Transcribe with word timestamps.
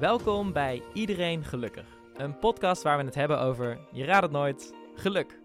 Welkom 0.00 0.52
bij 0.52 0.82
Iedereen 0.92 1.44
Gelukkig. 1.44 1.84
Een 2.16 2.38
podcast 2.38 2.82
waar 2.82 2.98
we 2.98 3.04
het 3.04 3.14
hebben 3.14 3.40
over, 3.40 3.78
je 3.92 4.04
raadt 4.04 4.22
het 4.22 4.30
nooit, 4.30 4.74
geluk. 4.94 5.38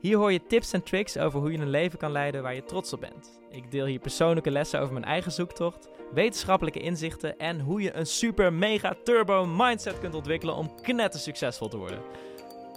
Hier 0.00 0.16
hoor 0.16 0.32
je 0.32 0.46
tips 0.46 0.72
en 0.72 0.82
tricks 0.82 1.16
over 1.16 1.40
hoe 1.40 1.52
je 1.52 1.58
een 1.58 1.70
leven 1.70 1.98
kan 1.98 2.12
leiden 2.12 2.42
waar 2.42 2.54
je 2.54 2.62
trots 2.62 2.92
op 2.92 3.00
bent. 3.00 3.40
Ik 3.50 3.70
deel 3.70 3.86
hier 3.86 3.98
persoonlijke 3.98 4.50
lessen 4.50 4.80
over 4.80 4.92
mijn 4.92 5.04
eigen 5.04 5.32
zoektocht, 5.32 5.88
wetenschappelijke 6.12 6.80
inzichten 6.80 7.38
en 7.38 7.60
hoe 7.60 7.82
je 7.82 7.94
een 7.94 8.06
super 8.06 8.52
mega 8.52 8.94
turbo 9.04 9.46
mindset 9.46 9.98
kunt 9.98 10.14
ontwikkelen 10.14 10.54
om 10.54 10.74
knetter 10.82 11.20
succesvol 11.20 11.68
te 11.68 11.76
worden. 11.76 12.02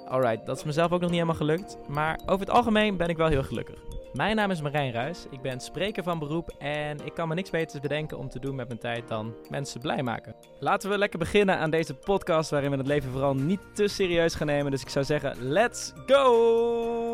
Alright, 0.07 0.45
dat 0.45 0.57
is 0.57 0.63
mezelf 0.63 0.91
ook 0.91 1.01
nog 1.01 1.09
niet 1.09 1.19
helemaal 1.19 1.35
gelukt, 1.35 1.77
maar 1.87 2.19
over 2.25 2.45
het 2.45 2.55
algemeen 2.55 2.97
ben 2.97 3.09
ik 3.09 3.17
wel 3.17 3.27
heel 3.27 3.43
gelukkig. 3.43 4.02
Mijn 4.14 4.36
naam 4.36 4.52
is 4.52 4.61
Marijn 4.61 4.91
Ruis, 4.91 5.25
ik 5.29 5.41
ben 5.41 5.59
spreker 5.59 6.04
van 6.04 6.20
beroep 6.20 6.50
en 6.59 7.05
ik 7.05 7.14
kan 7.14 7.27
me 7.27 7.36
niks 7.36 7.50
beters 7.50 7.82
bedenken 7.82 8.18
om 8.18 8.29
te 8.29 8.39
doen 8.39 8.55
met 8.55 8.68
mijn 8.68 8.79
tijd 8.79 9.07
dan 9.07 9.36
mensen 9.50 9.82
blij 9.82 10.04
maken. 10.04 10.36
Laten 10.59 10.89
we 10.89 10.97
lekker 10.97 11.20
beginnen 11.20 11.57
aan 11.57 11.70
deze 11.70 11.93
podcast 11.93 12.50
waarin 12.50 12.71
we 12.71 12.78
het 12.78 12.87
leven 12.87 13.11
vooral 13.11 13.36
niet 13.36 13.60
te 13.73 13.87
serieus 13.87 14.36
gaan 14.36 14.47
nemen, 14.47 14.71
dus 14.71 14.82
ik 14.82 14.89
zou 14.89 15.06
zeggen, 15.06 15.43
let's 15.43 15.93
go! 16.06 17.06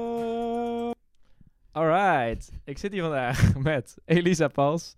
Alright, 1.71 2.51
ik 2.63 2.77
zit 2.77 2.91
hier 2.91 3.01
vandaag 3.01 3.55
met 3.57 3.97
Elisa 4.05 4.47
Pals, 4.47 4.95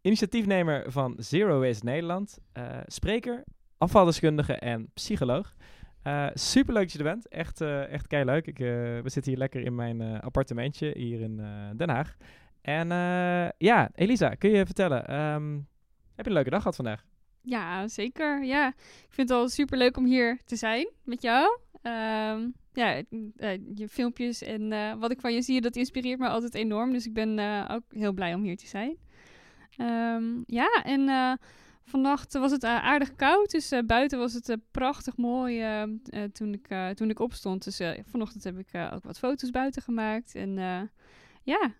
initiatiefnemer 0.00 0.92
van 0.92 1.14
Zero 1.18 1.60
Waste 1.60 1.84
Nederland, 1.84 2.38
uh, 2.58 2.64
spreker, 2.86 3.44
afvaldeskundige 3.78 4.52
en 4.52 4.90
psycholoog. 4.94 5.54
Uh, 6.06 6.26
super 6.34 6.74
leuk 6.74 6.82
dat 6.82 6.92
je 6.92 6.98
er 6.98 7.04
bent. 7.04 7.28
Echt, 7.28 7.60
uh, 7.60 7.92
echt 7.92 8.06
kei 8.06 8.24
leuk. 8.24 8.46
Ik, 8.46 8.58
uh, 8.58 8.66
we 9.00 9.08
zitten 9.10 9.32
hier 9.32 9.40
lekker 9.40 9.60
in 9.60 9.74
mijn 9.74 10.20
appartementje 10.20 10.92
hier 10.94 11.20
in 11.20 11.36
Den 11.76 11.88
Haag. 11.88 12.16
En 12.60 12.88
ja, 13.58 13.90
Elisa, 13.94 14.28
kun 14.28 14.50
je 14.50 14.66
vertellen, 14.66 15.20
um, 15.20 15.68
heb 16.14 16.24
je 16.24 16.30
een 16.30 16.36
leuke 16.36 16.50
dag 16.50 16.58
gehad 16.58 16.76
vandaag? 16.76 17.04
Ja, 17.40 17.88
zeker. 17.88 18.44
Ja, 18.44 18.68
ik 18.78 19.12
vind 19.12 19.28
het 19.28 19.38
al 19.38 19.48
super 19.48 19.78
leuk 19.78 19.96
om 19.96 20.04
hier 20.04 20.40
te 20.44 20.56
zijn 20.56 20.88
met 21.04 21.22
jou. 21.22 21.58
Um, 21.82 22.54
ja, 22.72 23.02
je 23.74 23.88
filmpjes 23.88 24.42
en 24.42 24.98
wat 24.98 25.10
ik 25.10 25.20
van 25.20 25.32
je 25.32 25.42
zie, 25.42 25.60
dat 25.60 25.76
inspireert 25.76 26.18
me 26.18 26.28
altijd 26.28 26.54
enorm. 26.54 26.92
Dus 26.92 27.06
ik 27.06 27.14
ben 27.14 27.38
ook 27.70 27.84
heel 27.88 28.12
blij 28.12 28.34
om 28.34 28.42
hier 28.42 28.56
te 28.56 28.66
zijn. 28.66 28.96
Um, 29.80 30.44
ja, 30.46 30.82
en 30.84 31.38
Vannacht 31.88 32.32
was 32.32 32.50
het 32.50 32.62
eh, 32.64 32.84
aardig 32.84 33.16
koud, 33.16 33.50
dus 33.50 33.72
uh, 33.72 33.80
buiten 33.86 34.18
was 34.18 34.32
het 34.32 34.48
uh, 34.48 34.56
prachtig 34.70 35.16
mooi 35.16 35.64
toen, 36.32 36.52
ik, 36.52 36.94
toen 36.94 37.10
ik 37.10 37.20
opstond. 37.20 37.64
Dus 37.64 37.80
vanochtend 38.10 38.44
heb 38.44 38.58
ik 38.58 38.68
ook 38.92 39.04
wat 39.04 39.18
foto's 39.18 39.50
buiten 39.50 39.82
gemaakt. 39.82 40.34
En 40.34 40.54
ja, 41.42 41.72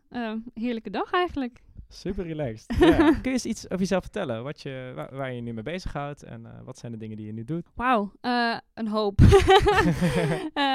heerlijke 0.55 0.91
dag 0.91 1.13
eigenlijk. 1.13 1.65
Super 1.89 2.25
relaxed. 2.25 2.79
ja. 2.81 3.11
Kun 3.11 3.21
je 3.23 3.31
eens 3.31 3.45
iets 3.45 3.65
over 3.65 3.79
jezelf 3.79 4.03
vertellen? 4.03 4.43
Wat 4.43 4.61
je, 4.61 4.93
waar, 4.95 5.15
waar 5.17 5.33
je 5.33 5.41
nu 5.41 5.53
mee 5.53 5.63
bezighoudt 5.63 6.23
en 6.23 6.47
wat 6.65 6.79
zijn 6.79 6.93
de 6.93 6.99
dingen 6.99 7.17
die 7.17 7.27
je 7.27 7.33
nu 7.33 7.45
doet? 7.45 7.67
Wauw, 7.75 8.13
een 8.75 8.89
hoop. 8.89 9.21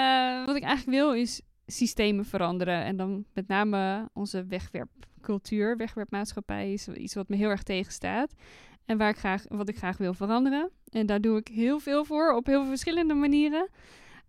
wat 0.45 0.55
ik 0.55 0.63
eigenlijk 0.63 0.85
wil 0.85 1.13
is 1.13 1.41
systemen 1.65 2.25
veranderen. 2.25 2.83
En 2.83 2.97
dan 2.97 3.25
met 3.33 3.47
name 3.47 4.09
onze 4.13 4.45
wegwerpcultuur, 4.45 5.77
wegwerpmaatschappij 5.77 6.73
is 6.73 6.87
iets 6.87 7.13
wat 7.13 7.29
me 7.29 7.35
heel 7.35 7.49
erg 7.49 7.63
tegenstaat. 7.63 8.33
En 8.91 8.97
waar 8.97 9.09
ik 9.09 9.17
graag, 9.17 9.45
wat 9.49 9.69
ik 9.69 9.77
graag 9.77 9.97
wil 9.97 10.13
veranderen. 10.13 10.69
En 10.89 11.05
daar 11.05 11.21
doe 11.21 11.37
ik 11.37 11.47
heel 11.47 11.79
veel 11.79 12.05
voor 12.05 12.33
op 12.33 12.45
heel 12.45 12.59
veel 12.59 12.69
verschillende 12.69 13.13
manieren. 13.13 13.69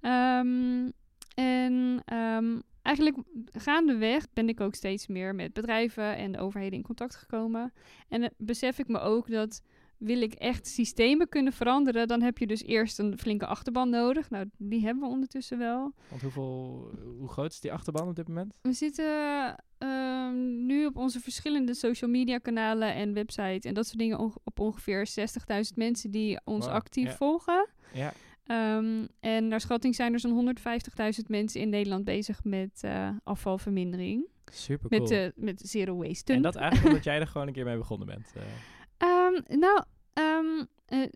Um, 0.00 0.92
en 1.34 2.02
um, 2.14 2.62
eigenlijk 2.82 3.16
gaandeweg 3.52 4.26
ben 4.32 4.48
ik 4.48 4.60
ook 4.60 4.74
steeds 4.74 5.06
meer 5.06 5.34
met 5.34 5.52
bedrijven 5.52 6.16
en 6.16 6.32
de 6.32 6.38
overheden 6.38 6.78
in 6.78 6.84
contact 6.84 7.16
gekomen. 7.16 7.72
En 8.08 8.32
besef 8.36 8.78
ik 8.78 8.88
me 8.88 8.98
ook 8.98 9.30
dat 9.30 9.62
wil 10.04 10.22
ik 10.22 10.32
echt 10.32 10.66
systemen 10.66 11.28
kunnen 11.28 11.52
veranderen, 11.52 12.08
dan 12.08 12.22
heb 12.22 12.38
je 12.38 12.46
dus 12.46 12.62
eerst 12.62 12.98
een 12.98 13.18
flinke 13.18 13.46
achterban 13.46 13.90
nodig. 13.90 14.30
Nou, 14.30 14.50
die 14.58 14.84
hebben 14.84 15.02
we 15.02 15.08
ondertussen 15.08 15.58
wel. 15.58 15.92
Want 16.08 16.22
hoeveel, 16.22 16.90
hoe 17.18 17.28
groot 17.28 17.52
is 17.52 17.60
die 17.60 17.72
achterban 17.72 18.08
op 18.08 18.16
dit 18.16 18.28
moment? 18.28 18.54
We 18.62 18.72
zitten 18.72 19.04
uh, 19.78 20.30
nu 20.66 20.86
op 20.86 20.96
onze 20.96 21.20
verschillende 21.20 21.74
social 21.74 22.10
media 22.10 22.38
kanalen 22.38 22.94
en 22.94 23.12
website 23.12 23.68
en 23.68 23.74
dat 23.74 23.86
soort 23.86 23.98
dingen 23.98 24.18
op 24.44 24.60
ongeveer 24.60 25.08
60.000 25.08 25.74
mensen 25.74 26.10
die 26.10 26.40
ons 26.44 26.66
actief 26.66 27.16
volgen. 27.16 27.68
Ja. 27.92 28.12
Um, 28.46 29.08
en 29.20 29.48
naar 29.48 29.60
schatting 29.60 29.94
zijn 29.94 30.12
er 30.12 30.20
zo'n 30.20 30.56
150.000 30.58 31.26
mensen 31.26 31.60
in 31.60 31.68
Nederland 31.68 32.04
bezig 32.04 32.44
met 32.44 32.82
uh, 32.84 33.08
afvalvermindering. 33.24 34.26
Super 34.52 34.88
cool. 34.88 35.00
Met, 35.00 35.10
uh, 35.10 35.26
met 35.34 35.60
zero 35.60 35.96
waste. 35.96 36.32
En 36.32 36.42
dat 36.42 36.56
eigenlijk 36.56 36.88
omdat 36.88 37.04
jij 37.04 37.20
er 37.20 37.26
gewoon 37.26 37.46
een 37.46 37.52
keer 37.52 37.64
mee 37.64 37.76
begonnen 37.76 38.06
bent. 38.06 38.32
Uh. 38.36 38.42
Um, 39.08 39.42
nou, 39.64 39.84
um, 40.14 40.66
uh, 40.88 41.06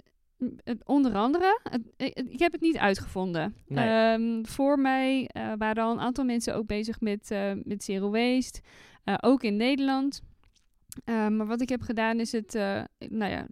onder 0.85 1.15
andere, 1.15 1.61
ik 2.15 2.39
heb 2.39 2.53
het 2.53 2.61
niet 2.61 2.79
uitgevonden. 2.79 3.55
Nee. 3.67 4.13
Um, 4.13 4.47
voor 4.47 4.79
mij 4.79 5.31
uh, 5.37 5.53
waren 5.59 5.85
al 5.85 5.93
een 5.93 6.01
aantal 6.01 6.25
mensen 6.25 6.55
ook 6.55 6.67
bezig 6.67 7.01
met, 7.01 7.31
uh, 7.31 7.53
met 7.63 7.85
zero 7.85 8.11
waste, 8.11 8.61
ook 9.21 9.43
in 9.43 9.57
Nederland. 9.57 10.23
maar 11.05 11.47
wat 11.47 11.61
ik 11.61 11.69
heb 11.69 11.83
gedaan 11.83 12.21
is 12.21 12.33
het, 12.33 12.53
nou 13.09 13.31
ja, 13.31 13.47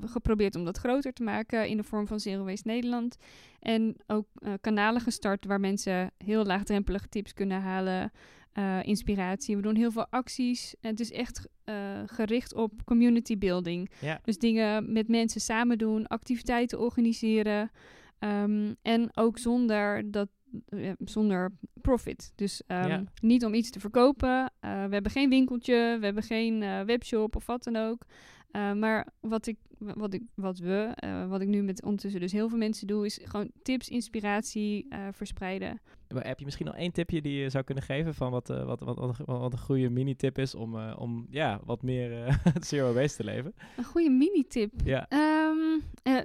geprobeerd 0.00 0.54
om 0.54 0.64
dat 0.64 0.78
groter 0.78 1.12
te 1.12 1.22
maken 1.22 1.68
in 1.68 1.76
de 1.76 1.82
vorm 1.82 2.06
van 2.06 2.20
Zero 2.20 2.44
Waste 2.44 2.68
Nederland. 2.68 3.16
En 3.60 3.96
ook 4.06 4.26
kanalen 4.60 5.00
gestart 5.00 5.46
waar 5.46 5.60
mensen 5.60 6.10
heel 6.18 6.44
laagdrempelige 6.44 7.08
tips 7.08 7.32
kunnen 7.32 7.60
halen 7.60 8.12
uh, 8.54 8.78
inspiratie. 8.82 9.56
We 9.56 9.62
doen 9.62 9.76
heel 9.76 9.90
veel 9.90 10.06
acties. 10.10 10.74
Het 10.80 11.00
is 11.00 11.12
echt 11.12 11.48
uh, 11.64 11.74
gericht 12.06 12.54
op 12.54 12.72
community 12.84 13.38
building. 13.38 13.90
Ja. 14.00 14.20
Dus 14.24 14.38
dingen 14.38 14.92
met 14.92 15.08
mensen 15.08 15.40
samen 15.40 15.78
doen, 15.78 16.06
activiteiten 16.06 16.80
organiseren. 16.80 17.70
Um, 18.18 18.76
en 18.82 19.10
ook 19.14 19.38
zonder 19.38 20.10
dat. 20.10 20.28
Uh, 20.68 20.90
zonder 20.98 21.52
profit. 21.80 22.32
Dus 22.34 22.62
um, 22.66 22.76
ja. 22.76 23.04
niet 23.20 23.44
om 23.44 23.54
iets 23.54 23.70
te 23.70 23.80
verkopen. 23.80 24.52
we 24.60 24.68
hebben 24.68 25.10
geen 25.10 25.28
winkeltje, 25.28 25.96
we 25.98 26.04
hebben 26.04 26.22
geen 26.22 26.84
webshop 26.84 27.36
of 27.36 27.46
wat 27.46 27.62
dan 27.64 27.76
ook. 27.76 28.04
Maar 28.52 29.08
wat 29.20 29.46
ik 29.46 29.56
wat, 29.82 30.14
ik, 30.14 30.22
wat 30.34 30.58
we, 30.58 30.96
uh, 31.04 31.28
wat 31.28 31.40
ik 31.40 31.48
nu 31.48 31.62
met 31.62 31.82
ondertussen 31.82 32.20
dus 32.20 32.32
heel 32.32 32.48
veel 32.48 32.58
mensen 32.58 32.86
doe, 32.86 33.06
is 33.06 33.20
gewoon 33.24 33.50
tips, 33.62 33.88
inspiratie 33.88 34.86
uh, 34.90 34.98
verspreiden. 35.12 35.80
Maar 36.08 36.26
heb 36.26 36.38
je 36.38 36.44
misschien 36.44 36.66
nog 36.66 36.76
één 36.76 36.92
tipje 36.92 37.22
die 37.22 37.32
je 37.32 37.50
zou 37.50 37.64
kunnen 37.64 37.84
geven 37.84 38.14
van 38.14 38.30
wat, 38.30 38.48
wat, 38.48 38.80
wat, 38.80 38.98
wat, 38.98 39.16
wat, 39.26 39.52
een 39.52 39.58
goede 39.58 39.90
mini-tip 39.90 40.38
is 40.38 40.54
om, 40.54 40.90
om 40.90 41.26
ja, 41.30 41.60
wat 41.64 41.82
meer 41.82 42.40
zero 42.60 42.92
waste 42.92 43.16
te 43.16 43.24
leven? 43.24 43.54
Een 43.76 43.84
goede 43.84 44.10
mini-tip? 44.10 44.72
Ja. 44.84 45.06
Um, 45.10 45.82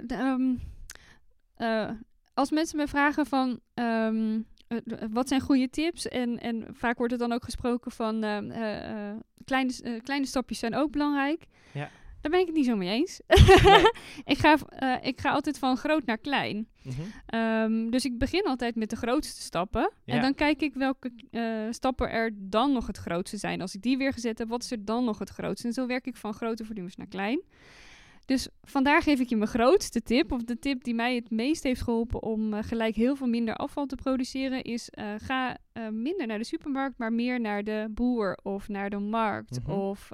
um, 0.08 0.60
als 2.34 2.50
mensen 2.50 2.76
me 2.76 2.86
vragen 2.88 3.26
van 3.26 3.60
um, 3.74 4.46
wat 5.10 5.28
zijn 5.28 5.40
goede 5.40 5.70
tips? 5.70 6.08
En, 6.08 6.38
en 6.38 6.66
vaak 6.72 6.98
wordt 6.98 7.12
er 7.12 7.18
dan 7.18 7.32
ook 7.32 7.44
gesproken 7.44 7.90
van 7.90 8.20
kleine, 9.44 10.00
kleine 10.02 10.26
stapjes 10.26 10.58
zijn 10.58 10.74
ook 10.74 10.90
belangrijk. 10.90 11.46
Ja. 11.72 11.90
Daar 12.20 12.30
ben 12.30 12.40
ik 12.40 12.46
het 12.46 12.54
niet 12.54 12.64
zo 12.64 12.76
mee 12.76 12.88
eens. 12.88 13.20
Nee. 13.26 13.82
ik, 14.34 14.38
ga, 14.38 14.56
uh, 14.82 14.96
ik 15.02 15.20
ga 15.20 15.30
altijd 15.30 15.58
van 15.58 15.76
groot 15.76 16.04
naar 16.04 16.18
klein. 16.18 16.68
Mm 16.82 16.92
-hmm. 16.92 17.40
um, 17.40 17.90
dus 17.90 18.04
ik 18.04 18.18
begin 18.18 18.44
altijd 18.44 18.74
met 18.74 18.90
de 18.90 18.96
grootste 18.96 19.40
stappen. 19.40 19.92
Ja. 20.04 20.14
En 20.14 20.20
dan 20.20 20.34
kijk 20.34 20.62
ik 20.62 20.74
welke 20.74 21.12
uh, 21.30 21.66
stappen 21.70 22.10
er 22.10 22.30
dan 22.34 22.72
nog 22.72 22.86
het 22.86 22.96
grootste 22.96 23.36
zijn. 23.36 23.60
Als 23.60 23.74
ik 23.74 23.82
die 23.82 23.98
weer 23.98 24.12
gezet 24.12 24.38
heb, 24.38 24.48
wat 24.48 24.62
is 24.62 24.70
er 24.70 24.84
dan 24.84 25.04
nog 25.04 25.18
het 25.18 25.30
grootste? 25.30 25.66
En 25.66 25.72
zo 25.72 25.86
werk 25.86 26.06
ik 26.06 26.16
van 26.16 26.34
grote 26.34 26.64
volumes 26.64 26.96
naar 26.96 27.06
klein. 27.06 27.42
Dus 28.28 28.48
vandaar 28.62 29.02
geef 29.02 29.20
ik 29.20 29.28
je 29.28 29.36
mijn 29.36 29.50
grootste 29.50 30.02
tip, 30.02 30.32
of 30.32 30.42
de 30.44 30.58
tip 30.58 30.84
die 30.84 30.94
mij 30.94 31.14
het 31.14 31.30
meest 31.30 31.62
heeft 31.62 31.82
geholpen 31.82 32.22
om 32.22 32.54
uh, 32.54 32.58
gelijk 32.62 32.94
heel 32.94 33.16
veel 33.16 33.26
minder 33.26 33.54
afval 33.54 33.86
te 33.86 33.96
produceren, 33.96 34.62
is 34.62 34.90
uh, 34.98 35.04
ga 35.18 35.56
uh, 35.72 35.88
minder 35.88 36.26
naar 36.26 36.38
de 36.38 36.44
supermarkt, 36.44 36.98
maar 36.98 37.12
meer 37.12 37.40
naar 37.40 37.64
de 37.64 37.86
boer 37.90 38.38
of 38.42 38.68
naar 38.68 38.90
de 38.90 38.98
markt 38.98 39.58
mm 39.58 39.64
-hmm. 39.64 39.74
of 39.74 40.10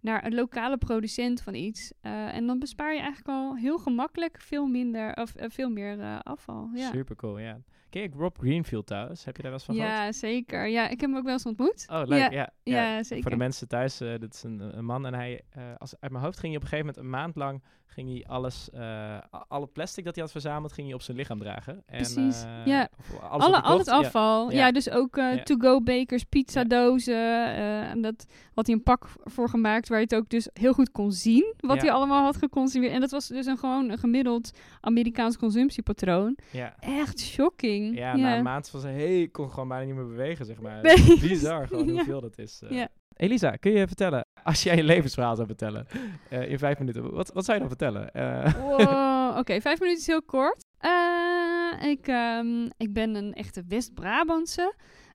naar 0.00 0.24
een 0.24 0.34
lokale 0.34 0.76
producent 0.76 1.42
van 1.42 1.54
iets. 1.54 1.92
Uh, 2.02 2.34
en 2.34 2.46
dan 2.46 2.58
bespaar 2.58 2.92
je 2.94 3.00
eigenlijk 3.00 3.28
al 3.28 3.56
heel 3.56 3.78
gemakkelijk 3.78 4.40
veel 4.40 4.66
minder 4.66 5.16
of 5.16 5.36
uh, 5.36 5.44
veel 5.48 5.70
meer 5.70 5.98
uh, 5.98 6.18
afval. 6.22 6.70
Ja. 6.74 6.90
Super 6.90 7.16
cool, 7.16 7.38
ja. 7.38 7.60
Ken 7.90 8.02
ik 8.02 8.14
Rob 8.14 8.36
Greenfield 8.38 8.86
thuis? 8.86 9.24
Heb 9.24 9.36
je 9.36 9.42
daar 9.42 9.50
wel 9.50 9.60
eens 9.60 9.64
van 9.64 9.74
ja, 9.74 9.84
gehoord? 9.84 10.04
Ja, 10.04 10.12
zeker. 10.12 10.66
Ja, 10.66 10.84
ik 10.88 11.00
heb 11.00 11.10
hem 11.10 11.16
ook 11.16 11.24
wel 11.24 11.32
eens 11.32 11.46
ontmoet. 11.46 11.86
Oh, 11.90 12.02
leuk. 12.04 12.18
Ja, 12.18 12.30
ja, 12.30 12.50
ja. 12.62 12.92
ja 12.92 13.02
zeker. 13.02 13.22
Voor 13.22 13.30
de 13.30 13.36
mensen 13.36 13.68
thuis, 13.68 14.00
uh, 14.00 14.18
dit 14.18 14.34
is 14.34 14.42
een, 14.42 14.78
een 14.78 14.84
man 14.84 15.06
en 15.06 15.14
hij, 15.14 15.40
uh, 15.56 15.62
als, 15.78 15.94
uit 16.00 16.12
mijn 16.12 16.24
hoofd 16.24 16.38
ging 16.38 16.52
hij 16.52 16.56
op 16.56 16.62
een 16.62 16.68
gegeven 16.68 16.86
moment 16.86 17.04
een 17.04 17.10
maand 17.10 17.36
lang 17.36 17.62
ging 17.86 18.08
hij 18.08 18.24
alles, 18.26 18.68
uh, 18.74 19.18
al 19.48 19.60
het 19.60 19.72
plastic 19.72 20.04
dat 20.04 20.14
hij 20.14 20.22
had 20.22 20.32
verzameld, 20.32 20.72
ging 20.72 20.86
hij 20.86 20.96
op 20.96 21.02
zijn 21.02 21.16
lichaam 21.16 21.38
dragen. 21.38 21.82
En, 21.86 21.96
Precies, 21.96 22.44
ja. 22.64 22.88
Alles 23.20 23.44
Alle, 23.44 23.60
al 23.60 23.78
het 23.78 23.88
afval. 23.88 24.52
Ja, 24.52 24.72
dus 24.72 24.90
ook 24.90 25.20
to-go 25.44 25.80
bakers, 25.82 26.24
pizzadozen. 26.24 27.44
en 27.88 28.02
dat 28.02 28.26
had 28.54 28.66
hij 28.66 28.76
een 28.76 28.82
pak 28.82 29.06
voor 29.24 29.48
gemaakt 29.48 29.88
waar 29.88 29.98
je 29.98 30.04
het 30.04 30.14
ook 30.14 30.28
dus 30.28 30.48
heel 30.52 30.72
goed 30.72 30.90
kon 30.90 31.12
zien 31.12 31.54
wat 31.56 31.80
hij 31.80 31.92
allemaal 31.92 32.24
had 32.24 32.36
geconsumeerd. 32.36 32.92
En 32.92 33.00
dat 33.00 33.10
was 33.10 33.28
dus 33.28 33.46
een 33.46 33.58
gewoon 33.58 33.90
een 33.90 33.98
gemiddeld 33.98 34.50
Amerikaans 34.80 35.36
consumptiepatroon. 35.36 36.38
Ja. 36.50 36.74
Echt 36.80 37.20
shocking. 37.20 37.77
Ja, 37.84 38.16
na 38.16 38.36
een 38.36 38.42
maand 38.42 38.68
van 38.68 38.80
zijn 38.80 38.94
hey, 38.94 39.28
kon 39.32 39.50
gewoon 39.50 39.68
bijna 39.68 39.84
niet 39.84 39.94
meer 39.94 40.06
bewegen, 40.06 40.44
zeg 40.46 40.60
maar. 40.60 40.82
Nee. 40.82 41.18
Bizar 41.20 41.66
gewoon 41.66 41.88
hoeveel 41.96 42.20
dat 42.20 42.38
is. 42.38 42.60
Uh. 42.64 42.70
Ja. 42.70 42.88
Elisa, 43.16 43.50
kun 43.50 43.72
je 43.72 43.86
vertellen, 43.86 44.26
als 44.42 44.62
jij 44.62 44.76
je 44.76 44.82
levensverhaal 44.82 45.34
zou 45.34 45.46
vertellen 45.46 45.86
uh, 46.32 46.48
in 46.52 46.58
vijf 46.58 46.78
minuten, 46.78 47.10
wat, 47.14 47.32
wat 47.32 47.44
zou 47.44 47.58
je 47.58 47.68
dan 47.68 47.76
vertellen? 47.76 48.10
Uh. 48.16 48.54
Wow. 48.54 48.78
Nou, 48.78 49.38
oké, 49.38 49.60
vijf 49.60 49.80
minuten 49.80 50.00
is 50.00 50.06
heel 50.06 50.22
kort. 50.22 50.64
Uh, 50.84 51.90
ik, 51.90 52.06
um, 52.06 52.70
ik 52.76 52.92
ben 52.92 53.14
een 53.14 53.34
echte 53.34 53.64
West-Brabantse. 53.68 54.74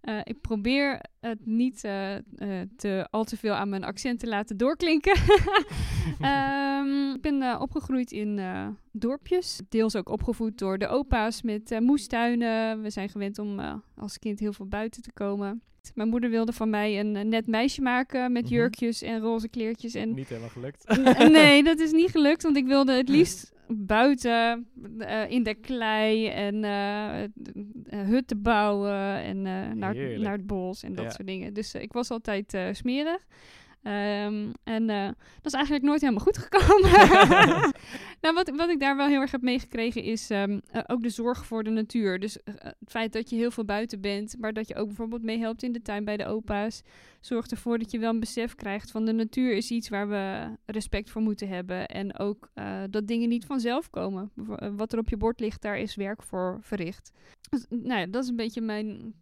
Uh, 0.09 0.19
ik 0.23 0.41
probeer 0.41 1.01
het 1.19 1.45
niet 1.45 1.83
uh, 1.83 2.15
te, 2.75 3.07
al 3.09 3.23
te 3.23 3.37
veel 3.37 3.53
aan 3.53 3.69
mijn 3.69 3.83
accent 3.83 4.19
te 4.19 4.27
laten 4.27 4.57
doorklinken. 4.57 5.17
um, 6.21 7.13
ik 7.15 7.21
ben 7.21 7.59
opgegroeid 7.59 8.11
in 8.11 8.41
dorpjes. 8.91 9.61
Deels 9.69 9.95
ook 9.95 10.09
opgevoed 10.09 10.57
door 10.57 10.77
de 10.77 10.87
opa's 10.87 11.41
met 11.41 11.79
moestuinen. 11.79 12.81
We 12.81 12.89
zijn 12.89 13.09
gewend 13.09 13.39
om 13.39 13.59
als 13.95 14.19
kind 14.19 14.39
heel 14.39 14.53
veel 14.53 14.67
buiten 14.67 15.01
te 15.01 15.11
komen. 15.11 15.61
Mijn 15.95 16.09
moeder 16.09 16.29
wilde 16.29 16.53
van 16.53 16.69
mij 16.69 16.99
een, 16.99 17.29
net 17.29 17.47
meisje 17.47 17.81
maken 17.81 18.31
met 18.31 18.43
mhm. 18.43 18.53
jurkjes 18.53 19.01
en 19.01 19.19
roze 19.19 19.47
kleertjes. 19.47 19.93
En 19.93 20.13
niet 20.13 20.29
helemaal 20.29 20.49
gelukt. 20.49 20.97
nee, 21.31 21.63
dat 21.73 21.79
is 21.79 21.91
niet 21.91 22.11
gelukt, 22.11 22.43
want 22.43 22.57
ik 22.57 22.65
wilde 22.65 22.93
het 22.93 23.09
liefst 23.09 23.51
buiten 23.77 24.67
uh, 24.97 25.29
in 25.31 25.43
de 25.43 25.53
klei 25.53 26.27
en 26.27 26.63
uh, 26.63 28.07
hutten 28.07 28.41
bouwen 28.41 29.21
en 29.21 29.41
naar, 29.77 29.95
naar 30.19 30.31
het 30.31 30.47
bos 30.47 30.83
en 30.83 30.95
dat 30.95 31.13
soort 31.13 31.27
dingen. 31.27 31.53
Dus 31.53 31.75
ik 31.75 31.93
was 31.93 32.09
altijd 32.09 32.57
smerig. 32.71 33.25
Um, 33.83 34.51
en 34.63 34.89
uh, 34.89 35.05
dat 35.41 35.45
is 35.45 35.53
eigenlijk 35.53 35.85
nooit 35.85 36.01
helemaal 36.01 36.23
goed 36.23 36.37
gekomen. 36.37 36.91
nou, 38.21 38.33
wat, 38.33 38.49
wat 38.55 38.69
ik 38.69 38.79
daar 38.79 38.95
wel 38.95 39.07
heel 39.07 39.21
erg 39.21 39.31
heb 39.31 39.41
meegekregen 39.41 40.03
is 40.03 40.29
um, 40.29 40.61
uh, 40.75 40.81
ook 40.87 41.03
de 41.03 41.09
zorg 41.09 41.45
voor 41.45 41.63
de 41.63 41.69
natuur. 41.69 42.19
Dus 42.19 42.37
uh, 42.37 42.53
het 42.59 42.75
feit 42.87 43.13
dat 43.13 43.29
je 43.29 43.35
heel 43.35 43.51
veel 43.51 43.65
buiten 43.65 44.01
bent, 44.01 44.35
maar 44.39 44.53
dat 44.53 44.67
je 44.67 44.75
ook 44.75 44.87
bijvoorbeeld 44.87 45.23
meehelpt 45.23 45.63
in 45.63 45.71
de 45.71 45.81
tuin 45.81 46.05
bij 46.05 46.17
de 46.17 46.25
opa's, 46.25 46.81
zorgt 47.19 47.51
ervoor 47.51 47.77
dat 47.77 47.91
je 47.91 47.99
wel 47.99 48.09
een 48.09 48.19
besef 48.19 48.55
krijgt 48.55 48.91
van 48.91 49.05
de 49.05 49.13
natuur 49.13 49.55
is 49.55 49.71
iets 49.71 49.89
waar 49.89 50.09
we 50.09 50.47
respect 50.65 51.09
voor 51.09 51.21
moeten 51.21 51.47
hebben. 51.47 51.87
En 51.87 52.19
ook 52.19 52.49
dat 52.89 53.07
dingen 53.07 53.29
niet 53.29 53.45
vanzelf 53.45 53.89
komen. 53.89 54.31
Wat 54.75 54.93
er 54.93 54.99
op 54.99 55.09
je 55.09 55.17
bord 55.17 55.39
ligt, 55.39 55.61
daar 55.61 55.77
is 55.77 55.95
werk 55.95 56.23
voor 56.23 56.57
verricht. 56.61 57.11
Dus, 57.49 57.65
nou 57.69 57.99
ja, 57.99 58.05
dat 58.05 58.23
is 58.23 58.29
een 58.29 58.35
beetje 58.35 58.61
mijn 58.61 59.13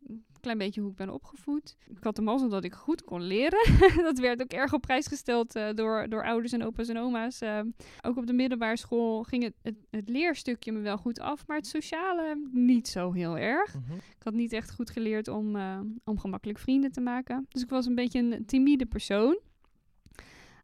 klein 0.41 0.57
beetje 0.57 0.81
hoe 0.81 0.89
ik 0.89 0.95
ben 0.95 1.09
opgevoed. 1.09 1.77
Ik 1.87 2.03
had 2.03 2.15
de 2.15 2.21
mazzel 2.21 2.49
dat 2.49 2.63
ik 2.63 2.73
goed 2.73 3.03
kon 3.03 3.21
leren. 3.21 3.59
dat 4.03 4.19
werd 4.19 4.41
ook 4.41 4.51
erg 4.51 4.73
op 4.73 4.81
prijs 4.81 5.07
gesteld 5.07 5.55
uh, 5.55 5.69
door, 5.75 6.09
door 6.09 6.23
ouders 6.23 6.53
en 6.53 6.63
opa's 6.63 6.87
en 6.87 6.97
oma's. 6.97 7.41
Uh, 7.41 7.59
ook 8.01 8.17
op 8.17 8.27
de 8.27 8.33
middelbare 8.33 8.77
school 8.77 9.23
ging 9.23 9.43
het, 9.43 9.53
het, 9.61 9.75
het, 9.89 10.09
leerstukje 10.09 10.71
me 10.71 10.79
wel 10.79 10.97
goed 10.97 11.19
af, 11.19 11.47
maar 11.47 11.57
het 11.57 11.67
sociale 11.67 12.49
niet 12.51 12.87
zo 12.87 13.11
heel 13.11 13.37
erg. 13.37 13.73
Mhm. 13.73 13.93
Ik 13.93 14.23
had 14.23 14.33
niet 14.33 14.53
echt 14.53 14.71
goed 14.71 14.89
geleerd 14.89 15.27
om, 15.27 15.55
uh, 15.55 15.79
om 16.03 16.19
gemakkelijk 16.19 16.59
vrienden 16.59 16.91
te 16.91 17.01
maken. 17.01 17.45
Dus 17.49 17.61
ik 17.61 17.69
was 17.69 17.85
een 17.85 17.95
beetje 17.95 18.19
een 18.19 18.45
timide 18.45 18.85
persoon. 18.85 19.39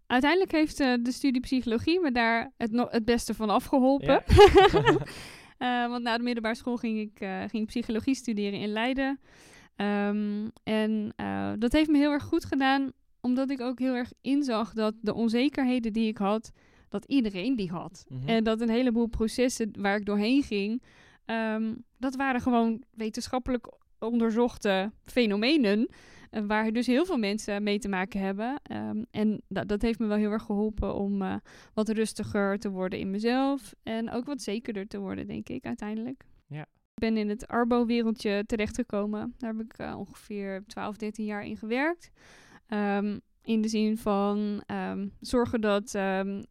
Uiteindelijk 0.08 0.52
heeft 0.52 0.78
de 0.78 1.12
studie 1.12 1.42
psychologie 1.42 2.00
me 2.00 2.12
daar 2.12 2.52
het, 2.58 2.72
no 2.72 2.88
het 2.90 3.06
beste 3.06 3.34
van 3.34 3.50
afgeholpen. 3.50 4.24
Ja. 4.26 4.98
want 5.60 6.04
na 6.04 6.18
de 6.18 6.24
middelbare 6.24 6.56
school 6.56 6.78
ging 6.78 7.00
ik, 7.00 7.28
ging 7.50 7.64
ik 7.64 7.66
psychologie 7.66 8.16
studeren 8.16 8.60
in 8.60 8.70
Leiden. 8.70 9.20
Um, 9.76 10.52
en 10.64 11.14
uh, 11.22 11.52
dat 11.60 11.72
heeft 11.72 11.90
me 11.90 11.98
heel 11.98 12.12
erg 12.12 12.24
goed 12.24 12.46
gedaan, 12.46 12.92
omdat 13.22 13.50
ik 13.50 13.62
ook 13.62 13.80
heel 13.80 13.94
erg 13.94 14.12
inzag 14.22 14.74
dat 14.74 14.94
de 15.02 15.14
onzekerheden 15.14 15.94
die 15.94 16.08
ik 16.08 16.18
had, 16.18 16.52
dat 16.90 17.06
iedereen 17.06 17.56
die 17.56 17.70
had. 17.70 18.06
Mhm. 18.08 18.30
En 18.30 18.44
dat 18.44 18.62
een 18.62 18.70
heleboel 18.70 19.08
processen 19.08 19.72
waar 19.80 19.96
ik 19.96 20.06
doorheen 20.06 20.44
ging, 20.44 20.84
um, 21.26 21.84
dat 21.98 22.16
waren 22.16 22.42
gewoon 22.42 22.84
wetenschappelijk 22.92 23.68
onderzochte 24.00 24.92
fenomenen. 25.06 25.90
Uh, 26.32 26.42
waar 26.48 26.72
dus 26.72 26.88
heel 26.88 27.06
veel 27.06 27.18
mensen 27.18 27.64
mee 27.64 27.80
te 27.80 27.90
maken 27.90 28.20
hebben. 28.20 28.62
Um, 28.72 29.06
en 29.12 29.42
dat, 29.48 29.68
dat 29.68 29.82
heeft 29.82 30.00
me 30.00 30.08
wel 30.08 30.18
heel 30.18 30.32
erg 30.32 30.44
geholpen 30.44 30.96
om 30.96 31.22
uh, 31.22 31.36
wat 31.74 31.90
rustiger 31.90 32.60
te 32.60 32.70
worden 32.70 33.00
in 33.00 33.12
mezelf. 33.12 33.74
En 33.84 34.12
ook 34.12 34.26
wat 34.26 34.42
zekerder 34.42 34.88
te 34.88 35.00
worden, 35.00 35.28
denk 35.28 35.50
ik, 35.50 35.66
uiteindelijk. 35.66 36.24
Ja, 36.48 36.66
ben 36.94 37.18
in 37.18 37.30
het 37.30 37.48
Arbo-wereldje 37.48 38.44
terechtgekomen. 38.46 39.34
Daar 39.38 39.54
heb 39.54 39.66
ik 39.66 39.80
uh, 39.80 39.96
ongeveer 39.98 40.64
12, 40.68 40.98
13 40.98 41.26
jaar 41.26 41.46
in 41.46 41.58
gewerkt. 41.58 42.12
Um, 42.68 43.22
in 43.44 43.62
de 43.62 43.68
zin 43.68 43.98
van 43.98 44.64
um, 44.72 45.12
zorgen 45.20 45.62
dat 45.62 45.92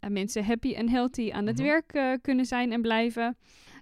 mensen 0.09 0.45
happy 0.45 0.75
en 0.75 0.89
healthy 0.89 1.31
aan 1.33 1.47
het 1.47 1.59
mm 1.59 1.65
-hmm. 1.65 1.73
werk 1.73 1.95
uh, 1.95 2.13
kunnen 2.23 2.45
zijn 2.45 2.73
en 2.73 2.83
blijven. 2.83 3.37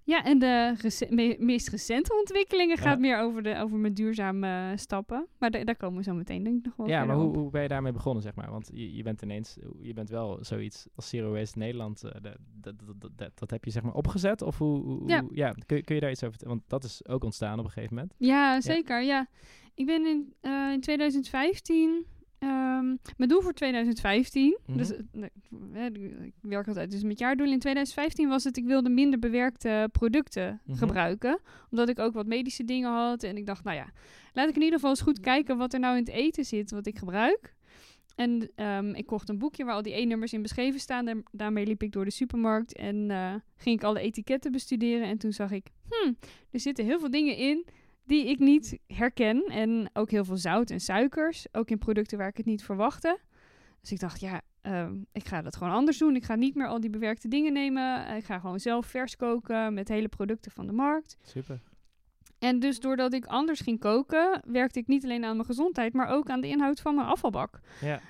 Ja, 0.07 0.25
en 0.25 0.39
de 0.39 0.75
rec 0.81 1.11
me 1.11 1.37
meest 1.39 1.69
recente 1.69 2.15
ontwikkelingen 2.19 2.77
ja. 2.77 2.83
gaat 2.83 2.99
meer 2.99 3.19
over, 3.19 3.43
de, 3.43 3.57
over 3.57 3.79
mijn 3.79 3.95
duurzame 3.95 4.73
stappen. 4.77 5.27
Maar 5.39 5.65
daar 5.65 5.77
komen 5.77 5.99
we 5.99 6.03
zo 6.03 6.15
meteen 6.15 6.43
denk 6.43 6.59
ik 6.59 6.65
nog 6.65 6.77
wel 6.77 6.87
Ja, 6.87 7.05
maar 7.05 7.17
hoe, 7.17 7.37
hoe 7.37 7.51
ben 7.51 7.63
je 7.63 7.69
daarmee 7.69 7.93
begonnen, 7.93 8.23
zeg 8.23 8.35
maar? 8.35 8.51
Want 8.51 8.71
je, 8.73 8.95
je 8.95 9.03
bent 9.03 9.23
ineens, 9.23 9.57
je 9.81 9.93
bent 9.93 10.09
wel 10.09 10.39
zoiets 10.41 10.87
als 10.95 11.09
Zero 11.09 11.33
Waste 11.33 11.59
Nederland, 11.59 12.05
uh, 12.05 12.11
dat, 12.13 12.37
dat, 12.61 12.75
dat, 12.99 13.11
dat, 13.17 13.39
dat 13.39 13.51
heb 13.51 13.65
je 13.65 13.71
zeg 13.71 13.83
maar 13.83 13.95
opgezet? 13.95 14.43
Of 14.43 14.59
hoe, 14.59 14.83
hoe 14.83 15.09
ja. 15.09 15.25
ja, 15.31 15.55
kun, 15.67 15.85
kun 15.85 15.95
je 15.95 16.01
daar 16.01 16.11
iets 16.11 16.25
over 16.25 16.49
Want 16.49 16.63
dat 16.67 16.85
is 16.85 17.07
ook 17.07 17.25
ontstaan 17.25 17.59
op 17.59 17.65
een 17.65 17.71
gegeven 17.71 17.95
moment. 17.95 18.15
Ja, 18.19 18.61
zeker, 18.61 19.03
ja. 19.03 19.07
ja. 19.07 19.29
Ik 19.75 19.87
ben 19.87 20.07
in, 20.07 20.35
uh, 20.43 20.73
in 20.73 20.81
2015 20.81 22.07
Um, 22.45 22.99
mijn 23.17 23.29
doel 23.31 23.41
voor 23.41 23.53
2015, 23.53 24.47
mm 24.47 24.57
-hmm. 24.65 24.77
dus 24.77 24.93
uh, 25.73 25.85
ik 26.25 26.35
werk 26.41 26.69
altijd 26.69 26.91
dus 26.91 27.03
met 27.03 27.19
jaardoel. 27.19 27.51
In 27.51 27.59
2015 27.59 28.29
was 28.29 28.45
het, 28.45 28.57
ik 28.57 28.65
wilde 28.65 28.89
minder 28.89 29.19
bewerkte 29.19 29.89
producten 29.93 30.49
mm 30.49 30.59
-hmm. 30.65 30.77
gebruiken. 30.77 31.41
Omdat 31.71 31.89
ik 31.89 31.99
ook 31.99 32.15
wat 32.15 32.27
medische 32.27 32.65
dingen 32.65 32.91
had. 32.91 33.23
En 33.23 33.37
ik 33.37 33.47
dacht, 33.47 33.65
nou 33.65 33.77
ja, 33.77 33.87
laat 34.33 34.49
ik 34.49 34.55
in 34.55 34.63
ieder 34.63 34.75
geval 34.75 34.91
eens 34.91 35.01
goed 35.01 35.21
kijken 35.21 35.57
wat 35.57 35.73
er 35.73 35.81
nou 35.81 35.97
in 35.97 36.05
het 36.05 36.13
eten 36.13 36.45
zit 36.45 36.71
wat 36.71 36.87
ik 36.87 36.99
gebruik. 36.99 37.55
En 38.15 38.51
um, 38.57 38.95
ik 38.95 39.07
kocht 39.07 39.29
een 39.29 39.39
boekje 39.39 39.65
waar 39.65 39.75
al 39.75 39.83
die 39.83 39.97
E-nummers 39.97 40.33
in 40.33 40.43
beschreven 40.43 40.81
staan. 40.81 41.09
En 41.09 41.23
daarmee 41.31 41.67
liep 41.67 41.83
ik 41.83 41.93
door 41.93 42.05
de 42.05 42.11
supermarkt 42.11 42.75
en 42.77 43.11
uh, 43.11 43.35
ging 43.57 43.77
ik 43.77 43.85
alle 43.85 44.01
etiketten 44.01 44.53
bestuderen. 44.53 45.09
En 45.09 45.19
toen 45.19 45.33
zag 45.33 45.51
ik, 45.51 45.67
hmm, 45.89 46.17
er 46.51 46.61
zitten 46.61 46.85
heel 46.85 46.99
veel 46.99 47.11
dingen 47.11 47.37
in 47.37 47.67
die 48.05 48.27
ik 48.27 48.39
niet 48.39 48.79
herken. 48.87 49.45
En 49.45 49.91
ook 49.93 50.11
heel 50.11 50.25
veel 50.25 50.37
zout 50.37 50.71
en 50.71 50.81
suikers, 50.81 51.47
ook 51.53 51.71
in 51.71 51.79
producten 51.79 52.19
waar 52.19 52.29
ik 52.29 52.37
het 52.37 52.47
niet 52.47 52.65
verwachtte. 52.65 53.19
Dus 53.81 53.93
ik 53.93 54.01
dacht, 54.01 54.21
ja, 54.21 54.41
uh, 54.63 54.89
ik 55.13 55.27
ga 55.27 55.43
dat 55.43 55.57
gewoon 55.57 55.73
anders 55.73 55.99
doen. 55.99 56.17
Ik 56.17 56.25
ga 56.25 56.35
niet 56.35 56.55
meer 56.55 56.67
al 56.67 56.81
die 56.81 56.91
bewerkte 56.91 57.29
dingen 57.29 57.53
nemen. 57.53 58.17
Ik 58.17 58.25
ga 58.25 58.39
gewoon 58.39 58.61
zelf 58.61 58.87
vers 58.87 59.17
koken 59.17 59.75
met 59.75 59.89
hele 59.89 60.09
producten 60.09 60.51
van 60.51 60.67
de 60.67 60.73
markt. 60.73 61.17
Super. 61.23 61.61
En 62.39 62.59
dus 62.59 62.81
doordat 62.81 63.13
ik 63.13 63.27
anders 63.27 63.61
ging 63.61 63.79
koken, 63.79 64.43
werkte 64.47 64.79
ik 64.79 64.87
niet 64.87 65.05
alleen 65.05 65.25
aan 65.25 65.37
mijn 65.37 65.47
gezondheid, 65.47 65.93
maar 65.93 66.09
ook 66.09 66.31
aan 66.31 66.41
de 66.41 66.49
inhoud 66.49 66.81
van 66.81 66.95
mijn 66.95 67.07
afvalbak. 67.07 67.61
Ja. 67.81 68.01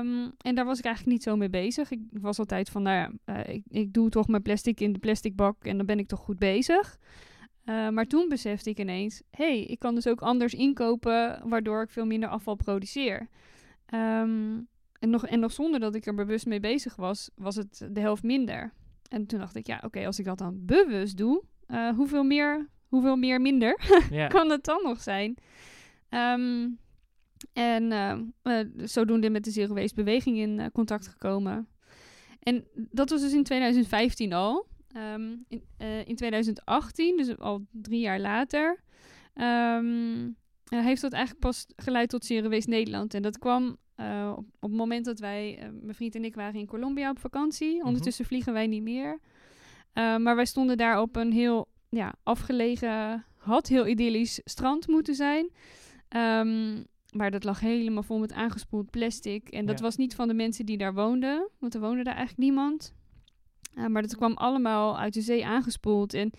Um, 0.00 0.32
en 0.38 0.54
daar 0.54 0.64
was 0.64 0.78
ik 0.78 0.84
eigenlijk 0.84 1.16
niet 1.16 1.22
zo 1.22 1.36
mee 1.36 1.50
bezig. 1.50 1.90
Ik 1.90 2.00
was 2.10 2.38
altijd 2.38 2.70
van, 2.70 2.82
nou 2.82 2.96
ja, 2.96 3.34
uh, 3.34 3.54
ik, 3.54 3.62
ik 3.68 3.92
doe 3.92 4.08
toch 4.08 4.28
mijn 4.28 4.42
plastic 4.42 4.80
in 4.80 4.92
de 4.92 4.98
plastic 4.98 5.36
bak 5.36 5.64
en 5.64 5.76
dan 5.76 5.86
ben 5.86 5.98
ik 5.98 6.08
toch 6.08 6.20
goed 6.20 6.38
bezig. 6.38 6.98
Uh, 7.70 7.88
maar 7.88 8.06
toen 8.06 8.28
besefte 8.28 8.70
ik 8.70 8.78
ineens, 8.78 9.22
hey, 9.30 9.64
ik 9.64 9.78
kan 9.78 9.94
dus 9.94 10.06
ook 10.06 10.20
anders 10.20 10.54
inkopen, 10.54 11.48
waardoor 11.48 11.82
ik 11.82 11.90
veel 11.90 12.06
minder 12.06 12.28
afval 12.28 12.54
produceer. 12.54 13.28
Um, 13.94 14.68
en, 14.98 15.10
nog, 15.10 15.26
en 15.26 15.40
nog 15.40 15.52
zonder 15.52 15.80
dat 15.80 15.94
ik 15.94 16.06
er 16.06 16.14
bewust 16.14 16.46
mee 16.46 16.60
bezig 16.60 16.96
was, 16.96 17.30
was 17.34 17.56
het 17.56 17.88
de 17.90 18.00
helft 18.00 18.22
minder. 18.22 18.72
En 19.08 19.26
toen 19.26 19.38
dacht 19.38 19.56
ik, 19.56 19.66
ja, 19.66 19.76
oké, 19.76 19.86
okay, 19.86 20.06
als 20.06 20.18
ik 20.18 20.24
dat 20.24 20.38
dan 20.38 20.64
bewust 20.64 21.16
doe, 21.16 21.42
uh, 21.68 21.90
hoeveel, 21.90 22.22
meer, 22.22 22.68
hoeveel 22.88 23.16
meer 23.16 23.40
minder 23.40 23.80
yeah. 24.10 24.30
kan 24.30 24.50
het 24.50 24.64
dan 24.64 24.82
nog 24.82 25.02
zijn? 25.02 25.36
Um, 26.08 26.78
en 27.52 27.92
uh, 28.42 28.60
zodoende 28.76 29.30
met 29.30 29.44
de 29.44 29.50
Zero 29.50 29.74
Waste 29.74 29.94
beweging 29.94 30.38
in 30.38 30.70
contact 30.72 31.08
gekomen. 31.08 31.68
En 32.40 32.64
dat 32.74 33.10
was 33.10 33.20
dus 33.20 33.32
in 33.32 33.44
2015 33.44 34.32
al. 34.32 34.66
Um, 34.96 35.44
in, 35.48 35.62
uh, 35.78 36.08
in 36.08 36.16
2018, 36.16 37.16
dus 37.16 37.38
al 37.38 37.66
drie 37.70 38.00
jaar 38.00 38.20
later, 38.20 38.82
um, 39.34 40.24
uh, 40.72 40.84
heeft 40.84 41.00
dat 41.00 41.12
eigenlijk 41.12 41.44
pas 41.44 41.66
geleid 41.76 42.08
tot 42.08 42.28
Waste 42.28 42.70
Nederland. 42.70 43.14
En 43.14 43.22
dat 43.22 43.38
kwam 43.38 43.76
uh, 43.96 44.32
op, 44.36 44.44
op, 44.60 44.70
het 44.70 44.78
moment 44.78 45.04
dat 45.04 45.18
wij, 45.18 45.70
mijn 45.80 45.94
vriend 45.94 46.14
en 46.14 46.24
ik, 46.24 46.34
waren 46.34 46.60
in 46.60 46.66
Colombia 46.66 47.10
op 47.10 47.18
vakantie. 47.18 47.70
Mm 47.70 47.78
-hmm. 47.78 47.86
Ondertussen 47.86 48.24
vliegen 48.24 48.52
wij 48.52 48.66
niet 48.66 48.82
meer. 48.82 49.20
maar 49.94 50.36
wij 50.36 50.44
stonden 50.44 50.76
daar 50.76 51.00
op 51.00 51.16
een 51.16 51.32
heel 51.32 51.68
ja, 51.88 52.14
afgelegen, 52.22 53.24
had 53.36 53.68
heel 53.68 53.86
idyllisch 53.86 54.40
strand 54.44 54.86
moeten 54.86 55.14
zijn. 55.14 55.50
Um, 56.16 56.86
maar 57.12 57.30
dat 57.30 57.44
lag 57.44 57.60
helemaal 57.60 58.02
vol 58.02 58.18
met 58.18 58.32
aangespoeld 58.32 58.90
plastic. 58.90 59.48
En 59.48 59.66
dat 59.66 59.78
ja. 59.78 59.84
was 59.84 59.96
niet 59.96 60.14
van 60.14 60.28
de 60.28 60.34
mensen 60.34 60.66
die 60.66 60.76
daar 60.76 60.94
woonden, 60.94 61.48
want 61.58 61.74
er 61.74 61.80
woonde 61.80 62.02
daar 62.02 62.14
eigenlijk 62.16 62.48
niemand. 62.48 62.94
Uh, 63.74 63.86
maar 63.86 64.02
dat 64.02 64.16
kwam 64.16 64.32
allemaal 64.32 64.98
uit 64.98 65.14
de 65.14 65.20
zee 65.20 65.46
aangespoeld. 65.46 66.14
En 66.14 66.30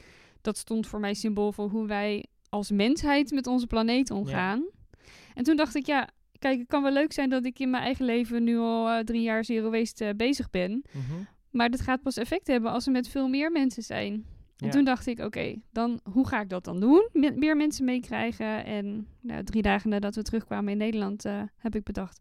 dat 0.41 0.57
stond 0.57 0.88
voor 0.88 1.00
mij 1.00 1.13
symbool 1.13 1.51
voor 1.51 1.69
hoe 1.69 1.88
wij 1.88 2.25
als 2.50 2.71
mensheid 2.71 3.31
met 3.31 3.47
onze 3.47 3.67
planeet 3.67 4.11
omgaan. 4.11 4.59
Ja. 4.59 5.07
En 5.33 5.43
toen 5.43 5.55
dacht 5.55 5.75
ik, 5.75 5.85
ja, 5.85 6.09
kijk, 6.39 6.59
het 6.59 6.67
kan 6.67 6.83
wel 6.83 6.91
leuk 6.91 7.13
zijn 7.13 7.29
dat 7.29 7.45
ik 7.45 7.59
in 7.59 7.69
mijn 7.69 7.83
eigen 7.83 8.05
leven 8.05 8.43
nu 8.43 8.57
al 8.57 8.89
uh, 8.89 9.00
drie 9.00 9.21
jaar 9.21 9.45
zero 9.45 9.69
waste 9.69 10.05
uh, 10.05 10.13
bezig 10.15 10.50
ben. 10.50 10.71
Mm 10.71 11.01
-hmm. 11.09 11.27
Maar 11.50 11.69
dat 11.69 11.81
gaat 11.81 12.01
pas 12.01 12.17
effect 12.17 12.47
hebben 12.47 12.71
als 12.71 12.85
er 12.85 12.91
met 12.91 13.07
veel 13.07 13.27
meer 13.27 13.51
mensen 13.51 13.83
zijn. 13.83 14.13
En 14.57 14.67
ja. 14.67 14.69
toen 14.69 14.83
dacht 14.83 15.07
ik, 15.07 15.17
oké, 15.17 15.25
okay, 15.25 15.61
dan 15.71 16.00
hoe 16.03 16.27
ga 16.27 16.41
ik 16.41 16.50
dat 16.50 16.63
dan 16.63 16.79
doen? 16.79 17.09
Me 17.13 17.31
meer 17.35 17.57
mensen 17.57 17.85
meekrijgen. 17.85 18.65
En 18.65 19.07
nou, 19.21 19.43
drie 19.43 19.61
dagen 19.61 19.89
nadat 19.89 20.15
we 20.15 20.23
terugkwamen 20.23 20.71
in 20.71 20.77
Nederland, 20.77 21.23
heb 21.57 21.75
ik 21.75 21.83
bedacht, 21.83 22.19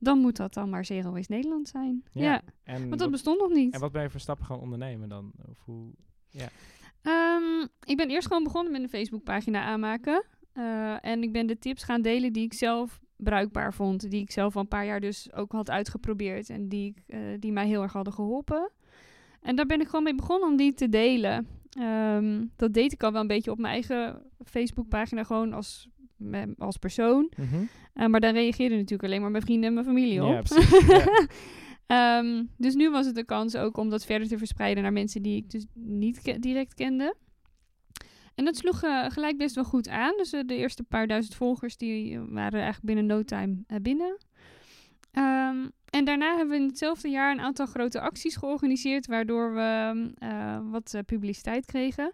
dan 0.00 0.18
moet 0.18 0.36
dat 0.36 0.54
dan 0.54 0.70
maar 0.70 0.84
Zero 0.84 1.12
Waste 1.12 1.32
Nederland 1.32 1.68
zijn. 1.68 2.04
Ja, 2.12 2.42
En, 2.62 2.88
want 2.88 3.00
dat 3.00 3.10
bestond 3.10 3.38
nog 3.38 3.50
niet. 3.52 3.74
en 3.74 3.80
wat 3.80 3.92
ben 3.92 4.02
je 4.02 4.10
voor 4.10 4.20
stappen 4.20 4.46
gaan 4.46 4.60
ondernemen 4.60 5.08
dan? 5.08 5.32
Of 5.48 5.64
hoe... 5.64 5.92
Ehm, 7.02 7.66
ik 7.84 7.96
ben 7.96 8.10
eerst 8.10 8.26
gewoon 8.26 8.44
begonnen 8.44 8.72
met 8.72 8.82
een 8.82 8.88
Facebookpagina 8.88 9.62
aanmaken. 9.62 10.24
Eh, 10.52 11.04
en 11.04 11.22
ik 11.22 11.32
ben 11.32 11.46
de 11.46 11.58
tips 11.58 11.82
gaan 11.82 12.02
delen 12.02 12.32
die 12.32 12.44
ik 12.44 12.52
zelf 12.52 13.00
bruikbaar 13.16 13.74
vond. 13.74 14.10
Die 14.10 14.20
ik 14.20 14.30
zelf 14.30 14.54
al 14.54 14.60
een 14.60 14.68
paar 14.68 14.86
jaar 14.86 15.00
dus 15.00 15.32
ook 15.32 15.52
had 15.52 15.70
uitgeprobeerd. 15.70 16.50
En 16.50 16.68
die, 16.68 16.86
ik, 16.86 17.02
eh, 17.06 17.20
die 17.38 17.52
mij 17.52 17.66
heel 17.66 17.82
erg 17.82 17.92
hadden 17.92 18.12
geholpen. 18.12 18.70
En 19.40 19.56
daar 19.56 19.66
ben 19.66 19.80
ik 19.80 19.86
gewoon 19.86 20.02
mee 20.04 20.14
begonnen 20.14 20.48
om 20.48 20.56
die 20.56 20.74
te 20.74 20.88
delen. 20.88 21.46
Ehm, 21.70 22.46
dat 22.56 22.72
deed 22.72 22.92
ik 22.92 23.02
al 23.02 23.12
wel 23.12 23.20
een 23.20 23.26
beetje 23.26 23.50
op 23.50 23.58
mijn 23.58 23.72
eigen 23.72 24.22
Facebookpagina. 24.44 25.24
Gewoon 25.24 25.52
als, 25.52 25.88
als 26.58 26.76
persoon. 26.76 27.30
Mhm. 27.36 27.62
Eh, 27.94 28.06
maar 28.06 28.20
daar 28.20 28.32
reageerden 28.32 28.76
natuurlijk 28.78 29.08
alleen 29.08 29.20
maar 29.20 29.30
mijn 29.30 29.42
vrienden 29.42 29.68
en 29.68 29.74
mijn 29.74 29.86
familie 29.86 30.24
op. 30.24 30.42
Ja. 30.88 31.26
Ehm, 31.86 32.44
dus 32.56 32.74
nu 32.74 32.90
was 32.90 33.06
het 33.06 33.14
de 33.14 33.24
kans 33.24 33.56
ook 33.56 33.76
om 33.76 33.90
dat 33.90 34.04
verder 34.04 34.28
te 34.28 34.38
verspreiden 34.38 34.82
naar 34.82 34.92
mensen 34.92 35.22
die 35.22 35.36
ik 35.36 35.50
dus 35.50 35.66
niet 35.74 36.22
ke- 36.22 36.38
direct 36.38 36.74
kende. 36.74 37.14
En 38.34 38.44
dat 38.44 38.56
sloeg 38.56 38.82
eh, 38.82 39.04
gelijk 39.08 39.36
best 39.36 39.54
wel 39.54 39.64
goed 39.64 39.88
aan. 39.88 40.12
Dus 40.16 40.32
eh, 40.32 40.40
de 40.46 40.56
eerste 40.56 40.82
paar 40.82 41.06
duizend 41.06 41.34
volgers 41.34 41.76
die 41.76 42.18
waren 42.20 42.60
eigenlijk 42.60 42.84
binnen 42.84 43.06
no 43.06 43.22
time 43.22 43.56
binnen. 43.82 44.16
Ehm, 45.12 45.68
en 45.90 46.04
daarna 46.04 46.36
hebben 46.36 46.56
we 46.56 46.62
in 46.62 46.68
hetzelfde 46.68 47.08
jaar 47.08 47.32
een 47.32 47.40
aantal 47.40 47.66
grote 47.66 48.00
acties 48.00 48.36
georganiseerd, 48.36 49.06
waardoor 49.06 49.54
we 49.54 50.10
eh, 50.18 50.58
wat 50.70 50.96
publiciteit 51.06 51.66
kregen. 51.66 52.12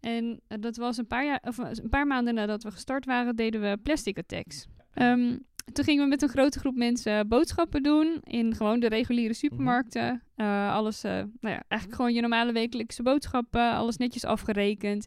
En 0.00 0.40
eh, 0.48 0.58
dat 0.60 0.76
was 0.76 0.96
een 0.96 1.06
paar, 1.06 1.24
jaar, 1.24 1.42
of, 1.42 1.58
eh, 1.58 1.68
een 1.72 1.88
paar 1.88 2.06
maanden 2.06 2.34
nadat 2.34 2.62
we 2.62 2.70
gestart 2.70 3.04
waren, 3.04 3.36
deden 3.36 3.60
we 3.60 3.78
plastic 3.82 4.18
attacks. 4.18 4.66
Ehm, 4.94 5.36
toen 5.72 5.84
gingen 5.84 6.02
we 6.02 6.08
met 6.08 6.22
een 6.22 6.28
grote 6.28 6.58
groep 6.58 6.76
mensen 6.76 7.28
boodschappen 7.28 7.82
doen 7.82 8.18
in 8.22 8.54
gewoon 8.54 8.80
de 8.80 8.88
reguliere 8.88 9.34
supermarkten. 9.34 10.22
Eh, 10.34 10.74
alles, 10.74 11.04
eh, 11.04 11.12
nou 11.12 11.54
ja, 11.54 11.62
eigenlijk 11.68 12.00
gewoon 12.00 12.14
je 12.14 12.20
normale 12.20 12.52
wekelijkse 12.52 13.02
boodschappen, 13.02 13.72
alles 13.72 13.96
netjes 13.96 14.24
afgerekend. 14.24 15.06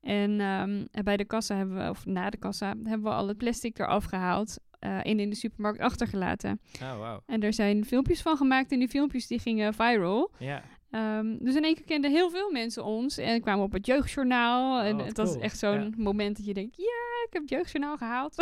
En 0.00 0.40
ehm, 0.40 1.04
bij 1.04 1.16
de 1.16 1.24
kassa 1.24 1.56
hebben 1.56 1.76
we, 1.76 1.90
of 1.90 2.06
na 2.06 2.30
de 2.30 2.36
kassa, 2.36 2.66
hebben 2.66 3.02
we 3.02 3.16
al 3.16 3.28
het 3.28 3.36
plastic 3.36 3.78
eraf 3.78 4.04
gehaald 4.04 4.58
eh, 4.78 5.06
en 5.06 5.20
in 5.20 5.30
de 5.30 5.36
supermarkt 5.36 5.80
achtergelaten. 5.80 6.60
Oh, 6.82 6.98
wauw. 6.98 7.22
En 7.26 7.42
er 7.42 7.52
zijn 7.52 7.84
filmpjes 7.84 8.22
van 8.22 8.36
gemaakt 8.36 8.72
en 8.72 8.78
die 8.78 8.88
filmpjes 8.88 9.26
die 9.26 9.38
gingen 9.38 9.74
viral. 9.74 10.30
Ja. 10.38 10.62
Ehm, 10.90 11.36
dus 11.38 11.54
in 11.54 11.64
één 11.64 11.74
keer 11.74 11.84
kenden 11.84 12.10
heel 12.10 12.30
veel 12.30 12.50
mensen 12.50 12.84
ons 12.84 13.18
en 13.18 13.40
kwamen 13.40 13.64
op 13.64 13.72
het 13.72 13.86
jeugdjournaal. 13.86 14.80
en 14.80 14.96
wat 14.96 15.06
het 15.06 15.16
was 15.16 15.36
echt 15.36 15.58
zo'n 15.58 15.80
Ja. 15.80 15.90
moment 15.96 16.36
dat 16.36 16.46
je 16.46 16.54
denkt, 16.54 16.76
ja, 16.76 17.24
ik 17.26 17.32
heb 17.32 17.42
het 17.42 17.50
jeugdjournaal 17.50 17.96
gehaald. 17.96 18.36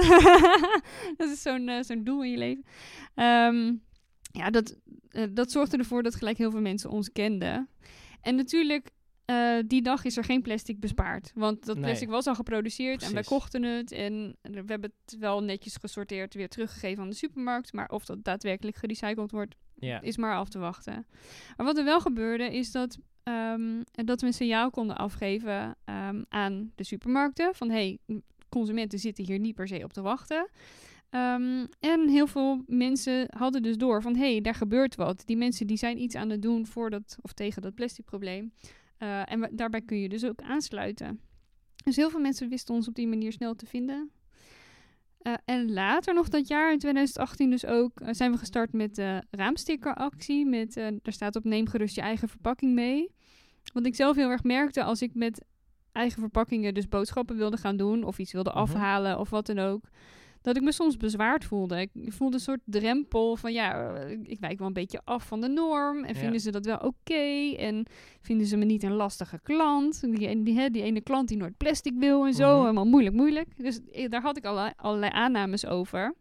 dat 1.17 1.29
is 1.29 1.43
zo'n 1.43 1.69
eh, 1.69 1.83
zo'n 1.83 2.05
doel 2.05 2.25
in 2.25 2.31
je 2.31 2.37
leven. 2.37 2.65
Ehm, 3.15 3.75
ja, 4.33 4.51
dat, 4.51 4.77
eh, 5.09 5.25
dat 5.31 5.51
zorgde 5.51 5.77
ervoor 5.77 6.03
dat 6.03 6.15
gelijk 6.15 6.39
heel 6.39 6.51
veel 6.51 6.61
mensen 6.61 6.91
ons 6.91 7.13
kenden. 7.13 7.69
En 8.21 8.35
natuurlijk, 8.35 8.91
eh, 9.25 9.59
die 9.67 9.83
dag 9.83 10.05
is 10.05 10.17
er 10.17 10.25
geen 10.25 10.43
plastic 10.43 10.81
bespaard. 10.81 11.33
Want 11.35 11.65
dat 11.67 11.77
Nee. 11.77 11.85
plastic 11.85 12.09
was 12.09 12.27
al 12.27 12.35
geproduceerd 12.35 13.03
en 13.03 13.13
wij 13.15 13.23
kochten 13.23 13.63
het. 13.63 13.93
En 13.93 14.37
we 14.43 14.63
hebben 14.67 14.93
het 15.05 15.19
wel 15.19 15.43
netjes 15.43 15.77
gesorteerd 15.81 16.35
weer 16.35 16.49
teruggegeven 16.49 17.03
aan 17.03 17.09
de 17.11 17.17
supermarkt. 17.17 17.73
Maar 17.73 17.89
of 17.91 18.05
dat 18.05 18.25
daadwerkelijk 18.25 18.77
gerecycled 18.77 19.31
wordt, 19.31 19.55
Ja. 19.81 20.01
is 20.01 20.17
maar 20.17 20.37
af 20.37 20.49
te 20.49 20.59
wachten. 20.59 21.07
Maar 21.57 21.67
wat 21.67 21.79
er 21.79 21.85
wel 21.85 22.01
gebeurde, 22.01 22.55
is 22.55 22.73
dat, 22.73 22.99
ehm, 23.23 23.83
dat 23.91 24.21
we 24.21 24.27
een 24.27 24.33
signaal 24.33 24.71
konden 24.71 24.97
afgeven 24.97 25.77
ehm, 25.85 26.23
aan 26.29 26.73
de 26.75 26.85
supermarkten. 26.85 27.55
Van 27.55 27.71
hey, 27.71 27.99
consumenten 28.49 28.99
zitten 28.99 29.25
hier 29.25 29.39
niet 29.39 29.55
per 29.55 29.69
se 29.69 29.85
op 29.85 29.93
te 29.93 30.03
wachten. 30.03 30.49
Ehm, 31.11 31.67
en 31.81 32.09
heel 32.09 32.27
veel 32.27 32.63
mensen 32.67 33.27
hadden 33.37 33.63
dus 33.63 33.77
door 33.77 34.03
van 34.03 34.17
hé, 34.17 34.31
hey, 34.33 34.41
daar 34.41 34.55
gebeurt 34.55 34.95
wat. 34.95 35.23
Die 35.27 35.37
mensen 35.37 35.67
die 35.67 35.77
zijn 35.77 36.01
iets 36.01 36.15
aan 36.15 36.31
het 36.31 36.43
doen 36.43 36.67
voor 36.67 36.91
dat, 36.91 37.17
of 37.21 37.33
tegen 37.33 37.63
dat 37.63 37.75
plastic 37.75 38.05
probleem. 38.05 38.53
Eh, 38.99 39.33
en 39.33 39.49
daarbij 39.53 39.83
kun 39.83 39.99
je 39.99 40.09
dus 40.09 40.25
ook 40.25 40.43
aansluiten. 40.43 41.21
Dus 41.85 41.97
heel 41.97 42.11
veel 42.11 42.21
mensen 42.21 42.49
wisten 42.49 42.75
ons 42.75 42.89
op 42.89 42.95
die 42.95 43.09
manier 43.09 43.33
snel 43.33 43.55
te 43.55 43.67
vinden. 43.67 44.11
Eh, 45.19 45.33
en 45.45 45.73
later 45.73 46.15
nog 46.15 46.29
dat 46.29 46.49
jaar, 46.49 46.73
in 46.73 46.79
2018 46.79 47.51
dus 47.51 47.67
ook, 47.67 48.01
eh, 48.01 48.09
zijn 48.13 48.33
we 48.33 48.39
gestart 48.39 48.73
met 48.73 48.95
de 48.95 49.23
raamstickeractie. 49.31 50.47
Met, 50.47 50.77
eh 50.77 50.87
daar 51.03 51.13
staat 51.13 51.37
op 51.37 51.45
neem 51.45 51.67
gerust 51.69 51.95
je 51.95 52.01
eigen 52.01 52.29
verpakking 52.29 52.75
mee. 52.75 53.11
Wat 53.73 53.87
ik 53.87 53.95
zelf 53.95 54.17
heel 54.17 54.31
erg 54.31 54.43
merkte 54.43 54.83
als 54.85 55.03
ik 55.03 55.15
met 55.15 55.45
eigen 55.93 56.21
verpakkingen 56.21 56.75
dus 56.75 56.89
boodschappen 56.89 57.37
wilde 57.37 57.57
gaan 57.57 57.77
doen. 57.77 58.05
Of 58.05 58.19
iets 58.19 58.33
wilde 58.33 58.51
Mhm. 58.51 58.59
afhalen 58.59 59.19
of 59.19 59.31
wat 59.31 59.47
dan 59.47 59.59
ook. 59.59 59.85
Dat 60.43 60.57
ik 60.57 60.63
me 60.63 60.73
soms 60.73 60.97
bezwaard 60.97 61.45
voelde. 61.45 61.81
Ik 61.81 62.13
voelde 62.13 62.35
een 62.35 62.41
soort 62.41 62.61
drempel 62.65 63.37
van 63.37 63.53
ja, 63.53 63.95
eh, 63.95 64.11
ik 64.23 64.41
wijk 64.41 64.59
wel 64.59 64.67
een 64.67 64.73
beetje 64.73 65.01
af 65.05 65.27
van 65.27 65.41
de 65.41 65.49
norm. 65.49 66.05
En 66.05 66.15
Ja. 66.15 66.21
vinden 66.21 66.41
ze 66.41 66.51
dat 66.51 66.65
wel 66.65 66.79
oké? 66.79 67.55
En 67.57 67.87
vinden 68.21 68.47
ze 68.47 68.57
me 68.57 68.65
niet 68.65 68.83
een 68.83 68.93
lastige 68.93 69.41
klant? 69.43 70.01
Die, 70.01 70.43
die, 70.43 70.71
die 70.71 70.83
ene 70.83 71.01
klant 71.01 71.29
die 71.29 71.37
nooit 71.37 71.57
plastic 71.57 71.95
wil 71.97 72.27
en 72.27 72.35
zo. 72.35 72.51
Mhm. 72.53 72.61
Helemaal 72.61 72.87
moeilijk, 72.87 73.15
moeilijk. 73.15 73.49
Dus 73.57 73.81
daar 74.09 74.23
had 74.23 74.37
ik 74.37 74.45
allerlei, 74.45 74.73
allerlei 74.77 75.13
aannames 75.13 75.67
over. 75.67 76.15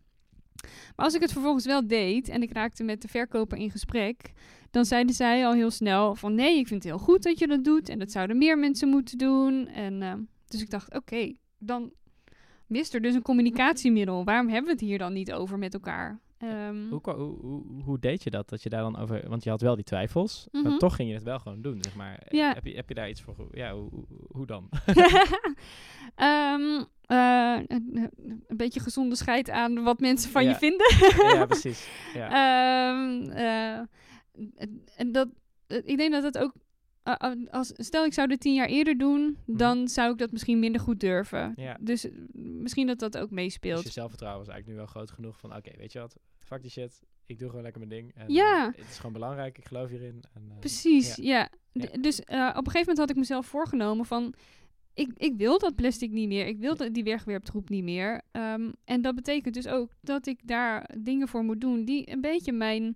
Maar 0.96 1.06
als 1.06 1.14
ik 1.14 1.22
het 1.22 1.32
vervolgens 1.32 1.66
wel 1.66 1.88
deed 1.88 2.30
en 2.30 2.42
ik 2.42 2.52
raakte 2.52 2.84
met 2.84 3.02
de 3.02 3.08
verkoper 3.08 3.58
in 3.58 3.72
gesprek, 3.72 4.32
dan 4.72 4.86
zeiden 4.86 5.16
zij 5.16 5.46
al 5.46 5.54
heel 5.54 5.72
snel 5.72 6.16
van 6.16 6.36
nee, 6.36 6.58
ik 6.58 6.68
vind 6.68 6.84
het 6.84 6.92
heel 6.94 7.02
goed 7.04 7.24
dat 7.24 7.40
je 7.40 7.48
dat 7.48 7.64
doet 7.64 7.90
en 7.90 8.00
dat 8.00 8.12
zouden 8.12 8.38
meer 8.38 8.58
mensen 8.58 8.90
moeten 8.90 9.18
doen. 9.18 9.68
En 9.68 10.02
eh, 10.02 10.14
dus 10.48 10.62
ik 10.62 10.70
dacht, 10.70 10.96
oké, 10.96 11.34
dan 11.60 11.92
mist 12.68 12.94
er 12.94 13.02
dus 13.02 13.16
een 13.16 13.22
communicatiemiddel. 13.22 14.24
Waarom 14.24 14.48
hebben 14.48 14.66
we 14.66 14.72
het 14.72 14.82
hier 14.82 14.98
dan 14.98 15.14
niet 15.14 15.34
over 15.34 15.58
met 15.58 15.74
elkaar? 15.74 16.20
Ehm, 16.38 16.90
Hoe, 16.90 17.00
hoe, 17.04 17.40
hoe, 17.42 17.64
hoe 17.84 18.00
deed 18.00 18.24
je 18.24 18.30
dat? 18.30 18.50
Dat 18.50 18.64
je 18.64 18.70
daar 18.70 18.82
dan 18.82 18.98
over... 18.98 19.30
Want 19.30 19.44
je 19.44 19.50
had 19.50 19.62
wel 19.62 19.76
die 19.76 19.84
twijfels, 19.84 20.48
Mhm. 20.52 20.64
maar 20.70 20.78
toch 20.78 20.96
ging 20.96 21.10
je 21.10 21.16
het 21.16 21.24
wel 21.24 21.40
gewoon 21.40 21.62
doen, 21.62 21.78
zeg 21.82 21.96
maar. 21.96 22.24
Ja. 22.30 22.54
Heb, 22.54 22.66
je, 22.66 22.76
heb 22.76 22.88
je 22.90 22.96
daar 22.96 23.10
iets 23.10 23.22
voor... 23.22 23.36
Ja, 23.52 23.74
hoe, 24.32 24.46
dan? 24.46 24.70
Ehm, 26.16 26.84
eh, 27.06 27.60
een, 27.68 28.10
een 28.48 28.58
beetje 28.58 28.80
gezonde 28.80 29.16
scheid 29.16 29.50
aan 29.50 29.84
wat 29.84 30.00
mensen 30.00 30.32
van 30.32 30.46
je 30.46 30.56
vinden. 30.56 30.88
ja, 31.34 31.46
precies. 31.46 31.88
Ja. 32.14 32.28
Ehm, 32.30 33.30
eh, 33.32 33.80
en 34.96 35.12
dat, 35.12 35.28
ik 35.68 35.98
denk 35.98 36.12
dat 36.12 36.24
het 36.24 36.38
ook. 36.38 36.54
Eh, 37.16 37.32
eh, 37.32 37.38
als, 37.52 37.72
stel, 37.76 38.06
ik 38.06 38.14
zou 38.14 38.28
dit 38.28 38.40
tien 38.40 38.54
jaar 38.54 38.68
eerder 38.68 38.98
doen, 38.98 39.38
Mhm. 39.46 39.58
dan 39.58 39.88
zou 39.88 40.12
ik 40.12 40.18
dat 40.18 40.32
misschien 40.32 40.60
minder 40.60 40.82
goed 40.82 41.00
durven. 41.00 41.54
ja. 41.56 41.78
Dus 41.82 42.06
eh, 42.10 42.12
misschien 42.34 42.88
dat 42.88 43.00
dat 43.00 43.18
ook 43.18 43.28
Dus 43.30 43.38
meespeelt. 43.38 43.84
je 43.84 43.90
zelfvertrouwen 43.90 44.46
was 44.46 44.54
eigenlijk 44.54 44.80
nu 44.80 44.86
wel 44.86 44.94
groot 44.94 45.12
genoeg 45.12 45.38
van... 45.38 45.56
Oké, 45.56 45.72
weet 45.78 45.92
je 45.92 46.00
wat? 46.00 46.18
Fuck 46.40 46.62
die 46.62 46.72
shit. 46.72 47.02
Ik 47.26 47.40
doe 47.40 47.48
gewoon 47.50 47.64
lekker 47.64 47.88
mijn 47.88 48.02
ding. 48.02 48.14
En, 48.16 48.34
Ja. 48.34 48.68
eh, 48.68 48.78
het 48.82 48.90
is 48.90 48.96
gewoon 48.98 49.14
belangrijk. 49.14 49.58
Ik 49.58 49.66
geloof 49.66 49.90
hierin. 49.90 50.24
En, 50.34 50.44
eh, 50.50 50.60
Precies, 50.60 51.16
ja. 51.16 51.24
ja. 51.24 51.50
Ja. 51.72 51.86
D- 51.88 52.04
Dus 52.04 52.20
op 52.20 52.28
een 52.30 52.38
gegeven 52.54 52.80
moment 52.80 52.98
had 52.98 53.10
ik 53.10 53.16
mezelf 53.16 53.46
voorgenomen 53.46 54.06
van... 54.06 54.34
Ik, 54.94 55.12
ik 55.18 55.34
wil 55.38 55.60
dat 55.60 55.76
plastic 55.76 56.12
niet 56.12 56.28
meer. 56.28 56.46
Ik 56.48 56.58
wil 56.58 56.76
dat- 56.76 56.94
die 56.94 57.04
wegwerptroep 57.04 57.70
niet 57.70 57.84
meer. 57.84 58.22
Ehm, 58.32 58.72
en 58.86 59.02
dat 59.02 59.16
betekent 59.16 59.54
dus 59.54 59.68
ook 59.68 59.92
dat 60.02 60.26
ik 60.28 60.40
daar 60.44 60.90
dingen 60.98 61.28
voor 61.28 61.44
moet 61.44 61.62
doen... 61.62 61.86
die 61.86 62.12
een 62.12 62.22
beetje 62.22 62.52
mijn 62.52 62.96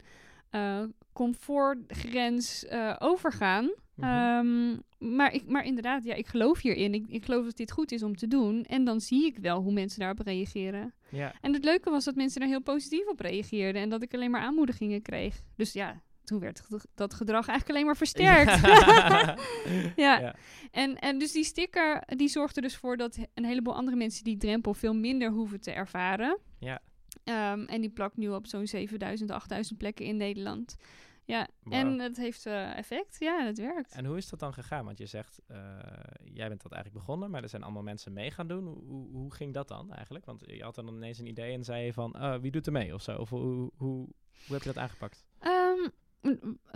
comfortgrens 1.13 2.65
overgaan. 2.99 3.71
Mhm. 4.01 4.09
Ehm, 4.09 4.77
maar, 5.15 5.33
ik, 5.33 5.47
maar 5.47 5.65
inderdaad, 5.65 6.03
ja, 6.03 6.13
ik 6.13 6.27
geloof 6.27 6.61
hierin. 6.61 6.93
Ik, 6.93 7.05
ik 7.07 7.25
geloof 7.25 7.45
dat 7.45 7.57
dit 7.57 7.71
goed 7.71 7.91
is 7.91 8.03
om 8.03 8.15
te 8.15 8.27
doen. 8.27 8.63
En 8.63 8.83
dan 8.83 9.01
zie 9.01 9.25
ik 9.25 9.37
wel 9.37 9.61
hoe 9.61 9.73
mensen 9.73 9.99
daarop 9.99 10.19
reageren. 10.19 10.93
ja. 11.09 11.33
En 11.41 11.53
het 11.53 11.63
leuke 11.63 11.89
was 11.89 12.03
dat 12.03 12.15
mensen 12.15 12.39
daar 12.39 12.49
heel 12.49 12.61
positief 12.61 13.07
op 13.07 13.19
reageerden. 13.19 13.81
En 13.81 13.89
dat 13.89 14.03
ik 14.03 14.13
alleen 14.13 14.31
maar 14.31 14.41
aanmoedigingen 14.41 15.01
kreeg. 15.01 15.41
Dus 15.55 15.73
ja, 15.73 16.01
toen 16.23 16.39
werd 16.39 16.61
dat 16.95 17.13
gedrag 17.13 17.47
eigenlijk 17.47 17.69
alleen 17.69 17.85
maar 17.85 17.97
versterkt. 17.97 18.59
Ja. 19.95 20.19
ja. 20.19 20.35
En, 20.71 20.99
en 20.99 21.17
dus 21.17 21.31
die 21.31 21.43
sticker, 21.43 22.03
die 22.15 22.27
zorgt 22.27 22.55
er 22.55 22.61
dus 22.61 22.75
voor 22.75 22.97
dat 22.97 23.17
een 23.33 23.45
heleboel 23.45 23.75
andere 23.75 23.97
mensen 23.97 24.23
die 24.23 24.37
drempel 24.37 24.73
veel 24.73 24.93
minder 24.93 25.31
hoeven 25.31 25.61
te 25.61 25.71
ervaren. 25.71 26.37
Ja. 26.59 26.81
Ehm, 27.23 27.63
en 27.63 27.81
die 27.81 27.89
plakt 27.89 28.17
nu 28.17 28.29
op 28.29 28.47
zo'n 28.47 28.67
7000, 28.67 29.31
8000 29.31 29.77
plekken 29.77 30.05
in 30.05 30.17
Nederland. 30.17 30.75
Ja, 31.31 31.47
en 31.69 31.99
het 31.99 32.17
heeft 32.17 32.45
eh, 32.45 32.77
effect. 32.77 33.15
Ja, 33.19 33.45
het 33.45 33.57
werkt. 33.57 33.93
En 33.93 34.05
hoe 34.05 34.17
is 34.17 34.29
dat 34.29 34.39
dan 34.39 34.53
gegaan? 34.53 34.85
Want 34.85 34.97
je 34.97 35.05
zegt, 35.05 35.39
eh, 35.47 35.57
jij 36.23 36.47
bent 36.47 36.61
dat 36.61 36.71
eigenlijk 36.71 37.05
begonnen, 37.05 37.31
maar 37.31 37.43
er 37.43 37.49
zijn 37.49 37.63
allemaal 37.63 37.83
mensen 37.83 38.13
mee 38.13 38.31
gaan 38.31 38.47
doen. 38.47 38.65
Hoe, 38.67 39.11
hoe, 39.11 39.33
ging 39.33 39.53
dat 39.53 39.67
dan 39.67 39.93
eigenlijk? 39.93 40.25
Want 40.25 40.43
je 40.45 40.63
had 40.63 40.75
dan 40.75 40.87
ineens 40.87 41.19
een 41.19 41.27
idee 41.27 41.53
en 41.53 41.63
zei 41.63 41.85
je 41.85 41.93
van, 41.93 42.13
eh, 42.13 42.35
wie 42.35 42.51
doet 42.51 42.65
er 42.65 42.71
mee 42.71 42.93
of 42.93 43.01
zo? 43.01 43.17
Of 43.17 43.29
hoe, 43.29 43.71
hoe, 43.75 44.07
hoe 44.45 44.55
heb 44.55 44.61
je 44.61 44.73
dat 44.73 44.77
aangepakt? 44.77 45.25
Ehm, 45.39 45.89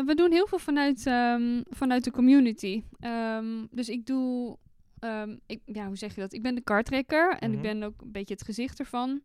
we 0.06 0.16
doen 0.16 0.32
heel 0.32 0.48
veel 0.48 0.60
vanuit, 0.60 1.06
ehm, 1.06 1.62
vanuit 1.70 2.04
de 2.04 2.12
community. 2.12 2.84
Ehm, 3.00 3.66
dus 3.72 3.90
ik 3.90 4.06
doe, 4.06 4.58
ik, 5.46 5.62
ja, 5.66 5.88
hoe 5.88 5.98
zeg 5.98 6.16
je 6.16 6.22
dat? 6.22 6.34
Ik 6.34 6.42
ben 6.42 6.56
de 6.56 6.62
kartrekker 6.62 7.38
en 7.40 7.50
Mhm. 7.50 7.58
ik 7.58 7.64
ben 7.64 7.84
ook 7.84 8.02
een 8.02 8.12
beetje 8.12 8.34
het 8.34 8.44
gezicht 8.44 8.80
ervan. 8.80 9.22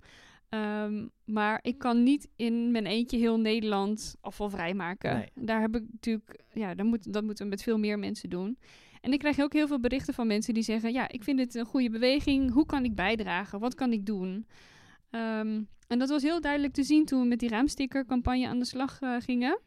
Ehm, 0.50 1.06
maar 1.24 1.58
ik 1.62 1.78
kan 1.78 2.02
niet 2.02 2.28
in 2.36 2.70
mijn 2.70 2.86
eentje 2.86 3.18
heel 3.18 3.38
Nederland 3.38 4.16
afval 4.20 4.50
vrijmaken. 4.50 5.14
Nee. 5.14 5.30
Daar 5.34 5.60
heb 5.60 5.76
ik 5.76 5.84
natuurlijk, 5.92 6.40
ja, 6.52 6.74
dat, 6.74 6.86
moet, 6.86 7.12
dat 7.12 7.22
moeten 7.22 7.44
we 7.44 7.50
met 7.50 7.62
veel 7.62 7.78
meer 7.78 7.98
mensen 7.98 8.30
doen. 8.30 8.58
En 9.00 9.12
ik 9.12 9.18
krijg 9.18 9.40
ook 9.40 9.52
heel 9.52 9.66
veel 9.66 9.80
berichten 9.80 10.14
van 10.14 10.26
mensen 10.26 10.54
die 10.54 10.62
zeggen: 10.62 10.92
Ja, 10.92 11.08
ik 11.08 11.24
vind 11.24 11.38
dit 11.38 11.54
een 11.54 11.64
goede 11.64 11.90
beweging. 11.90 12.52
Hoe 12.52 12.66
kan 12.66 12.84
ik 12.84 12.94
bijdragen? 12.94 13.60
Wat 13.60 13.74
kan 13.74 13.92
ik 13.92 14.06
doen? 14.06 14.46
Ehm, 15.10 15.62
en 15.86 15.98
dat 15.98 16.08
was 16.08 16.22
heel 16.22 16.40
duidelijk 16.40 16.72
te 16.72 16.82
zien 16.82 17.04
toen 17.04 17.20
we 17.20 17.26
met 17.26 17.38
die 17.38 17.48
raamstickercampagne 17.48 18.48
aan 18.48 18.58
de 18.58 18.64
slag 18.64 19.00
eh, 19.00 19.16
gingen. 19.18 19.60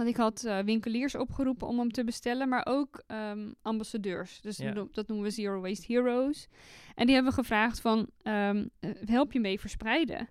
Want 0.00 0.12
ik 0.12 0.18
had 0.18 0.44
eh, 0.44 0.58
winkeliers 0.58 1.14
opgeroepen 1.14 1.66
om 1.68 1.78
hem 1.78 1.92
te 1.92 2.04
bestellen, 2.04 2.48
maar 2.48 2.66
ook 2.68 3.02
ehm, 3.06 3.52
ambassadeurs. 3.62 4.40
Dus 4.40 4.56
dat- 4.92 5.08
noemen 5.08 5.26
we 5.26 5.32
Zero 5.32 5.60
Waste 5.60 5.92
Heroes. 5.92 6.46
En 6.94 7.06
die 7.06 7.14
hebben 7.14 7.32
gevraagd 7.32 7.80
van, 7.80 8.08
ehm, 8.22 8.66
eh, 8.80 8.90
help 9.06 9.32
je 9.32 9.40
mee 9.40 9.60
verspreiden? 9.60 10.28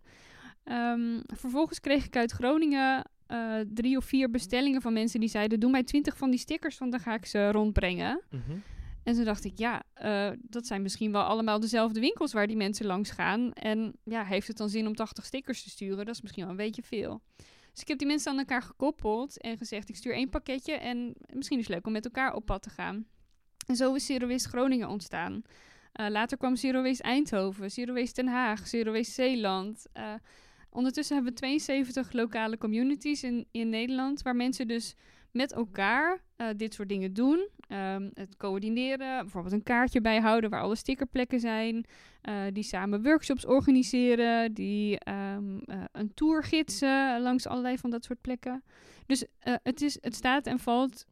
Ehm, 0.63 1.19
vervolgens 1.25 1.79
kreeg 1.79 2.05
ik 2.05 2.15
uit 2.15 2.31
Groningen 2.31 3.03
eh, 3.27 3.55
drie 3.73 3.97
of 3.97 4.05
vier 4.05 4.29
bestellingen 4.29 4.81
van 4.81 4.93
mensen 4.93 5.19
die 5.19 5.29
zeiden... 5.29 5.59
doe 5.59 5.71
mij 5.71 5.83
twintig 5.83 6.17
van 6.17 6.29
die 6.29 6.39
stickers, 6.39 6.77
want 6.77 6.91
dan 6.91 6.99
ga 6.99 7.13
ik 7.13 7.25
ze 7.25 7.51
rondbrengen. 7.51 8.21
Mhm. 8.29 8.57
En 9.03 9.13
toen 9.15 9.23
dacht 9.25 9.43
ik, 9.45 9.57
ja, 9.57 9.83
dat 10.41 10.65
zijn 10.67 10.81
misschien 10.81 11.11
wel 11.11 11.21
allemaal 11.23 11.59
dezelfde 11.59 11.99
winkels 11.99 12.33
waar 12.33 12.47
die 12.47 12.57
mensen 12.57 12.85
langs 12.85 13.11
gaan. 13.11 13.53
En 13.53 13.93
ja, 14.03 14.23
heeft 14.25 14.47
het 14.47 14.57
dan 14.57 14.69
zin 14.69 14.87
om 14.87 14.95
80 14.95 15.25
stickers 15.25 15.63
te 15.63 15.69
sturen? 15.69 16.05
Dat 16.05 16.15
is 16.15 16.21
misschien 16.21 16.43
wel 16.43 16.51
een 16.51 16.57
beetje 16.57 16.83
veel. 16.83 17.21
Dus 17.79 17.87
ik 17.87 17.93
heb 17.93 18.07
die 18.07 18.15
mensen 18.15 18.31
aan 18.31 18.37
elkaar 18.37 18.61
gekoppeld 18.61 19.41
en 19.41 19.57
gezegd, 19.57 19.89
ik 19.89 19.95
stuur 19.95 20.13
één 20.13 20.29
pakketje 20.29 20.73
en 20.73 21.15
misschien 21.33 21.57
is 21.57 21.65
het 21.65 21.73
leuk 21.73 21.85
om 21.85 21.91
met 21.91 22.05
elkaar 22.05 22.33
op 22.33 22.45
pad 22.45 22.61
te 22.61 22.69
gaan. 22.69 23.05
En 23.67 23.75
zo 23.75 23.93
is 23.93 24.05
Zero 24.05 24.27
Waste 24.27 24.49
Groningen 24.49 24.87
ontstaan. 24.89 25.41
Eh, 25.91 26.09
later 26.09 26.37
kwam 26.37 26.55
Zero 26.55 26.83
Waste 26.83 27.03
Eindhoven, 27.03 27.71
Zero 27.71 27.93
Waste 27.93 28.21
Den 28.21 28.31
Haag, 28.31 28.67
Zero 28.67 28.91
Waste 28.91 29.11
Zeeland. 29.11 29.85
Eh, 29.93 30.13
ondertussen 30.69 31.15
hebben 31.15 31.33
we 31.33 31.39
72 31.39 32.11
lokale 32.11 32.57
communities 32.57 33.23
in, 33.23 33.47
in 33.51 33.69
Nederland, 33.69 34.21
waar 34.21 34.35
mensen 34.35 34.67
dus 34.67 34.95
met 35.31 35.53
elkaar 35.53 36.21
eh, 36.35 36.47
dit 36.55 36.73
soort 36.73 36.89
dingen 36.89 37.13
doen. 37.13 37.47
Ehm, 37.67 38.09
het 38.13 38.37
coördineren, 38.37 39.21
bijvoorbeeld 39.21 39.53
een 39.53 39.63
kaartje 39.63 40.01
bijhouden 40.01 40.49
waar 40.49 40.61
alle 40.61 40.75
stickerplekken 40.75 41.39
zijn. 41.39 41.85
eh, 42.21 42.43
die 42.53 42.63
samen 42.63 43.03
workshops 43.03 43.45
organiseren, 43.45 44.53
die 44.53 44.99
ehm, 44.99 45.57
eh, 45.57 45.83
een 45.91 46.13
tour 46.13 46.43
gidsen 46.43 47.21
langs 47.21 47.47
allerlei 47.47 47.77
van 47.77 47.89
dat 47.89 48.03
soort 48.03 48.21
plekken. 48.21 48.63
Dus 49.05 49.25
het, 49.39 49.81
is, 49.81 49.97
het 50.01 50.15
staat 50.15 50.47
en 50.47 50.59
valt, 50.59 51.05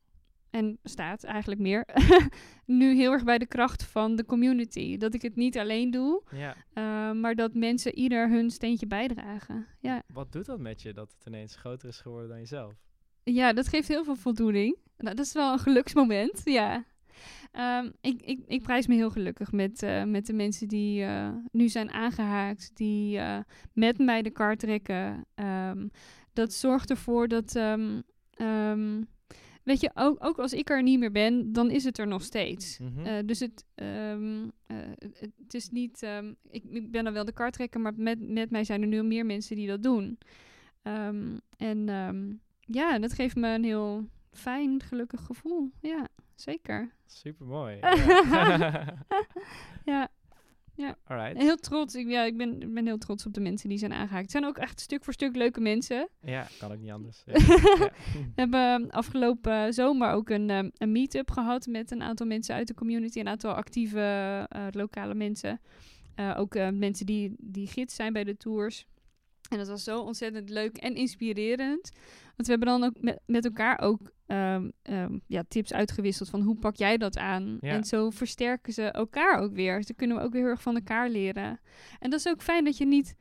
en 0.50 0.78
staat 0.84 1.24
eigenlijk 1.24 1.62
meer, 1.62 1.86
nu 2.66 2.96
heel 2.96 3.12
erg 3.12 3.24
bij 3.24 3.38
de 3.38 3.46
kracht 3.48 3.84
van 3.84 4.16
de 4.16 4.26
community. 4.26 4.98
Dat 4.98 5.14
ik 5.14 5.22
het 5.22 5.36
niet 5.36 5.58
alleen 5.58 5.92
doe, 5.92 6.24
Ja. 6.32 7.14
maar 7.14 7.36
dat 7.36 7.54
mensen 7.54 7.96
ieder 7.96 8.30
hun 8.30 8.50
steentje 8.50 8.88
bijdragen. 8.88 9.68
Ja. 9.80 10.02
Wat 10.14 10.32
doet 10.32 10.46
dat 10.46 10.60
met 10.60 10.82
je 10.82 10.94
dat 10.94 11.12
het 11.18 11.26
ineens 11.28 11.56
groter 11.56 11.90
is 11.90 12.00
geworden 12.02 12.30
dan 12.30 12.40
jezelf? 12.40 12.74
Ja, 13.34 13.54
dat 13.54 13.68
geeft 13.68 13.88
heel 13.88 14.04
veel 14.04 14.16
voldoening. 14.16 14.78
Nou, 14.98 15.16
dat 15.16 15.26
is 15.26 15.34
wel 15.34 15.54
een 15.54 15.60
geluksmoment, 15.60 16.42
ja. 16.44 16.86
Ehm, 17.52 17.90
ik, 18.02 18.22
ik, 18.22 18.40
ik 18.48 18.62
prijs 18.64 18.88
me 18.88 18.96
heel 18.96 19.10
gelukkig 19.10 19.52
met, 19.52 19.84
eh, 19.84 20.04
met 20.04 20.26
de 20.26 20.34
mensen 20.34 20.68
die 20.68 21.04
eh, 21.04 21.30
nu 21.52 21.70
zijn 21.70 21.92
aangehaakt, 21.92 22.72
die 22.74 23.18
eh, 23.18 23.40
met 23.74 23.98
mij 23.98 24.22
de 24.22 24.30
kar 24.30 24.56
trekken. 24.56 25.26
Ehm, 25.36 25.88
dat 26.34 26.54
zorgt 26.54 26.90
ervoor 26.90 27.28
dat, 27.28 27.56
ehm, 27.56 28.02
weet 29.64 29.82
je, 29.82 29.92
ook, 29.94 30.26
ook 30.26 30.40
als 30.40 30.54
ik 30.54 30.70
er 30.70 30.84
niet 30.84 31.00
meer 31.00 31.12
ben, 31.12 31.54
dan 31.54 31.72
is 31.72 31.84
het 31.84 31.98
er 31.98 32.08
nog 32.08 32.24
steeds. 32.24 32.80
Mhm. 32.80 33.06
Eh, 33.06 33.14
dus 33.26 33.40
het, 33.40 33.66
het 35.44 35.54
is 35.54 35.70
niet, 35.70 36.08
ik, 36.50 36.64
ik 36.70 36.92
ben 36.92 37.04
dan 37.04 37.14
wel 37.14 37.26
de 37.26 37.34
kartrekker, 37.34 37.80
maar 37.80 37.94
met, 37.96 38.30
met 38.30 38.50
mij 38.50 38.64
zijn 38.64 38.82
er 38.82 38.88
nu 38.88 39.04
meer 39.04 39.26
mensen 39.26 39.56
die 39.56 39.68
dat 39.68 39.84
doen. 39.84 40.18
En 41.58 41.90
ja, 42.68 43.00
dat 43.00 43.14
geeft 43.14 43.36
me 43.36 43.48
een 43.54 43.64
heel 43.64 44.06
fijn, 44.32 44.82
gelukkig 44.84 45.22
gevoel. 45.26 45.72
Ja, 45.82 46.08
zeker. 46.36 46.92
Super 47.06 47.46
mooi. 47.46 47.80
Ja, 50.78 50.96
Alright. 51.08 51.38
heel 51.42 51.56
trots. 51.56 51.96
Ik, 51.96 52.08
ja, 52.10 52.24
ik, 52.24 52.38
ben, 52.38 52.62
ik 52.62 52.74
ben 52.74 52.86
heel 52.86 52.98
trots 52.98 53.26
op 53.26 53.34
de 53.34 53.40
mensen 53.40 53.70
die 53.70 53.78
zijn 53.78 53.94
aangehaakt. 53.94 54.22
Het 54.22 54.32
zijn 54.32 54.46
ook 54.46 54.58
echt 54.58 54.80
stuk 54.80 55.04
voor 55.04 55.14
stuk 55.14 55.36
leuke 55.36 55.62
mensen. 55.62 56.10
Ja, 56.22 56.48
kan 56.60 56.72
ook 56.72 56.80
niet 56.80 56.92
anders. 56.92 57.24
Ja. 57.26 57.34
We 57.34 57.90
Ja. 58.14 58.30
hebben 58.36 58.92
afgelopen 58.92 59.74
zomer 59.74 60.12
ook 60.12 60.30
een, 60.30 60.50
ehm, 60.50 60.70
een 60.78 60.92
meet-up 60.92 61.32
gehad 61.32 61.66
met 61.68 61.92
een 61.92 62.02
aantal 62.02 62.26
mensen 62.28 62.56
uit 62.56 62.68
de 62.68 62.74
community. 62.74 63.20
Een 63.20 63.28
aantal 63.28 63.54
actieve 63.54 64.00
eh, 64.50 64.66
lokale 64.72 65.14
mensen. 65.14 65.60
Eh, 66.16 66.36
ook 66.38 66.56
eh, 66.56 66.70
mensen 66.70 67.06
die, 67.06 67.36
die 67.40 67.68
gids 67.68 67.96
zijn 67.96 68.14
bij 68.14 68.24
de 68.24 68.38
tours. 68.38 68.86
En 69.50 69.58
dat 69.58 69.68
was 69.68 69.84
zo 69.84 70.00
ontzettend 70.00 70.50
leuk 70.50 70.78
en 70.78 70.96
inspirerend. 70.96 71.92
Want 72.24 72.50
we 72.50 72.50
hebben 72.50 72.68
dan 72.68 72.84
ook 72.84 73.02
met, 73.02 73.20
met 73.26 73.46
elkaar 73.46 73.80
ook 73.80 74.12
ehm, 74.26 74.70
ehm, 74.82 75.18
ja, 75.28 75.44
tips 75.48 75.74
uitgewisseld 75.74 76.30
van 76.30 76.42
hoe 76.42 76.56
pak 76.56 76.76
jij 76.76 76.98
dat 76.98 77.18
aan? 77.18 77.58
Ja. 77.62 77.72
En 77.74 77.84
zo 77.84 78.10
versterken 78.10 78.74
ze 78.74 78.84
elkaar 78.84 79.40
ook 79.40 79.54
weer. 79.54 79.78
Dus 79.78 79.86
dan 79.86 79.96
kunnen 79.96 80.18
we 80.18 80.24
ook 80.24 80.32
weer 80.32 80.42
heel 80.42 80.50
erg 80.50 80.62
van 80.62 80.76
elkaar 80.76 81.10
leren. 81.10 81.60
En 82.00 82.10
dat 82.10 82.20
is 82.20 82.28
ook 82.28 82.42
fijn 82.42 82.64
dat 82.64 82.78
je 82.78 82.86
niet... 82.86 83.16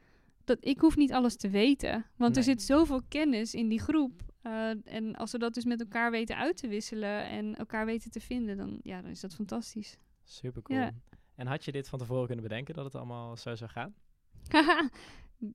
Dat, 0.45 0.59
ik 0.61 0.81
hoef 0.81 0.97
niet 0.97 1.13
alles 1.13 1.37
te 1.37 1.49
weten. 1.49 2.07
Want 2.17 2.37
er 2.37 2.43
zit 2.43 2.63
zoveel 2.63 3.03
kennis 3.09 3.55
in 3.55 3.69
die 3.69 3.81
groep. 3.81 4.23
Eh, 4.43 4.71
en 4.85 5.17
als 5.17 5.33
we 5.33 5.39
dat 5.39 5.55
dus 5.55 5.65
met 5.65 5.81
elkaar 5.81 6.11
weten 6.11 6.37
uit 6.37 6.57
te 6.57 6.69
wisselen 6.69 7.29
en 7.29 7.57
elkaar 7.57 7.87
weten 7.87 8.11
te 8.11 8.21
vinden, 8.21 8.57
dan, 8.57 8.81
ja, 8.83 9.03
dan 9.03 9.11
is 9.11 9.21
dat 9.21 9.35
fantastisch. 9.35 9.99
Super 10.25 10.63
cool. 10.63 10.79
Ja. 10.79 10.93
En 11.35 11.47
had 11.47 11.65
je 11.65 11.73
dit 11.73 11.89
van 11.89 11.99
tevoren 11.99 12.27
kunnen 12.27 12.45
bedenken 12.45 12.75
dat 12.75 12.85
het 12.85 12.95
allemaal 12.95 13.37
zo 13.37 13.55
zou 13.55 13.71
gaan? 13.71 13.95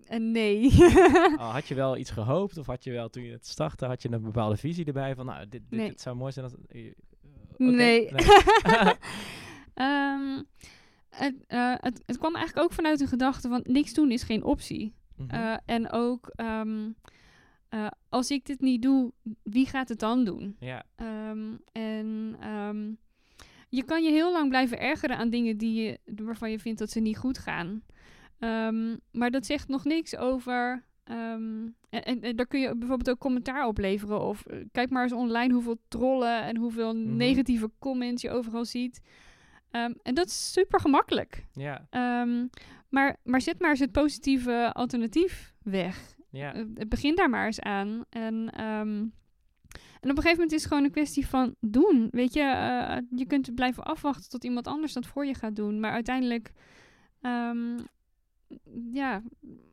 Eh, 0.03 0.19
nee. 0.19 0.71
Oh, 1.39 1.53
had 1.53 1.67
je 1.67 1.75
wel 1.75 1.97
iets 1.97 2.09
gehoopt 2.11 2.57
of 2.57 2.65
had 2.65 2.83
je 2.83 2.91
wel 2.91 3.09
toen 3.09 3.23
je 3.23 3.31
het 3.31 3.47
startte, 3.47 3.85
had 3.85 4.01
je 4.01 4.11
een 4.11 4.21
bepaalde 4.21 4.57
visie 4.57 4.85
erbij 4.85 5.15
van 5.15 5.25
nou, 5.25 5.39
dit, 5.49 5.51
dit, 5.69 5.79
Nee. 5.79 5.89
dit 5.89 6.01
zou 6.01 6.15
mooi 6.15 6.31
zijn 6.31 6.45
als... 6.45 6.53
eh, 6.67 6.91
oké, 7.53 7.63
Nee. 7.63 8.09
Ehm, 9.73 10.41
het, 11.09 11.35
eh, 11.47 11.73
het, 11.77 12.03
het 12.05 12.17
kwam 12.17 12.35
eigenlijk 12.35 12.65
ook 12.65 12.73
vanuit 12.73 12.99
de 12.99 13.07
gedachte 13.07 13.47
van 13.49 13.59
niks 13.63 13.93
doen 13.93 14.11
is 14.11 14.23
geen 14.23 14.43
optie. 14.43 14.93
Mhm. 15.15 15.29
Eh, 15.29 15.57
en 15.65 15.91
ook 15.91 16.27
ehm, 16.35 16.89
eh, 17.69 17.87
als 18.09 18.31
ik 18.31 18.45
dit 18.45 18.61
niet 18.61 18.81
doe, 18.81 19.11
wie 19.43 19.65
gaat 19.65 19.89
het 19.89 19.99
dan 19.99 20.23
doen? 20.25 20.55
ja, 20.59 20.83
Ehm, 20.95 21.53
en 21.71 22.37
je 23.69 23.83
kan 23.83 24.03
je 24.03 24.11
heel 24.11 24.31
lang 24.31 24.49
blijven 24.49 24.79
ergeren 24.79 25.17
aan 25.17 25.29
dingen 25.29 25.57
die 25.57 25.81
je, 25.83 25.99
waarvan 26.23 26.51
je 26.51 26.59
vindt 26.59 26.79
dat 26.79 26.89
ze 26.89 26.99
niet 26.99 27.17
goed 27.17 27.37
gaan. 27.37 27.83
Ehm, 28.41 28.95
maar 29.11 29.31
dat 29.31 29.45
zegt 29.45 29.67
nog 29.67 29.85
niks 29.85 30.15
over. 30.17 30.83
ehm, 31.03 31.65
en, 31.89 32.03
en, 32.03 32.21
en 32.21 32.35
daar 32.35 32.45
kun 32.47 32.59
je 32.59 32.75
bijvoorbeeld 32.75 33.09
ook 33.09 33.19
commentaar 33.19 33.67
op 33.67 33.77
leveren. 33.77 34.21
Of 34.21 34.45
eh, 34.45 34.57
kijk 34.71 34.89
maar 34.89 35.03
eens 35.03 35.11
online 35.11 35.53
hoeveel 35.53 35.77
trollen 35.87 36.43
en 36.43 36.57
hoeveel 36.57 36.95
Mhm. 36.95 37.15
negatieve 37.15 37.71
comments 37.79 38.21
je 38.21 38.29
overal 38.31 38.65
ziet. 38.65 39.01
Ehm, 39.71 39.93
en 40.03 40.13
dat 40.13 40.25
is 40.25 40.51
super 40.51 40.79
gemakkelijk. 40.79 41.45
ja, 41.53 41.87
maar, 42.89 43.17
maar 43.23 43.41
zet 43.41 43.59
maar 43.59 43.69
eens 43.69 43.79
het 43.79 43.91
positieve 43.91 44.69
alternatief 44.73 45.53
weg. 45.63 46.15
ja. 46.29 46.53
Eh, 46.53 46.63
begin 46.87 47.15
daar 47.15 47.29
maar 47.29 47.45
eens 47.45 47.59
aan. 47.61 48.03
En, 48.09 48.49
en 48.49 50.09
op 50.09 50.17
een 50.17 50.23
gegeven 50.23 50.31
moment 50.31 50.51
is 50.51 50.59
het 50.61 50.67
gewoon 50.67 50.83
een 50.83 50.91
kwestie 50.91 51.27
van 51.27 51.55
doen. 51.59 52.07
Weet 52.11 52.33
je, 52.33 52.41
eh, 52.41 52.97
je 53.15 53.25
kunt 53.25 53.55
blijven 53.55 53.83
afwachten 53.83 54.29
tot 54.29 54.43
iemand 54.43 54.67
anders 54.67 54.93
dat 54.93 55.05
voor 55.07 55.25
je 55.25 55.33
gaat 55.33 55.55
doen. 55.55 55.79
Maar 55.79 55.91
uiteindelijk, 55.91 56.51
ja, 58.91 59.23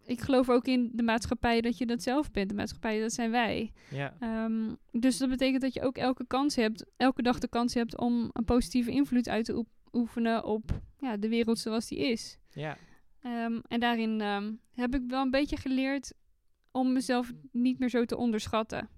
ik 0.05 0.21
geloof 0.21 0.49
ook 0.51 0.67
in 0.67 0.91
de 0.93 1.03
maatschappij 1.03 1.61
dat 1.61 1.79
je 1.79 1.87
dat 1.87 2.03
zelf 2.03 2.31
bent. 2.31 2.49
De 2.49 2.55
maatschappij, 2.55 3.01
dat 3.01 3.13
zijn 3.13 3.31
wij. 3.31 3.73
ja. 3.91 4.17
Ehm, 4.21 4.75
dus 4.93 5.19
dat 5.19 5.29
betekent 5.29 5.63
dat 5.63 5.75
je 5.75 5.83
ook 5.83 5.97
elke 5.97 6.27
kans 6.27 6.57
hebt, 6.57 6.85
elke 6.97 7.23
dag 7.23 7.39
de 7.39 7.49
kans 7.49 7.75
hebt 7.75 7.99
om 7.99 8.31
een 8.33 8.45
positieve 8.45 8.91
invloed 8.91 9.29
uit 9.29 9.45
te 9.45 9.57
oe- 9.57 9.67
oefenen 9.93 10.45
op 10.45 10.81
ja, 10.99 11.17
de 11.17 11.29
wereld 11.29 11.59
zoals 11.59 11.89
die 11.89 11.99
is. 11.99 12.39
ja. 12.53 12.77
Ehm, 13.21 13.61
en 13.69 13.81
daarin 13.81 14.21
ehm, 14.21 14.53
heb 14.75 14.95
ik 14.95 15.03
wel 15.09 15.23
een 15.23 15.31
beetje 15.31 15.57
geleerd 15.57 16.13
om 16.71 16.93
mezelf 16.93 17.33
niet 17.53 17.79
meer 17.79 17.89
zo 17.91 18.05
te 18.05 18.17
onderschatten. 18.17 18.89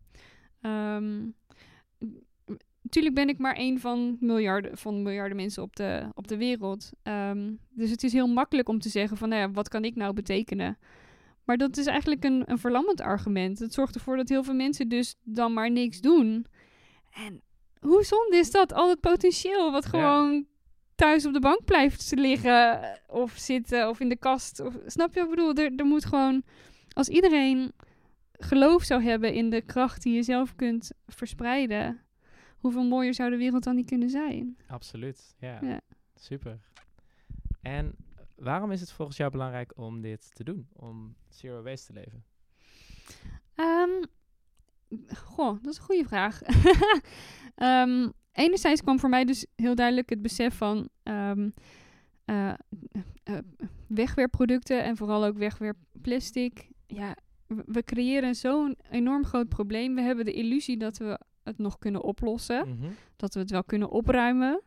Natuurlijk 2.90 3.14
ben 3.14 3.28
ik 3.28 3.38
maar 3.38 3.54
één 3.54 3.78
van 3.78 4.16
miljarden, 4.20 4.78
van 4.78 5.02
miljarden 5.02 5.36
mensen 5.36 5.62
op 5.62 5.76
de, 5.76 6.08
op 6.14 6.28
de 6.28 6.36
wereld. 6.36 6.90
Ehm, 7.02 7.52
dus 7.68 7.90
het 7.90 8.02
is 8.02 8.12
heel 8.12 8.26
makkelijk 8.26 8.68
om 8.68 8.78
te 8.80 8.88
zeggen 8.88 9.16
van, 9.16 9.28
nou 9.28 9.40
ja, 9.40 9.50
wat 9.50 9.68
kan 9.68 9.84
ik 9.84 9.94
nou 9.94 10.12
betekenen? 10.12 10.78
Maar 11.44 11.56
dat 11.56 11.76
is 11.76 11.86
eigenlijk 11.86 12.24
een, 12.24 12.42
een 12.46 12.58
verlammend 12.58 13.00
argument. 13.00 13.58
Het 13.58 13.74
zorgt 13.74 13.94
ervoor 13.94 14.16
dat 14.16 14.28
heel 14.28 14.44
veel 14.44 14.54
mensen 14.54 14.88
dus 14.88 15.14
dan 15.22 15.52
maar 15.52 15.70
niks 15.70 16.00
doen. 16.00 16.46
En 17.10 17.42
hoe 17.80 18.04
zonde 18.04 18.36
is 18.36 18.50
dat? 18.50 18.72
Al 18.72 18.88
het 18.88 19.00
potentieel 19.00 19.72
wat 19.72 19.84
Ja. 19.84 19.90
gewoon 19.90 20.46
thuis 20.94 21.26
op 21.26 21.32
de 21.32 21.40
bank 21.40 21.64
blijft 21.64 22.12
liggen 22.14 22.82
eh, 22.82 22.88
of 23.06 23.32
zitten 23.36 23.88
of 23.88 24.00
in 24.00 24.08
de 24.08 24.18
kast. 24.18 24.60
Of, 24.60 24.74
snap 24.86 25.14
je 25.14 25.20
wat 25.20 25.28
ik 25.28 25.34
bedoel? 25.34 25.54
Er, 25.64 25.72
er 25.76 25.84
moet 25.86 26.04
gewoon, 26.04 26.42
als 26.92 27.08
iedereen 27.08 27.72
geloof 28.32 28.82
zou 28.82 29.02
hebben 29.02 29.34
in 29.34 29.50
de 29.50 29.62
kracht 29.62 30.02
die 30.02 30.14
je 30.14 30.22
zelf 30.22 30.56
kunt 30.56 30.90
verspreiden, 31.06 32.00
hoeveel 32.60 32.84
mooier 32.84 33.14
zou 33.14 33.30
de 33.30 33.36
wereld 33.36 33.64
dan 33.64 33.74
niet 33.74 33.86
kunnen 33.86 34.10
zijn? 34.10 34.56
Absoluut, 34.66 35.34
ja. 35.38 35.58
Ja. 35.62 35.80
Super. 36.14 36.58
En 37.60 37.94
waarom 38.34 38.70
is 38.70 38.80
het 38.80 38.92
volgens 38.92 39.16
jou 39.16 39.30
belangrijk 39.30 39.72
om 39.76 40.00
dit 40.00 40.34
te 40.34 40.44
doen? 40.44 40.68
Om 40.72 41.14
zero 41.28 41.62
waste 41.62 41.92
te 41.92 41.92
leven? 41.92 42.24
Ehm, 43.54 44.04
goh, 45.14 45.62
dat 45.62 45.72
is 45.72 45.78
een 45.78 45.84
goede 45.84 46.04
vraag. 46.08 46.42
Ehm, 47.54 48.08
enerzijds 48.32 48.80
kwam 48.80 48.98
voor 48.98 49.08
mij 49.08 49.24
dus 49.24 49.46
heel 49.56 49.74
duidelijk 49.74 50.10
het 50.10 50.22
besef 50.22 50.56
van... 50.56 50.88
eh, 51.02 52.52
wegwerpproducten 53.86 54.82
en 54.84 54.96
vooral 54.96 55.24
ook 55.24 55.38
wegwerpplastic. 55.38 56.68
Ja, 56.86 57.16
we, 57.46 57.62
we 57.66 57.82
creëren 57.84 58.34
zo'n 58.34 58.76
enorm 58.90 59.24
groot 59.24 59.48
probleem. 59.48 59.94
We 59.94 60.00
hebben 60.00 60.24
de 60.24 60.32
illusie 60.32 60.76
dat 60.76 60.96
we 60.98 61.20
het 61.42 61.58
nog 61.58 61.78
kunnen 61.78 62.02
oplossen, 62.02 62.68
Mhm. 62.68 62.90
dat 63.16 63.34
we 63.34 63.40
het 63.40 63.50
wel 63.50 63.64
kunnen 63.64 63.90
opruimen. 63.90 64.62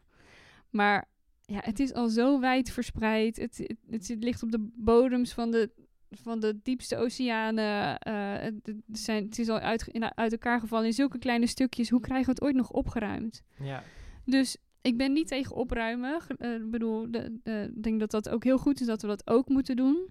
Maar 0.69 1.05
ja, 1.41 1.59
het 1.63 1.79
is 1.79 1.93
al 1.93 2.07
zo 2.09 2.39
wijd 2.39 2.71
verspreid. 2.71 3.37
Het, 3.37 3.57
het, 3.57 3.75
het, 3.89 4.05
zit- 4.05 4.23
ligt 4.23 4.43
op 4.43 4.51
de 4.51 4.69
bodems 4.75 5.33
van 5.33 5.51
de, 5.51 5.69
van 6.09 6.39
de 6.39 6.59
diepste 6.63 6.97
oceanen. 6.97 7.97
Eh, 7.99 8.33
het, 8.43 8.61
zijn, 8.91 9.23
het 9.25 9.39
is 9.39 9.49
al 9.49 9.59
uit, 9.59 9.87
in- 9.87 10.17
uit 10.17 10.31
elkaar 10.31 10.59
gevallen 10.59 10.85
in 10.85 10.93
zulke 10.93 11.17
kleine 11.17 11.47
stukjes. 11.47 11.89
Hoe 11.89 11.99
krijgen 11.99 12.25
we 12.25 12.31
het 12.31 12.41
ooit 12.41 12.55
nog 12.55 12.71
opgeruimd? 12.71 13.43
Ja. 13.59 13.83
Dus 14.25 14.57
ik 14.81 14.97
ben 14.97 15.13
niet 15.13 15.27
tegen 15.27 15.55
opruimen. 15.55 16.19
Eh, 16.37 16.53
Ik 16.53 16.69
bedoel, 16.71 17.11
de- 17.11 17.39
de- 17.43 17.71
ik 17.75 17.83
denk 17.83 17.99
dat 17.99 18.11
dat 18.11 18.29
ook 18.29 18.43
heel 18.43 18.57
goed 18.57 18.79
is 18.81 18.87
dat 18.87 19.01
we 19.01 19.07
dat 19.07 19.27
ook 19.29 19.49
moeten 19.49 19.75
doen. 19.75 20.07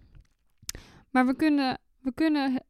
Maar 1.10 1.26
we 1.26 1.36
kunnen, 1.36 1.78
we 2.00 2.12
kunnen 2.14 2.64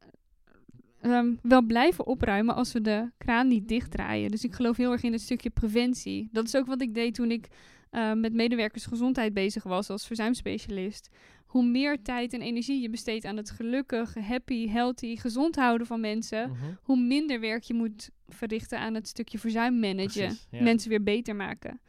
ehm, 1.03 1.33
wel 1.41 1.61
blijven 1.61 2.07
opruimen 2.07 2.55
als 2.55 2.71
we 2.73 2.81
de 2.81 3.11
kraan 3.17 3.47
niet 3.47 3.67
dichtdraaien. 3.67 4.31
Dus 4.31 4.43
ik 4.43 4.53
geloof 4.53 4.77
heel 4.77 4.91
erg 4.91 5.03
in 5.03 5.11
het 5.11 5.21
stukje 5.21 5.49
preventie. 5.49 6.29
Dat 6.31 6.45
is 6.45 6.55
ook 6.55 6.65
wat 6.65 6.81
ik 6.81 6.93
deed 6.93 7.13
toen 7.15 7.31
ik 7.31 7.47
eh, 7.89 8.13
met 8.13 8.33
medewerkersgezondheid 8.33 9.33
bezig 9.33 9.63
was 9.63 9.89
als 9.89 10.07
verzuimspecialist. 10.07 11.09
Hoe 11.45 11.65
meer 11.65 12.01
tijd 12.01 12.33
en 12.33 12.41
energie 12.41 12.81
je 12.81 12.89
besteedt 12.89 13.25
aan 13.25 13.37
het 13.37 13.49
gelukkig, 13.49 14.13
happy, 14.13 14.67
healthy, 14.69 15.15
gezond 15.15 15.55
houden 15.55 15.87
van 15.87 15.99
mensen, 15.99 16.49
Mhm. 16.49 16.59
hoe 16.81 16.97
minder 16.99 17.39
werk 17.39 17.63
je 17.63 17.73
moet 17.73 18.09
verrichten 18.27 18.79
aan 18.79 18.93
het 18.93 19.07
stukje 19.07 19.37
verzuim 19.39 19.79
managen. 19.79 20.25
Precies, 20.25 20.47
ja. 20.51 20.63
Mensen 20.63 20.89
weer 20.89 21.03
beter 21.03 21.35
maken. 21.35 21.79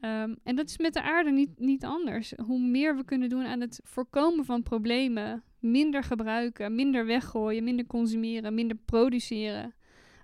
Ehm, 0.00 0.34
en 0.42 0.56
dat 0.56 0.68
is 0.68 0.78
met 0.78 0.92
de 0.92 1.02
aarde 1.02 1.30
niet, 1.30 1.58
niet 1.58 1.84
anders. 1.84 2.32
Hoe 2.36 2.60
meer 2.60 2.96
we 2.96 3.04
kunnen 3.04 3.28
doen 3.28 3.44
aan 3.44 3.60
het 3.60 3.80
voorkomen 3.84 4.44
van 4.44 4.62
problemen, 4.62 5.42
minder 5.58 6.02
gebruiken, 6.02 6.74
minder 6.74 7.06
weggooien, 7.06 7.64
minder 7.64 7.86
consumeren, 7.86 8.54
minder 8.54 8.76
produceren, 8.76 9.74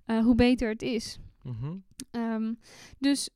eh, 0.05 0.19
hoe 0.19 0.35
beter 0.35 0.69
het 0.69 0.83
is. 0.83 1.19
Mhm. 1.43 1.77
Ehm, 2.11 2.55
dus 2.99 3.31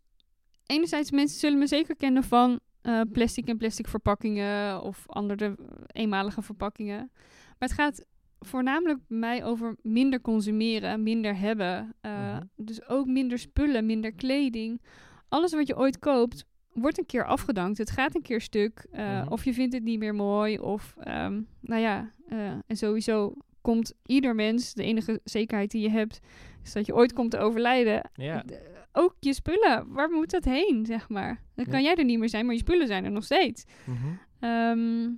enerzijds, 0.66 1.10
mensen 1.10 1.38
zullen 1.38 1.58
me 1.58 1.66
zeker 1.66 1.96
kennen 1.96 2.22
van 2.22 2.60
eh, 2.82 3.00
plastic 3.12 3.48
en 3.48 3.56
plastic 3.56 3.88
verpakkingen 3.88 4.82
of 4.82 5.04
andere 5.06 5.44
eh, 5.44 5.54
eenmalige 5.86 6.42
verpakkingen. 6.42 7.10
Maar 7.58 7.68
het 7.68 7.72
gaat 7.72 8.04
voornamelijk 8.38 8.98
bij 9.08 9.18
mij 9.18 9.44
over 9.44 9.76
minder 9.82 10.20
consumeren, 10.20 11.02
minder 11.02 11.38
hebben. 11.38 11.94
Mhm. 12.02 12.42
Dus 12.56 12.88
ook 12.88 13.06
minder 13.06 13.38
spullen, 13.38 13.86
minder 13.86 14.12
kleding. 14.12 14.80
Alles 15.28 15.52
wat 15.52 15.66
je 15.66 15.76
ooit 15.76 15.98
koopt, 15.98 16.44
wordt 16.72 16.98
een 16.98 17.06
keer 17.06 17.24
afgedankt. 17.26 17.78
Het 17.78 17.90
gaat 17.90 18.14
een 18.14 18.22
keer 18.22 18.40
stuk. 18.40 18.86
eh, 18.90 19.20
Mhm. 19.22 19.32
Of 19.32 19.44
je 19.44 19.52
vindt 19.54 19.74
het 19.74 19.82
niet 19.82 19.98
meer 19.98 20.14
mooi. 20.14 20.58
Of, 20.58 20.94
ehm, 21.00 21.40
nou 21.60 21.80
ja, 21.82 22.12
eh, 22.28 22.50
en 22.66 22.76
sowieso 22.76 23.34
komt 23.60 23.92
ieder 24.06 24.34
mens, 24.34 24.74
de 24.74 24.82
enige 24.82 25.20
zekerheid 25.24 25.70
die 25.70 25.82
je 25.82 25.90
hebt, 25.90 26.20
is 26.64 26.72
dat 26.72 26.86
je 26.86 26.94
ooit 26.94 27.12
komt 27.12 27.30
te 27.30 27.38
overlijden. 27.38 28.10
Ja. 28.14 28.42
D- 28.46 28.60
ook 28.92 29.14
je 29.20 29.32
spullen, 29.32 29.92
waar 29.92 30.10
moet 30.10 30.30
dat 30.30 30.44
heen, 30.44 30.86
zeg 30.86 31.08
maar? 31.08 31.42
Dan 31.54 31.64
kan 31.64 31.78
Ja. 31.78 31.84
jij 31.84 31.94
er 31.94 32.04
niet 32.04 32.18
meer 32.18 32.28
zijn, 32.28 32.44
maar 32.46 32.54
je 32.54 32.60
spullen 32.60 32.86
zijn 32.86 33.04
er 33.04 33.10
nog 33.10 33.24
steeds. 33.24 33.64
Mhm. 33.86 34.06
Ehm, 34.40 35.10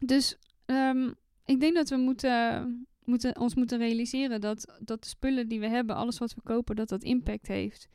dus 0.00 0.36
ehm, 0.66 1.10
ik 1.44 1.60
denk 1.60 1.74
dat 1.74 1.88
we 1.88 1.96
moeten, 1.96 2.86
moeten, 3.04 3.38
ons 3.40 3.54
moeten 3.54 3.78
realiseren 3.78 4.40
dat, 4.40 4.78
dat 4.80 5.02
de 5.02 5.08
spullen 5.08 5.48
die 5.48 5.60
we 5.60 5.68
hebben, 5.68 5.96
alles 5.96 6.18
wat 6.18 6.34
we 6.34 6.40
kopen, 6.42 6.76
dat 6.76 6.88
dat 6.88 7.02
impact 7.02 7.46
heeft. 7.48 7.88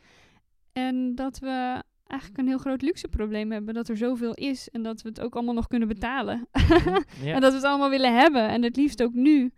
En 0.77 1.15
dat 1.15 1.39
we 1.39 1.83
eigenlijk 2.03 2.39
een 2.41 2.47
heel 2.47 2.57
groot 2.57 2.81
luxe 2.81 3.07
probleem 3.07 3.51
hebben, 3.51 3.73
dat 3.73 3.89
er 3.89 3.97
zoveel 3.97 4.33
is 4.33 4.69
en 4.69 4.83
dat 4.83 5.01
we 5.01 5.09
het 5.09 5.21
ook 5.21 5.35
allemaal 5.35 5.53
nog 5.53 5.67
kunnen 5.67 5.87
betalen. 5.87 6.47
Mhm. 6.51 7.01
Ja. 7.23 7.33
en 7.33 7.41
dat 7.41 7.49
we 7.51 7.57
het 7.57 7.63
allemaal 7.67 7.89
willen 7.89 8.15
hebben 8.17 8.47
en 8.49 8.63
het 8.63 8.75
liefst 8.75 9.03
ook 9.03 9.13
nu. 9.13 9.51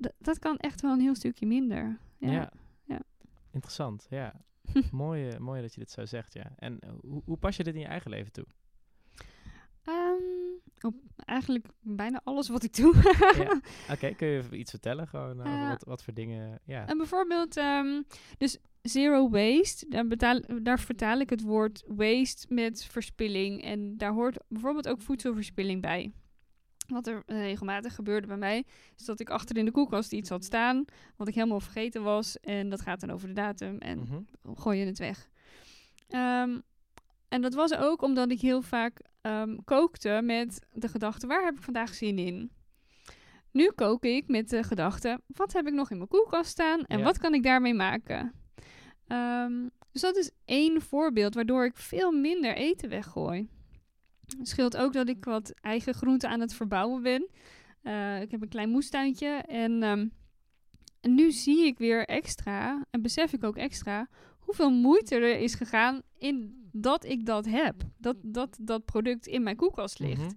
D- 0.00 0.12
dat 0.18 0.38
kan 0.38 0.56
echt 0.56 0.80
wel 0.80 0.92
een 0.92 1.00
heel 1.00 1.14
stukje 1.14 1.46
minder. 1.46 1.98
Ja. 2.18 2.30
Ja. 2.30 2.50
Ja. 2.84 3.00
Interessant, 3.50 4.06
ja. 4.10 4.34
mooi, 4.90 5.38
mooi 5.38 5.60
dat 5.60 5.74
je 5.74 5.80
dit 5.80 5.90
zo 5.90 6.04
zegt, 6.04 6.32
ja. 6.34 6.52
En 6.56 6.78
hoe, 7.00 7.22
hoe 7.24 7.36
pas 7.36 7.56
je 7.56 7.64
dit 7.64 7.74
in 7.74 7.80
je 7.80 7.86
eigen 7.86 8.10
leven 8.10 8.32
toe? 8.32 8.44
Ehm, 9.84 10.22
op 10.80 10.94
eigenlijk 11.16 11.66
bijna 11.80 12.20
alles 12.24 12.48
wat 12.48 12.62
ik 12.62 12.76
doe. 12.76 12.94
ja. 13.36 13.60
Oké, 13.94 14.14
kun 14.14 14.26
je 14.28 14.38
even 14.38 14.58
iets 14.58 14.70
vertellen 14.70 15.08
gewoon 15.08 15.40
eh, 15.40 15.52
over 15.54 15.68
wat, 15.68 15.84
wat 15.84 16.02
voor 16.04 16.14
dingen... 16.14 16.60
Ja. 16.64 16.86
En 16.86 16.96
bijvoorbeeld, 16.96 17.56
ehm, 17.56 18.02
dus 18.38 18.58
zero 18.82 19.28
waste, 19.30 19.86
daar, 19.88 20.06
betaal, 20.06 20.40
daar 20.62 20.80
vertaal 20.80 21.18
ik 21.20 21.30
het 21.30 21.42
woord 21.42 21.82
waste 21.86 22.46
met 22.54 22.84
verspilling. 22.84 23.62
En 23.62 23.96
daar 23.96 24.12
hoort 24.12 24.38
bijvoorbeeld 24.48 24.88
ook 24.88 25.00
voedselverspilling 25.02 25.80
bij. 25.82 26.12
Wat 26.86 27.06
er 27.06 27.22
eh, 27.26 27.36
regelmatig 27.38 27.94
gebeurde 27.94 28.26
bij 28.26 28.36
mij, 28.36 28.64
is 28.96 29.04
dat 29.04 29.20
ik 29.20 29.30
achter 29.30 29.56
in 29.56 29.64
de 29.64 29.70
koelkast 29.70 30.12
iets 30.12 30.28
had 30.28 30.44
staan, 30.44 30.84
wat 31.16 31.28
ik 31.28 31.34
helemaal 31.34 31.60
vergeten 31.60 32.02
was. 32.02 32.38
En 32.40 32.68
dat 32.68 32.80
gaat 32.80 33.00
dan 33.00 33.10
over 33.10 33.28
de 33.28 33.34
datum 33.34 33.78
en 33.78 33.98
Mhm. 33.98 34.20
gooi 34.54 34.78
je 34.78 34.86
het 34.86 34.98
weg. 34.98 35.28
Ehm, 36.08 36.58
en 37.32 37.42
dat 37.42 37.54
was 37.54 37.74
ook 37.74 38.02
omdat 38.02 38.30
ik 38.30 38.40
heel 38.40 38.62
vaak 38.62 39.00
ehm, 39.20 39.56
kookte 39.64 40.20
met 40.24 40.66
de 40.72 40.88
gedachte, 40.88 41.26
waar 41.26 41.44
heb 41.44 41.56
ik 41.56 41.62
vandaag 41.62 41.94
zin 41.94 42.18
in? 42.18 42.50
Nu 43.50 43.70
kook 43.74 44.04
ik 44.04 44.28
met 44.28 44.48
de 44.48 44.62
gedachte, 44.62 45.20
wat 45.26 45.52
heb 45.52 45.66
ik 45.66 45.72
nog 45.72 45.90
in 45.90 45.96
mijn 45.96 46.08
koelkast 46.08 46.50
staan 46.50 46.84
en 46.84 46.98
Ja. 46.98 47.04
wat 47.04 47.18
kan 47.18 47.34
ik 47.34 47.42
daarmee 47.42 47.74
maken? 47.74 48.32
Ehm, 49.06 49.68
dus 49.92 50.00
dat 50.02 50.16
is 50.16 50.30
één 50.44 50.80
voorbeeld 50.80 51.34
waardoor 51.34 51.64
ik 51.64 51.76
veel 51.76 52.12
minder 52.12 52.54
eten 52.56 52.88
weggooi. 52.88 53.48
Het 54.38 54.48
scheelt 54.48 54.76
ook 54.76 54.92
dat 54.92 55.08
ik 55.08 55.24
wat 55.24 55.54
eigen 55.60 55.94
groenten 55.94 56.28
aan 56.28 56.40
het 56.40 56.54
verbouwen 56.54 57.02
ben. 57.02 57.28
Eh, 57.82 58.20
ik 58.20 58.30
heb 58.30 58.42
een 58.42 58.48
klein 58.48 58.70
moestuintje 58.70 59.28
en 59.28 59.82
ehm, 59.82 60.06
en 61.00 61.14
nu 61.14 61.30
zie 61.32 61.66
ik 61.66 61.78
weer 61.78 62.06
extra, 62.06 62.84
en 62.90 63.02
besef 63.02 63.32
ik 63.32 63.44
ook 63.44 63.56
extra, 63.56 64.08
hoeveel 64.44 64.70
moeite 64.70 65.14
er 65.14 65.38
is 65.38 65.54
gegaan 65.54 66.02
in 66.18 66.60
dat 66.72 67.04
ik 67.04 67.26
dat 67.26 67.44
heb. 67.46 67.74
Dat 67.98 68.16
dat, 68.22 68.58
dat 68.60 68.84
product 68.84 69.26
in 69.26 69.42
mijn 69.42 69.56
koelkast 69.56 69.98
ligt. 69.98 70.20
Mhm. 70.20 70.30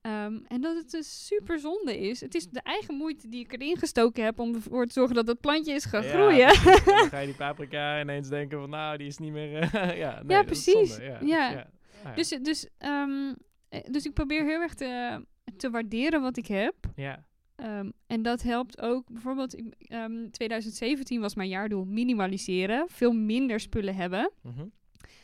Ehm, 0.00 0.38
en 0.48 0.60
dat 0.60 0.76
het 0.76 0.90
dus 0.90 1.26
super 1.26 1.58
zonde 1.58 1.98
is. 1.98 2.20
Het 2.20 2.34
is 2.34 2.46
de 2.48 2.60
eigen 2.62 2.94
moeite 2.94 3.28
die 3.28 3.40
ik 3.44 3.52
erin 3.52 3.76
gestoken 3.76 4.24
heb 4.24 4.38
om 4.38 4.54
ervoor 4.54 4.86
te 4.86 4.92
zorgen 4.92 5.14
dat 5.14 5.26
het 5.26 5.40
plantje 5.40 5.72
is 5.72 5.84
gaan 5.84 6.02
Ja, 6.02 6.08
groeien. 6.10 6.46
precies. 6.46 6.84
Dan 6.84 7.08
ga 7.14 7.18
je 7.18 7.26
die 7.26 7.34
paprika 7.36 8.00
ineens 8.00 8.28
denken 8.28 8.58
van, 8.60 8.70
nou, 8.70 8.96
die 8.96 9.06
is 9.06 9.18
niet 9.18 9.32
meer... 9.32 9.56
eh, 9.58 9.72
ja, 9.72 9.88
nee, 9.88 9.98
Ja, 9.98 10.22
dat 10.36 10.44
precies. 10.46 10.96
Ja. 10.96 11.18
Ja. 11.20 11.50
Ja. 11.50 11.70
Ah. 12.04 12.14
Dus, 12.16 12.28
dus, 12.28 12.66
ehm, 12.78 13.34
eh, 13.68 13.80
dus 13.90 14.04
ik 14.04 14.12
probeer 14.14 14.44
heel 14.44 14.60
erg 14.60 14.74
te, 14.74 15.20
te 15.56 15.70
waarderen 15.70 16.20
wat 16.22 16.36
ik 16.36 16.46
heb. 16.46 16.74
ja. 16.96 17.28
Ehm, 17.60 17.90
en 18.06 18.22
dat 18.22 18.42
helpt 18.42 18.80
ook. 18.80 19.08
Bijvoorbeeld, 19.12 19.56
ik- 19.58 19.74
ehm 19.78 20.30
2017 20.30 21.20
was 21.20 21.34
mijn 21.34 21.48
jaardoel 21.48 21.84
minimaliseren. 21.84 22.84
Veel 22.88 23.12
minder 23.12 23.60
spullen 23.60 23.94
hebben. 23.94 24.30
Mhm. 24.42 24.64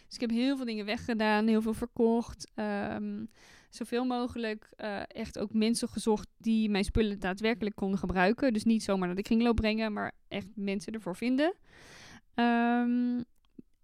Dus 0.07 0.15
ik 0.15 0.21
heb 0.21 0.31
heel 0.31 0.57
veel 0.57 0.65
dingen 0.67 0.85
weggedaan, 0.85 1.47
heel 1.47 1.63
veel 1.63 1.75
verkocht. 1.75 2.51
ehm, 2.55 3.25
zoveel 3.71 4.05
mogelijk 4.05 4.69
eh, 4.77 5.01
echt 5.09 5.39
ook 5.39 5.53
mensen 5.53 5.89
gezocht 5.89 6.29
die 6.39 6.69
mijn 6.71 6.85
spullen 6.85 7.19
daadwerkelijk 7.21 7.77
konden 7.77 7.99
gebruiken. 7.99 8.53
Dus 8.53 8.65
niet 8.65 8.83
zomaar 8.83 9.07
naar 9.07 9.17
de 9.17 9.23
kringloop 9.23 9.57
brengen, 9.57 9.93
maar 9.93 10.13
echt 10.29 10.47
mensen 10.55 10.93
ervoor 10.93 11.17
vinden. 11.17 11.55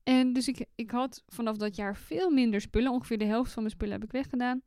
En 0.03 0.33
dus 0.33 0.49
ik, 0.49 0.65
ik 0.75 0.91
had 0.91 1.23
vanaf 1.27 1.57
dat 1.57 1.77
jaar 1.77 1.97
veel 1.97 2.31
minder 2.31 2.61
spullen. 2.61 2.93
Ongeveer 2.93 3.19
de 3.19 3.25
helft 3.25 3.53
van 3.53 3.62
mijn 3.62 3.75
spullen 3.75 3.95
heb 3.95 4.05
ik 4.05 4.12
weggedaan. 4.12 4.62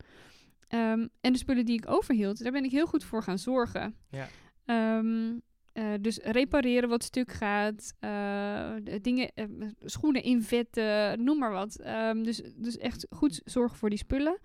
Ehm, 0.68 1.06
en 1.20 1.32
de 1.32 1.38
spullen 1.38 1.64
die 1.64 1.76
ik 1.78 1.90
overhield, 1.90 2.42
daar 2.42 2.52
ben 2.52 2.64
ik 2.64 2.70
heel 2.70 2.86
goed 2.86 3.04
voor 3.04 3.22
gaan 3.22 3.38
zorgen. 3.38 3.96
Ja. 4.10 4.28
Ehm, 4.64 5.38
eh, 5.72 5.92
dus 6.00 6.18
repareren 6.18 6.88
wat 6.88 7.04
stuk 7.04 7.32
gaat, 7.32 7.94
eh, 7.98 8.74
dingen, 9.02 9.30
eh, 9.34 9.44
schoenen 9.80 10.22
invetten, 10.22 11.24
noem 11.24 11.38
maar 11.38 11.52
wat. 11.52 11.76
Ehm, 11.76 12.22
dus, 12.22 12.42
dus 12.56 12.76
echt 12.78 13.06
goed 13.10 13.40
zorgen 13.44 13.76
voor 13.78 13.90
die 13.90 13.98
spullen. 13.98 14.38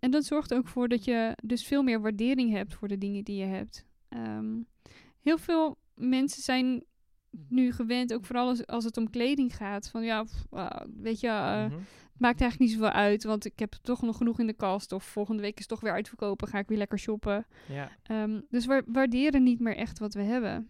En 0.00 0.10
dat 0.10 0.24
zorgt 0.24 0.54
ook 0.54 0.68
voor 0.68 0.88
dat 0.88 1.04
je 1.04 1.36
dus 1.42 1.66
veel 1.66 1.82
meer 1.82 2.00
waardering 2.00 2.52
hebt 2.52 2.74
voor 2.74 2.88
de 2.88 2.98
dingen 2.98 3.24
die 3.24 3.36
je 3.36 3.44
hebt. 3.44 3.86
Heel 5.20 5.38
veel 5.38 5.78
mensen 5.94 6.42
zijn 6.42 6.84
nu 7.48 7.72
gewend, 7.72 8.14
ook 8.14 8.24
vooral 8.24 8.48
als, 8.48 8.66
als 8.66 8.84
het 8.84 8.96
om 8.96 9.10
kleding 9.10 9.56
gaat, 9.56 9.88
van 9.88 10.04
ja, 10.04 10.22
pff, 10.22 10.44
weet 11.00 11.20
je, 11.20 11.28
Mhm. 11.28 11.80
Maakt 12.18 12.40
eigenlijk 12.40 12.70
niet 12.70 12.80
zoveel 12.80 12.94
uit, 13.00 13.24
want 13.24 13.44
ik 13.44 13.58
heb 13.58 13.72
toch 13.82 14.02
nog 14.02 14.16
genoeg 14.16 14.38
in 14.38 14.46
de 14.46 14.52
kast. 14.52 14.92
Of 14.92 15.04
volgende 15.04 15.42
week 15.42 15.52
is 15.54 15.58
het 15.58 15.68
toch 15.68 15.80
weer 15.80 15.92
uitverkopen, 15.92 16.48
ga 16.48 16.58
ik 16.58 16.68
weer 16.68 16.78
lekker 16.78 16.98
shoppen. 16.98 17.46
Ja. 17.68 17.90
Ehm, 18.02 18.40
dus 18.50 18.66
we 18.66 18.82
waarderen 18.86 19.42
niet 19.42 19.60
meer 19.60 19.76
echt 19.76 19.98
wat 19.98 20.14
we 20.14 20.22
hebben. 20.22 20.68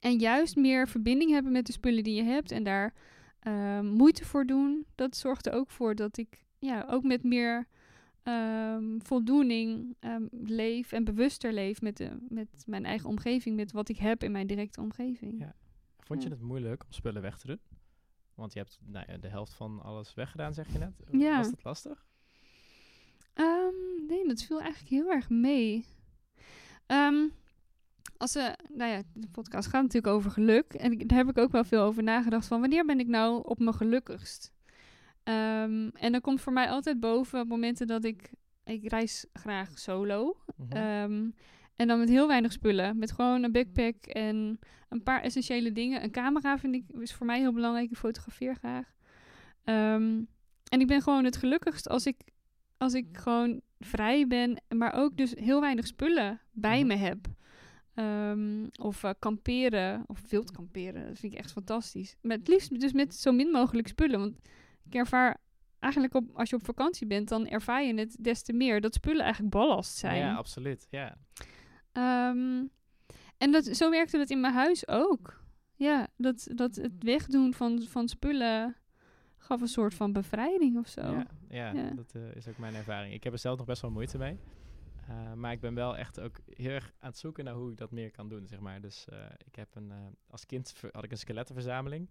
En 0.00 0.18
juist 0.18 0.56
meer 0.56 0.88
verbinding 0.88 1.30
hebben 1.30 1.52
met 1.52 1.66
de 1.66 1.72
spullen 1.72 2.02
die 2.04 2.14
je 2.14 2.22
hebt 2.22 2.50
en 2.50 2.62
daar 2.62 2.94
ehm, 3.40 3.86
moeite 3.86 4.24
voor 4.24 4.46
doen, 4.46 4.86
dat 4.94 5.16
zorgt 5.16 5.46
er 5.46 5.52
ook 5.52 5.70
voor 5.70 5.94
dat 5.94 6.16
ik 6.16 6.44
ja, 6.58 6.86
ook 6.88 7.02
met 7.02 7.22
meer 7.22 7.66
ehm, 8.22 8.98
voldoening 8.98 9.96
leef 10.30 10.92
en 10.92 11.04
bewuster 11.04 11.52
leef 11.52 11.80
met, 11.82 11.96
de, 11.96 12.10
met 12.28 12.48
mijn 12.66 12.84
eigen 12.84 13.08
omgeving, 13.08 13.56
met 13.56 13.72
wat 13.72 13.88
ik 13.88 13.96
heb 13.96 14.22
in 14.22 14.32
mijn 14.32 14.46
directe 14.46 14.80
omgeving. 14.80 15.38
Ja. 15.38 15.54
Vond 15.98 16.22
je 16.22 16.28
Ja. 16.28 16.34
het 16.34 16.44
moeilijk 16.44 16.82
om 16.84 16.92
spullen 16.92 17.22
weg 17.22 17.38
te 17.38 17.46
doen? 17.46 17.58
Want 18.34 18.52
je 18.52 18.58
hebt 18.58 18.78
nou 18.84 19.04
ja, 19.08 19.16
de 19.16 19.28
helft 19.28 19.54
van 19.54 19.82
alles 19.82 20.14
weggedaan, 20.14 20.54
zeg 20.54 20.72
je 20.72 20.78
net. 20.78 21.02
Ja. 21.10 21.36
Was 21.36 21.50
dat 21.50 21.64
lastig? 21.64 22.06
Ehm, 23.34 24.06
nee, 24.06 24.28
dat 24.28 24.42
viel 24.42 24.60
eigenlijk 24.60 24.90
heel 24.90 25.10
erg 25.10 25.30
mee. 25.30 25.86
Ehm, 26.86 27.28
als 28.16 28.32
ze, 28.32 28.56
nou 28.68 28.90
ja, 28.90 29.02
de 29.12 29.28
podcast 29.28 29.68
gaat 29.68 29.82
natuurlijk 29.82 30.14
over 30.14 30.30
geluk. 30.30 30.74
En 30.74 30.98
daar 30.98 31.18
heb 31.18 31.28
ik 31.28 31.38
ook 31.38 31.52
wel 31.52 31.64
veel 31.64 31.82
over 31.82 32.02
nagedacht 32.02 32.46
van 32.46 32.60
wanneer 32.60 32.84
ben 32.84 33.00
ik 33.00 33.06
nou 33.06 33.42
op 33.44 33.58
mijn 33.58 33.74
gelukkigst? 33.74 34.52
Ehm, 35.22 35.88
en 35.94 36.12
dan 36.12 36.20
komt 36.20 36.40
voor 36.40 36.52
mij 36.52 36.70
altijd 36.70 37.00
boven 37.00 37.40
op 37.40 37.48
momenten 37.48 37.86
dat 37.86 38.04
ik, 38.04 38.30
ik 38.64 38.88
reis 38.88 39.26
graag 39.32 39.78
solo. 39.78 40.36
Ehm, 40.68 41.30
en 41.76 41.88
dan 41.88 41.98
met 41.98 42.08
heel 42.08 42.28
weinig 42.28 42.52
spullen. 42.52 42.98
Met 42.98 43.12
gewoon 43.12 43.42
een 43.42 43.52
backpack 43.52 44.04
en 44.06 44.58
een 44.88 45.02
paar 45.02 45.22
essentiële 45.22 45.72
dingen. 45.72 46.02
Een 46.02 46.10
camera 46.10 46.58
vind 46.58 46.74
ik 46.74 46.84
is 47.00 47.12
voor 47.14 47.26
mij 47.26 47.38
heel 47.38 47.52
belangrijk. 47.52 47.90
Ik 47.90 47.96
fotografeer 47.96 48.54
graag. 48.54 48.92
Ehm, 49.64 50.22
en 50.68 50.80
ik 50.80 50.86
ben 50.86 51.02
gewoon 51.02 51.24
het 51.24 51.36
gelukkigst 51.36 51.88
als 51.88 52.06
ik, 52.06 52.16
als 52.76 52.94
ik 52.94 53.06
gewoon 53.16 53.60
vrij 53.78 54.26
ben. 54.26 54.62
Maar 54.76 54.92
ook 54.94 55.16
dus 55.16 55.32
heel 55.34 55.60
weinig 55.60 55.86
spullen 55.86 56.40
bij 56.52 56.78
Mhm. 56.78 56.86
me 56.86 56.94
heb. 56.94 57.18
Ehm, 57.94 58.66
of 58.80 59.02
eh, 59.04 59.10
kamperen. 59.18 60.04
Of 60.06 60.30
wild 60.30 60.50
kamperen. 60.50 61.06
Dat 61.06 61.18
vind 61.18 61.32
ik 61.32 61.38
echt 61.38 61.52
fantastisch. 61.52 62.16
Met 62.20 62.38
het 62.38 62.48
liefst 62.48 62.80
dus 62.80 62.92
met 62.92 63.14
zo 63.14 63.32
min 63.32 63.50
mogelijk 63.50 63.88
spullen. 63.88 64.18
Want 64.20 64.38
ik 64.84 64.94
ervaar 64.94 65.36
eigenlijk 65.78 66.14
op, 66.14 66.30
als 66.34 66.50
je 66.50 66.56
op 66.56 66.64
vakantie 66.64 67.06
bent, 67.06 67.28
dan 67.28 67.46
ervaar 67.46 67.84
je 67.84 67.94
het 67.94 68.16
des 68.20 68.42
te 68.42 68.52
meer 68.52 68.80
dat 68.80 68.94
spullen 68.94 69.22
eigenlijk 69.22 69.54
ballast 69.54 69.96
zijn. 69.96 70.16
Ja, 70.18 70.34
absoluut. 70.34 70.86
Ja. 70.90 71.16
Ehm, 71.94 72.64
en 73.38 73.52
dat, 73.52 73.64
zo 73.64 73.90
werkte 73.90 74.18
dat 74.18 74.30
in 74.30 74.40
mijn 74.40 74.54
huis 74.54 74.88
ook. 74.88 75.42
Ja, 75.74 76.08
dat, 76.16 76.46
dat 76.54 76.74
het 76.76 76.92
wegdoen 76.98 77.54
van, 77.54 77.82
van 77.82 78.08
spullen 78.08 78.76
gaf 79.36 79.60
een 79.60 79.68
soort 79.68 79.94
van 79.94 80.12
bevrijding 80.12 80.78
of 80.78 80.88
zo. 80.88 81.00
Ja, 81.00 81.26
ja, 81.48 81.72
Ja. 81.72 81.90
dat 81.90 82.12
eh, 82.14 82.34
is 82.34 82.48
ook 82.48 82.58
mijn 82.58 82.74
ervaring. 82.74 83.14
Ik 83.14 83.24
heb 83.24 83.32
er 83.32 83.38
zelf 83.38 83.56
nog 83.58 83.66
best 83.66 83.82
wel 83.82 83.90
moeite 83.90 84.18
mee. 84.18 84.38
Eh, 85.08 85.32
maar 85.32 85.52
ik 85.52 85.60
ben 85.60 85.74
wel 85.74 85.96
echt 85.96 86.20
ook 86.20 86.36
heel 86.46 86.70
erg 86.70 86.92
aan 86.98 87.08
het 87.08 87.18
zoeken 87.18 87.44
naar 87.44 87.54
hoe 87.54 87.70
ik 87.70 87.76
dat 87.76 87.90
meer 87.90 88.10
kan 88.10 88.28
doen, 88.28 88.46
zeg 88.46 88.60
maar. 88.60 88.80
Dus 88.80 89.08
eh, 89.08 89.18
ik 89.44 89.54
heb 89.54 89.74
een, 89.74 89.92
als 90.26 90.46
kind 90.46 90.74
had 90.92 91.04
ik 91.04 91.10
een 91.10 91.18
skelettenverzameling. 91.18 92.10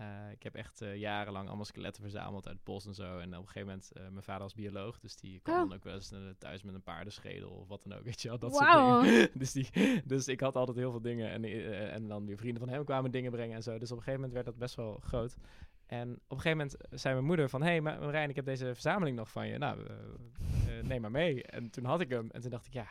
Eh, 0.00 0.30
ik 0.30 0.42
heb 0.42 0.54
echt 0.54 0.80
eh, 0.80 0.96
jarenlang 0.96 1.46
allemaal 1.46 1.64
skeletten 1.64 2.02
verzameld 2.02 2.46
uit 2.46 2.54
het 2.54 2.64
bos 2.64 2.86
en 2.86 2.94
zo. 2.94 3.18
En 3.18 3.28
op 3.28 3.40
een 3.40 3.46
gegeven 3.46 3.66
moment, 3.68 3.92
eh, 3.92 4.02
mijn 4.02 4.22
vader 4.22 4.42
was 4.42 4.54
bioloog, 4.54 4.98
dus 4.98 5.16
die 5.16 5.40
kwam 5.40 5.54
Oh. 5.62 5.68
dan 5.68 5.76
ook 5.76 5.84
wel 5.84 5.94
eens 5.94 6.12
thuis 6.38 6.62
met 6.62 6.74
een 6.74 6.82
paardenschedel 6.82 7.50
of 7.50 7.68
wat 7.68 7.82
dan 7.82 7.98
ook, 7.98 8.04
weet 8.10 8.22
je 8.22 8.28
wel. 8.28 8.38
Dat 8.38 8.56
soort 8.56 8.72
dingen. 9.02 9.28
dus, 9.40 9.52
die, 9.52 9.68
dus 10.04 10.28
ik 10.28 10.40
had 10.40 10.56
altijd 10.56 10.76
heel 10.76 10.90
veel 10.90 11.00
dingen 11.00 11.30
en, 11.30 11.44
en 11.90 12.08
dan 12.08 12.26
weer 12.26 12.36
vrienden 12.36 12.60
van 12.64 12.72
hem 12.72 12.84
kwamen 12.84 13.10
dingen 13.10 13.30
brengen 13.30 13.56
en 13.56 13.62
zo. 13.62 13.78
Dus 13.78 13.90
op 13.90 13.96
een 13.96 14.02
gegeven 14.02 14.20
moment 14.20 14.32
werd 14.32 14.46
dat 14.46 14.58
best 14.58 14.74
wel 14.74 15.00
groot. 15.04 15.36
En 15.86 16.12
op 16.12 16.36
een 16.36 16.40
gegeven 16.40 16.56
moment 16.58 16.76
zei 17.00 17.14
mijn 17.14 17.26
moeder 17.26 17.48
van... 17.48 17.62
Hé, 17.62 17.68
hey, 17.68 17.80
Ma- 17.80 17.98
Marijn, 17.98 18.28
ik 18.30 18.36
heb 18.36 18.44
deze 18.44 18.64
verzameling 18.64 19.16
nog 19.16 19.30
van 19.30 19.46
je. 19.48 19.58
Nou, 19.58 19.86
neem 20.82 21.00
maar 21.00 21.10
mee. 21.10 21.42
En 21.42 21.70
toen 21.70 21.84
had 21.84 22.00
ik 22.00 22.08
hem. 22.08 22.28
En 22.30 22.40
toen 22.40 22.50
dacht 22.50 22.66
ik, 22.66 22.72
ja, 22.72 22.86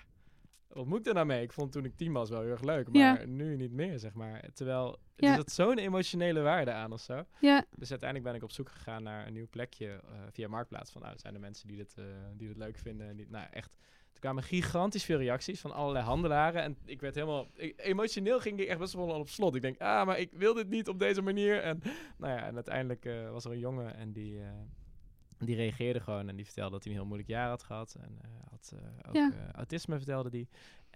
wat 0.74 0.86
moet 0.86 1.00
ik 1.00 1.06
er 1.06 1.14
nou 1.14 1.26
mee? 1.26 1.42
Ik 1.44 1.52
vond 1.54 1.72
toen 1.72 1.86
ik 1.86 1.96
tien 1.96 2.12
was 2.14 2.30
wel 2.30 2.42
heel 2.42 2.50
erg 2.52 2.62
leuk. 2.64 2.88
Maar 2.92 3.02
Ja. 3.20 3.26
nu 3.26 3.56
niet 3.56 3.72
meer, 3.72 4.00
zeg 4.00 4.14
maar. 4.14 4.44
Terwijl, 4.54 4.98
er 5.16 5.26
Ja. 5.26 5.36
zat 5.36 5.52
zo'n 5.52 5.78
emotionele 5.78 6.42
waarde 6.42 6.72
aan 6.72 6.92
of 6.92 7.02
zo. 7.02 7.24
Ja, 7.40 7.66
Dus 7.76 7.90
uiteindelijk 7.90 8.30
ben 8.30 8.38
ik 8.40 8.44
op 8.44 8.52
zoek 8.52 8.70
gegaan 8.70 9.04
naar 9.04 9.28
een 9.28 9.34
nieuw 9.34 9.48
plekje 9.50 9.88
eh, 9.88 10.00
via 10.32 10.48
Marktplaats. 10.48 10.92
Van, 10.92 11.02
nou, 11.02 11.18
zijn 11.18 11.34
er 11.34 11.40
mensen 11.40 11.68
die 11.68 11.78
dit, 11.78 11.94
eh, 11.98 12.06
die 12.38 12.48
dit 12.48 12.58
leuk 12.58 12.78
vinden? 12.78 13.16
Die, 13.16 13.26
nou, 13.30 13.48
echt... 13.52 13.78
Er 14.14 14.26
kwamen 14.26 14.44
gigantisch 14.44 15.04
veel 15.04 15.18
reacties 15.18 15.62
van 15.62 15.72
allerlei 15.72 16.06
handelaren. 16.06 16.62
En 16.64 16.78
ik 16.86 17.02
werd 17.02 17.16
helemaal... 17.16 17.48
ik- 17.56 17.82
emotioneel 17.82 18.40
ging 18.40 18.60
ik 18.60 18.68
echt 18.68 18.80
best 18.80 18.94
wel 18.94 19.08
op 19.08 19.30
slot. 19.30 19.56
Ik 19.56 19.62
denk, 19.62 19.82
ah, 19.82 20.06
maar 20.06 20.20
ik 20.20 20.30
wil 20.34 20.54
dit 20.54 20.70
niet 20.70 20.88
op 20.88 21.00
deze 21.00 21.22
manier. 21.22 21.62
En, 21.62 21.82
nou 22.18 22.34
ja, 22.34 22.46
en 22.46 22.56
uiteindelijk 22.56 23.06
eh, 23.06 23.30
was 23.32 23.46
er 23.46 23.52
een 23.52 23.60
jongen 23.60 23.96
en 23.96 24.12
die... 24.12 24.40
die 25.46 25.56
reageerde 25.56 26.00
gewoon 26.00 26.30
en 26.30 26.36
die 26.36 26.46
vertelde 26.46 26.72
dat 26.72 26.84
hij 26.84 26.92
een 26.92 26.98
heel 26.98 27.08
moeilijk 27.08 27.30
jaar 27.30 27.50
had 27.50 27.64
gehad. 27.64 27.96
En 28.02 28.18
eh, 28.22 28.30
had 28.50 28.74
eh, 28.76 29.10
ook 29.10 29.16
Ja. 29.16 29.32
eh, 29.34 29.52
autisme, 29.52 29.98
vertelde 29.98 30.30
die. 30.30 30.48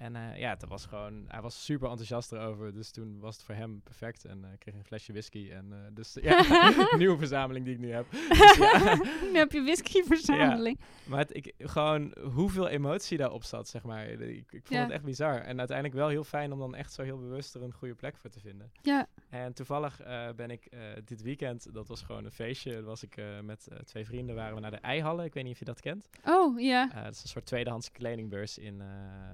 En 0.04 0.16
eh, 0.16 0.40
ja, 0.40 0.50
het 0.50 0.68
was 0.68 0.86
gewoon, 0.86 1.26
hij 1.28 1.42
was 1.42 1.66
super 1.66 1.90
enthousiast 1.90 2.32
erover. 2.32 2.74
Dus 2.74 2.92
toen 2.92 3.20
was 3.20 3.36
het 3.36 3.46
voor 3.46 3.56
hem 3.56 3.82
perfect. 3.82 4.26
En 4.26 4.46
ik 4.54 4.60
kreeg 4.60 4.74
een 4.74 4.84
flesje 4.84 5.12
whisky. 5.12 5.50
En 5.52 5.66
eh, 5.72 5.80
dus 5.92 6.18
ja, 6.22 6.40
een 6.40 6.88
nieuwe 7.04 7.18
verzameling 7.18 7.66
die 7.66 7.74
ik 7.74 7.80
nu 7.80 7.92
heb. 7.92 8.06
Dus 8.44 8.58
ja. 8.58 8.96
nu 9.32 9.38
heb 9.38 9.52
je 9.52 9.62
whiskyverzameling. 9.62 10.80
Maar 11.06 11.20
het, 11.20 11.36
ik, 11.36 11.54
gewoon 11.58 12.16
hoeveel 12.34 12.68
emotie 12.68 13.18
daarop 13.18 13.44
zat, 13.44 13.68
zeg 13.68 13.84
maar. 13.84 14.08
Ik, 14.08 14.20
ik 14.20 14.48
vond 14.50 14.70
Ja. 14.70 14.82
het 14.82 14.92
echt 14.92 15.04
bizar. 15.04 15.42
En 15.42 15.58
uiteindelijk 15.58 15.98
wel 15.98 16.08
heel 16.08 16.24
fijn 16.24 16.52
om 16.52 16.60
dan 16.60 16.76
echt 16.76 16.94
zo 16.94 17.04
heel 17.04 17.18
bewust 17.18 17.56
er 17.56 17.64
een 17.64 17.74
goede 17.74 17.96
plek 17.96 18.18
voor 18.18 18.30
te 18.30 18.40
vinden. 18.40 18.72
Ja. 18.82 19.08
En 19.30 19.54
toevallig 19.54 20.02
ben 20.36 20.52
ik 20.52 20.72
dit 21.06 21.22
weekend, 21.22 21.74
dat 21.74 21.88
was 21.88 22.02
gewoon 22.02 22.26
een 22.26 22.32
feestje, 22.32 22.84
was 22.84 23.04
ik 23.04 23.22
met 23.42 23.68
twee 23.86 24.06
vrienden, 24.06 24.36
waren 24.36 24.56
we 24.56 24.62
naar 24.62 24.72
de 24.72 24.78
Eihallen. 24.78 25.26
Ik 25.26 25.34
weet 25.34 25.44
niet 25.44 25.54
of 25.54 25.60
je 25.60 25.66
dat 25.66 25.80
kent. 25.80 26.10
Oh, 26.26 26.60
ja. 26.60 26.88
Dat 27.04 27.14
is 27.14 27.24
een 27.24 27.30
soort 27.30 27.46
tweedehands 27.46 27.92
kledingbeurs 27.92 28.58
in 28.58 28.82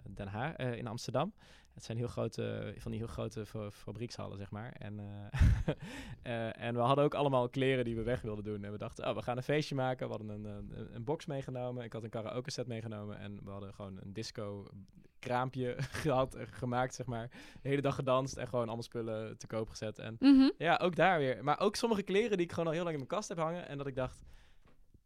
Den 0.09 0.27
Haag, 0.27 0.55
eh, 0.59 0.73
in 0.77 0.87
Amsterdam. 0.87 1.33
Het 1.73 1.83
zijn 1.83 1.97
heel 1.97 2.07
grote, 2.07 2.73
van 2.77 2.91
die 2.91 2.99
heel 2.99 3.09
grote 3.09 3.45
fa- 3.45 3.71
fabriekshallen, 3.71 4.37
zeg 4.37 4.51
maar. 4.51 4.71
En, 4.71 4.99
eh, 4.99 5.73
eh, 6.49 6.63
en 6.65 6.73
we 6.75 6.79
hadden 6.79 7.03
ook 7.03 7.13
allemaal 7.13 7.49
kleren 7.49 7.85
die 7.85 7.95
we 7.95 8.03
weg 8.03 8.21
wilden 8.21 8.43
doen. 8.43 8.63
En 8.63 8.71
we 8.71 8.77
dachten, 8.77 9.07
oh, 9.09 9.15
we 9.15 9.21
gaan 9.21 9.37
een 9.37 9.43
feestje 9.43 9.75
maken. 9.75 10.05
We 10.09 10.15
hadden 10.15 10.29
een, 10.29 10.45
een, 10.45 10.95
een 10.95 11.03
box 11.03 11.25
meegenomen. 11.25 11.83
Ik 11.83 11.93
had 11.93 12.03
een 12.03 12.09
karaoke 12.09 12.51
set 12.51 12.67
meegenomen. 12.67 13.19
En 13.19 13.39
we 13.43 13.49
hadden 13.51 13.73
gewoon 13.73 13.97
een 14.01 14.13
disco 14.13 14.65
kraampje 15.19 15.75
gehad, 16.03 16.35
eh, 16.35 16.45
gemaakt, 16.49 16.95
zeg 16.95 17.05
maar. 17.05 17.29
De 17.61 17.69
hele 17.69 17.81
dag 17.81 17.95
gedanst 17.95 18.37
en 18.37 18.47
gewoon 18.47 18.65
allemaal 18.65 18.83
spullen 18.83 19.37
te 19.37 19.47
koop 19.47 19.69
gezet. 19.69 19.99
En 19.99 20.15
Mhm. 20.19 20.49
ja, 20.57 20.79
ook 20.83 20.95
daar 20.95 21.17
weer. 21.19 21.43
Maar 21.43 21.59
ook 21.59 21.75
sommige 21.75 22.01
kleren 22.03 22.37
die 22.37 22.45
ik 22.45 22.51
gewoon 22.51 22.65
al 22.67 22.73
heel 22.73 22.83
lang 22.83 22.93
in 22.95 23.01
mijn 23.01 23.13
kast 23.15 23.29
heb 23.29 23.37
hangen. 23.37 23.67
En 23.67 23.77
dat 23.77 23.87
ik 23.87 23.95
dacht, 23.95 24.21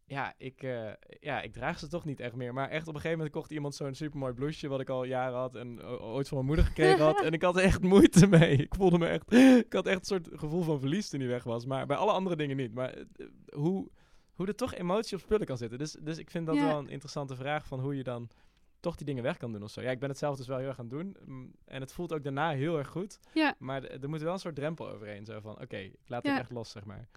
ja, 0.06 0.34
ik, 0.38 0.62
eh, 0.62 0.90
ja, 1.20 1.42
ik 1.42 1.52
draag 1.52 1.78
ze 1.78 1.88
toch 1.88 2.04
niet 2.04 2.20
echt 2.20 2.34
meer. 2.34 2.52
Maar 2.54 2.68
echt 2.68 2.82
op 2.88 2.94
een 2.94 3.00
gegeven 3.00 3.16
moment 3.16 3.34
kocht 3.34 3.50
iemand 3.50 3.74
zo'n 3.74 3.94
supermooi 3.94 4.32
blouseje... 4.32 4.68
wat 4.68 4.80
ik 4.80 4.88
al 4.88 5.04
jaren 5.04 5.38
had 5.38 5.54
en 5.54 5.84
ooit 5.86 6.28
van 6.28 6.36
mijn 6.36 6.48
moeder 6.48 6.64
gekregen 6.64 7.04
had. 7.04 7.22
en 7.24 7.32
ik 7.32 7.42
had 7.42 7.56
er 7.56 7.62
echt 7.62 7.82
moeite 7.82 8.26
mee. 8.26 8.56
Ik 8.56 8.74
voelde 8.74 8.98
me 8.98 9.06
echt... 9.06 9.32
Ik 9.66 9.72
had 9.72 9.86
echt 9.86 9.98
een 9.98 10.04
soort 10.04 10.28
gevoel 10.32 10.62
van 10.62 10.80
verlies 10.80 11.08
toen 11.08 11.18
die 11.20 11.28
weg 11.28 11.44
was. 11.44 11.66
Maar 11.66 11.86
bij 11.86 11.96
alle 11.96 12.12
andere 12.12 12.36
dingen 12.36 12.56
niet. 12.56 12.74
Maar 12.74 12.92
eh, 12.92 13.04
hoe, 13.54 13.90
hoe 14.34 14.46
er 14.46 14.54
toch 14.54 14.74
emotie 14.74 15.16
op 15.16 15.22
spullen 15.22 15.46
kan 15.46 15.56
zitten. 15.58 15.78
Dus, 15.78 15.96
dus 16.00 16.18
ik 16.18 16.30
vind 16.30 16.46
dat 16.46 16.54
Ja. 16.56 16.66
wel 16.66 16.78
een 16.78 16.88
interessante 16.88 17.36
vraag 17.36 17.66
van 17.66 17.80
hoe 17.80 17.96
je 17.96 18.02
dan... 18.02 18.28
toch 18.80 18.96
die 18.96 19.06
dingen 19.06 19.22
weg 19.22 19.36
kan 19.36 19.52
doen 19.52 19.62
of 19.62 19.70
zo. 19.70 19.80
Ja, 19.82 19.90
ik 19.90 19.98
ben 20.00 20.08
het 20.08 20.18
zelf 20.18 20.36
dus 20.36 20.46
wel 20.46 20.58
heel 20.58 20.68
erg 20.68 20.78
aan 20.78 20.86
het 20.88 20.94
doen. 20.94 21.16
Mm, 21.24 21.52
En 21.64 21.80
het 21.80 21.92
voelt 21.92 22.12
ook 22.12 22.22
daarna 22.24 22.50
heel 22.50 22.78
erg 22.78 22.88
goed. 22.88 23.18
Ja. 23.34 23.54
Maar 23.58 23.84
er 23.84 24.08
moet 24.08 24.20
wel 24.22 24.32
een 24.32 24.38
soort 24.38 24.54
drempel 24.54 24.88
overheen. 24.90 25.24
Zo 25.24 25.40
van, 25.40 25.60
oké, 25.60 25.76
ik 25.76 25.94
laat 26.06 26.24
Ja. 26.24 26.30
het 26.32 26.40
echt 26.40 26.50
los, 26.50 26.70
zeg 26.70 26.84
maar. 26.84 27.08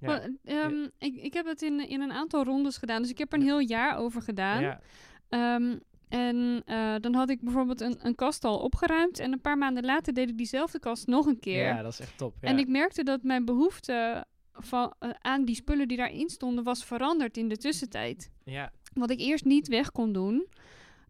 Maar, 0.00 0.30
ehm, 0.44 0.88
ik, 0.98 1.16
ik 1.16 1.32
heb 1.32 1.46
het 1.46 1.62
in, 1.62 1.88
in 1.88 2.00
een 2.00 2.12
aantal 2.12 2.44
rondes 2.44 2.76
gedaan. 2.76 3.02
Dus 3.02 3.10
ik 3.10 3.18
heb 3.18 3.32
er 3.32 3.38
een 3.38 3.44
heel 3.44 3.58
jaar 3.58 3.96
over 3.96 4.22
gedaan. 4.22 4.62
ja. 4.62 4.80
Ehm, 5.28 5.76
en 6.08 6.62
eh, 6.64 6.94
dan 7.00 7.14
had 7.14 7.30
ik 7.30 7.40
bijvoorbeeld 7.40 7.80
een, 7.80 7.98
een 8.02 8.14
kast 8.14 8.44
al 8.44 8.58
opgeruimd. 8.58 9.18
En 9.18 9.32
een 9.32 9.40
paar 9.40 9.58
maanden 9.58 9.84
later 9.84 10.12
deed 10.14 10.28
ik 10.28 10.36
diezelfde 10.36 10.78
kast 10.78 11.06
nog 11.06 11.26
een 11.26 11.38
keer. 11.38 11.64
ja, 11.64 11.82
dat 11.82 11.92
is 11.92 12.00
echt 12.00 12.18
top. 12.18 12.34
Ja. 12.40 12.48
En 12.48 12.58
ik 12.58 12.68
merkte 12.68 13.02
dat 13.02 13.22
mijn 13.22 13.44
behoefte 13.44 14.24
van, 14.52 14.94
eh, 14.98 15.10
aan 15.20 15.44
die 15.44 15.54
spullen 15.54 15.88
die 15.88 15.96
daarin 15.96 16.28
stonden 16.28 16.64
was 16.64 16.84
veranderd 16.84 17.36
in 17.36 17.48
de 17.48 17.56
tussentijd. 17.56 18.30
ja, 18.44 18.72
Wat 18.94 19.10
ik 19.10 19.20
eerst 19.20 19.44
niet 19.44 19.68
weg 19.68 19.92
kon 19.92 20.12
doen, 20.12 20.46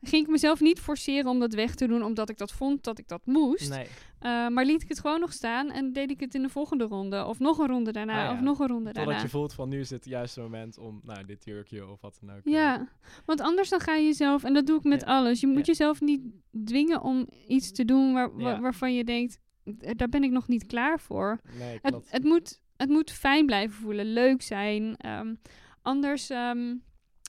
ging 0.03 0.25
ik 0.25 0.31
mezelf 0.31 0.61
niet 0.61 0.81
forceren 0.81 1.31
om 1.31 1.39
dat 1.39 1.55
weg 1.55 1.75
te 1.75 1.87
doen, 1.87 2.03
omdat 2.03 2.29
ik 2.29 2.39
dat 2.39 2.53
vond 2.53 2.85
dat 2.85 2.99
ik 2.99 3.09
dat 3.09 3.27
moest. 3.27 3.69
nee. 3.71 3.87
Eh, 4.19 4.49
maar 4.49 4.65
liet 4.65 4.83
ik 4.83 4.89
het 4.89 5.01
gewoon 5.01 5.21
nog 5.21 5.33
staan 5.33 5.71
en 5.71 5.93
deed 5.93 6.11
ik 6.11 6.21
het 6.21 6.35
in 6.35 6.43
de 6.43 6.49
volgende 6.49 6.85
ronde. 6.85 7.25
Of 7.25 7.39
nog 7.39 7.59
een 7.59 7.67
ronde 7.67 7.93
daarna, 7.93 8.13
Ah, 8.13 8.25
ja. 8.31 8.33
of 8.33 8.41
nog 8.41 8.59
een 8.59 8.67
ronde 8.67 8.85
Totdat 8.85 9.05
daarna. 9.05 9.23
je 9.23 9.29
voelt 9.29 9.53
van, 9.55 9.69
nu 9.69 9.81
is 9.81 9.91
het 9.91 10.05
juiste 10.05 10.41
moment 10.41 10.79
om, 10.79 11.01
nou, 11.05 11.25
dit 11.25 11.45
jurkje 11.45 11.87
of 11.91 12.01
wat 12.01 12.19
dan 12.21 12.37
ook. 12.37 12.45
eh, 12.45 12.53
Ja, 12.53 12.89
want 13.27 13.41
anders 13.41 13.69
dan 13.69 13.81
ga 13.81 13.95
je 13.95 14.05
jezelf, 14.05 14.45
en 14.45 14.55
dat 14.55 14.67
doe 14.67 14.79
ik 14.79 14.85
met 14.85 15.01
Ja. 15.01 15.07
alles, 15.07 15.41
je 15.41 15.47
moet 15.47 15.57
Ja. 15.57 15.63
jezelf 15.63 16.01
niet 16.01 16.23
dwingen 16.65 17.03
om 17.03 17.29
iets 17.49 17.73
te 17.73 17.85
doen 17.85 18.13
waar, 18.13 18.61
waarvan 18.61 18.95
je 18.95 19.05
denkt, 19.05 19.39
"Eh, 19.65 19.91
daar 19.97 20.09
ben 20.09 20.23
ik 20.25 20.31
nog 20.31 20.49
niet 20.49 20.67
klaar 20.67 21.01
voor. 21.01 21.41
Nee, 21.59 21.79
het, 21.83 22.25
moet, 22.25 22.61
het 22.77 22.89
moet 22.89 23.11
fijn 23.11 23.47
blijven 23.47 23.77
voelen, 23.81 24.13
leuk 24.13 24.43
zijn. 24.43 24.97
ehm, 24.97 25.35
anders, 25.83 26.31
ehm, 26.31 26.75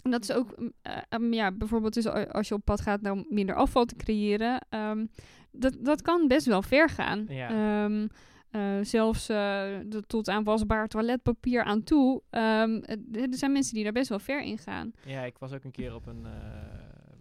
en 0.02 0.12
dat 0.12 0.24
is 0.24 0.32
ook, 0.32 0.60
mm, 0.60 0.74
eh, 0.82 0.98
ehm, 1.10 1.34
ja, 1.34 1.52
bijvoorbeeld 1.52 1.94
dus 1.94 2.08
a- 2.08 2.24
als 2.24 2.48
je 2.48 2.54
op 2.54 2.66
pad 2.66 2.82
gaat 2.82 3.10
om 3.10 3.26
minder 3.30 3.56
afval 3.56 3.86
te 3.86 3.96
creëren. 3.96 4.66
ehm, 4.70 5.06
dat, 5.52 5.78
dat 5.80 6.02
kan 6.02 6.28
best 6.28 6.46
wel 6.46 6.62
ver 6.62 6.90
gaan. 6.90 7.26
Ja. 7.30 7.50
Ehm, 7.50 8.08
eh, 8.52 8.78
zelfs 8.82 9.30
eh, 9.30 9.38
de- 9.86 10.04
tot 10.08 10.30
aan 10.30 10.44
wasbaar 10.44 10.88
toiletpapier 10.88 11.64
aan 11.64 11.84
toe. 11.84 12.22
Er 12.30 13.28
zijn 13.30 13.52
mensen 13.52 13.74
die 13.74 13.84
daar 13.84 13.92
best 13.94 14.10
wel 14.10 14.20
ver 14.20 14.42
in 14.42 14.58
gaan. 14.58 14.92
Ja, 15.06 15.24
ik 15.24 15.38
was 15.38 15.54
ook 15.54 15.64
een 15.64 15.72
keer 15.72 15.96
op 15.96 16.06
een, 16.06 16.26
eh, 16.26 16.32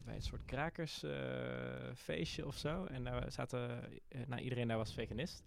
bij 0.05 0.15
een 0.15 0.23
soort 0.23 0.45
krakersfeestje 0.45 2.47
of 2.47 2.57
zo. 2.57 2.85
En 2.85 3.05
daar 3.05 3.33
zaten, 3.33 3.69
eh, 4.09 4.21
nou, 4.27 4.43
iedereen 4.43 4.69
daar 4.69 4.77
was 4.77 4.95
veganist. 4.95 5.43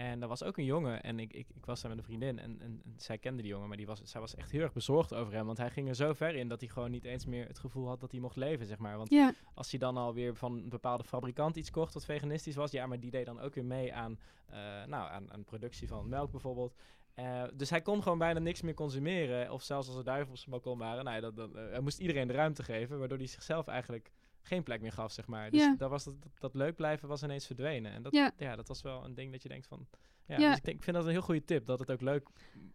En 0.00 0.22
er 0.22 0.28
was 0.28 0.42
ook 0.42 0.56
een 0.56 0.64
jongen 0.64 1.02
en 1.02 1.18
ik, 1.18 1.32
ik, 1.32 1.46
ik 1.54 1.64
was 1.64 1.80
daar 1.80 1.90
met 1.90 1.98
een 1.98 2.04
vriendin 2.04 2.38
en, 2.38 2.60
en, 2.60 2.82
en 2.84 2.94
zij 2.96 3.18
kende 3.18 3.42
die 3.42 3.50
jongen, 3.50 3.68
maar 3.68 3.76
die 3.76 3.86
was, 3.86 4.00
zij 4.04 4.20
was 4.20 4.34
echt 4.34 4.50
heel 4.50 4.60
erg 4.60 4.72
bezorgd 4.72 5.14
over 5.14 5.32
hem. 5.32 5.46
Want 5.46 5.58
hij 5.58 5.70
ging 5.70 5.88
er 5.88 5.94
zo 5.94 6.12
ver 6.12 6.34
in 6.34 6.48
dat 6.48 6.60
hij 6.60 6.68
gewoon 6.68 6.90
niet 6.90 7.04
eens 7.04 7.26
meer 7.26 7.46
het 7.46 7.58
gevoel 7.58 7.86
had 7.86 8.00
dat 8.00 8.10
hij 8.10 8.20
mocht 8.20 8.36
leven, 8.36 8.66
zeg 8.66 8.78
maar. 8.78 8.96
Want 8.96 9.10
Ja, 9.10 9.34
als 9.54 9.70
hij 9.70 9.78
dan 9.78 9.96
alweer 9.96 10.34
van 10.34 10.52
een 10.52 10.68
bepaalde 10.68 11.04
fabrikant 11.04 11.56
iets 11.56 11.70
kocht 11.70 11.94
wat 11.94 12.04
veganistisch 12.04 12.54
was, 12.54 12.70
ja, 12.70 12.86
maar 12.86 13.00
die 13.00 13.10
deed 13.10 13.26
dan 13.26 13.40
ook 13.40 13.54
weer 13.54 13.64
mee 13.64 13.94
aan, 13.94 14.18
eh, 14.46 14.58
nou, 14.86 15.10
aan, 15.10 15.32
aan 15.32 15.44
productie 15.44 15.88
van 15.88 16.08
melk 16.08 16.30
bijvoorbeeld. 16.30 16.74
Eh, 17.14 17.42
dus 17.54 17.70
hij 17.70 17.82
kon 17.82 18.02
gewoon 18.02 18.18
bijna 18.18 18.38
niks 18.38 18.62
meer 18.62 18.74
consumeren. 18.74 19.52
Of 19.52 19.62
zelfs 19.62 19.88
als 19.88 19.96
er 19.96 20.04
duiven 20.04 20.30
op 20.30 20.38
zijn 20.38 20.50
balkon 20.50 20.78
waren. 20.78 21.04
Nou, 21.04 21.16
ja, 21.16 21.22
dat, 21.22 21.36
dat, 21.36 21.54
eh, 21.54 21.70
hij 21.70 21.80
moest 21.80 21.98
iedereen 21.98 22.26
de 22.26 22.34
ruimte 22.34 22.62
geven. 22.62 22.98
Waardoor 22.98 23.18
hij 23.18 23.26
zichzelf 23.26 23.66
eigenlijk 23.66 24.10
geen 24.42 24.62
plek 24.62 24.80
meer 24.80 24.92
gaf, 24.92 25.12
zeg 25.12 25.26
maar. 25.26 25.50
Dus 25.50 25.60
Ja. 25.62 25.74
dat, 25.78 25.90
was 25.90 26.04
dat, 26.04 26.14
dat, 26.38 26.54
leuk 26.54 26.76
blijven 26.76 27.08
was 27.08 27.22
ineens 27.22 27.46
verdwenen. 27.46 27.92
En 27.92 28.02
dat, 28.02 28.12
Ja. 28.14 28.30
ja. 28.36 28.56
dat 28.56 28.68
was 28.68 28.82
wel 28.82 29.04
een 29.04 29.14
ding 29.14 29.32
dat 29.32 29.42
je 29.42 29.48
denkt 29.48 29.66
van... 29.66 29.86
Ja, 30.26 30.38
Ja. 30.38 30.48
Dus 30.48 30.56
ik, 30.58 30.64
denk, 30.64 30.76
ik 30.76 30.82
vind 30.84 30.96
dat 30.96 31.04
een 31.04 31.10
heel 31.12 31.20
goede 31.20 31.44
tip. 31.44 31.66
Dat 31.66 31.78
het 31.78 31.90
ook 31.90 32.00
leuk 32.00 32.28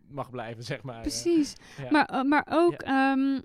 mag 0.07 0.29
blijven, 0.29 0.63
zeg 0.63 0.83
maar. 0.83 0.95
eh. 0.95 1.01
Precies. 1.01 1.53
ja. 1.77 1.89
Maar, 1.91 2.05
eh, 2.05 2.21
maar 2.21 2.47
ook, 2.49 2.81
ehm, 2.81 3.39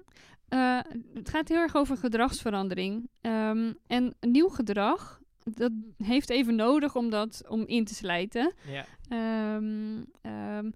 eh, 0.49 0.79
het 1.15 1.29
gaat 1.31 1.49
heel 1.49 1.59
erg 1.59 1.77
over 1.77 1.97
gedragsverandering. 1.97 3.09
Ehm, 3.21 3.73
en 3.87 4.15
nieuw 4.21 4.49
gedrag, 4.49 5.21
dat 5.43 5.73
heeft 5.97 6.31
even 6.31 6.55
nodig 6.55 6.95
om 6.97 7.11
dat 7.11 7.43
om 7.49 7.67
in 7.67 7.85
te 7.85 7.95
slijten. 7.95 8.53
ja. 8.67 8.85
Ehm, 9.09 10.71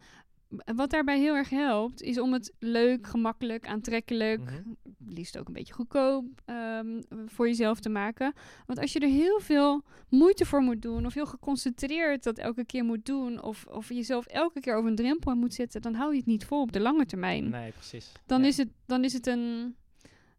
wat 0.76 0.90
daarbij 0.90 1.18
heel 1.18 1.34
erg 1.34 1.50
helpt, 1.50 2.02
is 2.02 2.18
om 2.20 2.32
het 2.32 2.52
leuk, 2.58 3.06
gemakkelijk, 3.06 3.66
aantrekkelijk, 3.66 4.40
Mhm. 4.40 4.62
liefst 5.08 5.38
ook 5.38 5.46
een 5.46 5.52
beetje 5.52 5.74
goedkoop 5.74 6.24
ehm, 6.44 7.02
voor 7.26 7.46
jezelf 7.46 7.80
te 7.80 7.88
maken. 7.88 8.32
Want 8.66 8.78
als 8.78 8.92
je 8.92 8.98
er 9.00 9.08
heel 9.08 9.40
veel 9.40 9.82
moeite 10.08 10.44
voor 10.46 10.60
moet 10.60 10.82
doen, 10.82 11.06
of 11.06 11.14
heel 11.14 11.26
geconcentreerd 11.26 12.22
dat 12.22 12.38
elke 12.38 12.64
keer 12.64 12.84
moet 12.84 13.06
doen, 13.06 13.42
of, 13.42 13.66
of 13.66 13.88
jezelf 13.88 14.26
elke 14.26 14.60
keer 14.60 14.74
over 14.74 14.90
een 14.90 14.96
drempel 14.96 15.34
moet 15.34 15.54
zetten, 15.54 15.82
dan 15.82 15.94
hou 15.94 16.10
je 16.12 16.16
het 16.18 16.26
niet 16.26 16.44
vol 16.44 16.60
op 16.60 16.72
de 16.72 16.80
lange 16.80 17.06
termijn. 17.06 17.48
Nee, 17.48 17.70
precies. 17.72 18.12
Dan, 18.26 18.40
Ja. 18.40 18.46
is 18.46 18.56
het, 18.56 18.68
dan 18.86 19.04
is 19.04 19.12
het 19.12 19.26
een. 19.26 19.74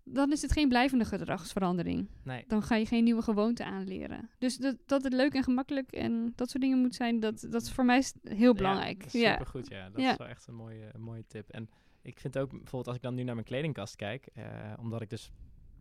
Dan 0.08 0.32
is 0.32 0.42
het 0.42 0.52
geen 0.52 0.70
blijvende 0.70 1.06
gedragsverandering. 1.06 2.08
Nee. 2.24 2.44
Dan 2.48 2.62
ga 2.64 2.76
je 2.76 2.86
geen 2.86 3.04
nieuwe 3.04 3.22
gewoonte 3.22 3.66
aanleren. 3.66 4.30
Dus 4.40 4.58
dat, 4.58 4.76
dat 4.86 5.04
het 5.04 5.14
leuk 5.14 5.34
en 5.34 5.44
gemakkelijk 5.44 5.92
en 5.92 6.34
dat 6.36 6.50
soort 6.50 6.64
dingen 6.64 6.80
moet 6.80 6.96
zijn, 6.96 7.20
dat, 7.20 7.48
dat 7.50 7.62
is 7.62 7.72
voor 7.72 7.86
mij 7.86 8.04
heel 8.24 8.54
belangrijk. 8.54 9.06
Ja, 9.12 9.20
Ja, 9.20 9.32
supergoed, 9.32 9.68
ja. 9.70 9.90
Dat 9.90 10.02
Ja. 10.02 10.12
is 10.12 10.18
wel 10.18 10.28
echt 10.28 10.48
een 10.48 10.56
mooie, 10.56 10.90
een 10.94 11.02
mooie 11.02 11.24
tip. 11.28 11.50
En 11.50 11.70
ik 12.02 12.20
vind 12.20 12.38
ook, 12.38 12.50
bijvoorbeeld 12.50 12.88
als 12.88 12.96
ik 12.96 13.02
dan 13.02 13.16
nu 13.16 13.24
naar 13.24 13.36
mijn 13.36 13.48
kledingkast 13.48 13.96
kijk, 13.96 14.28
eh, 14.34 14.44
omdat 14.80 15.02
ik 15.02 15.10
dus 15.10 15.32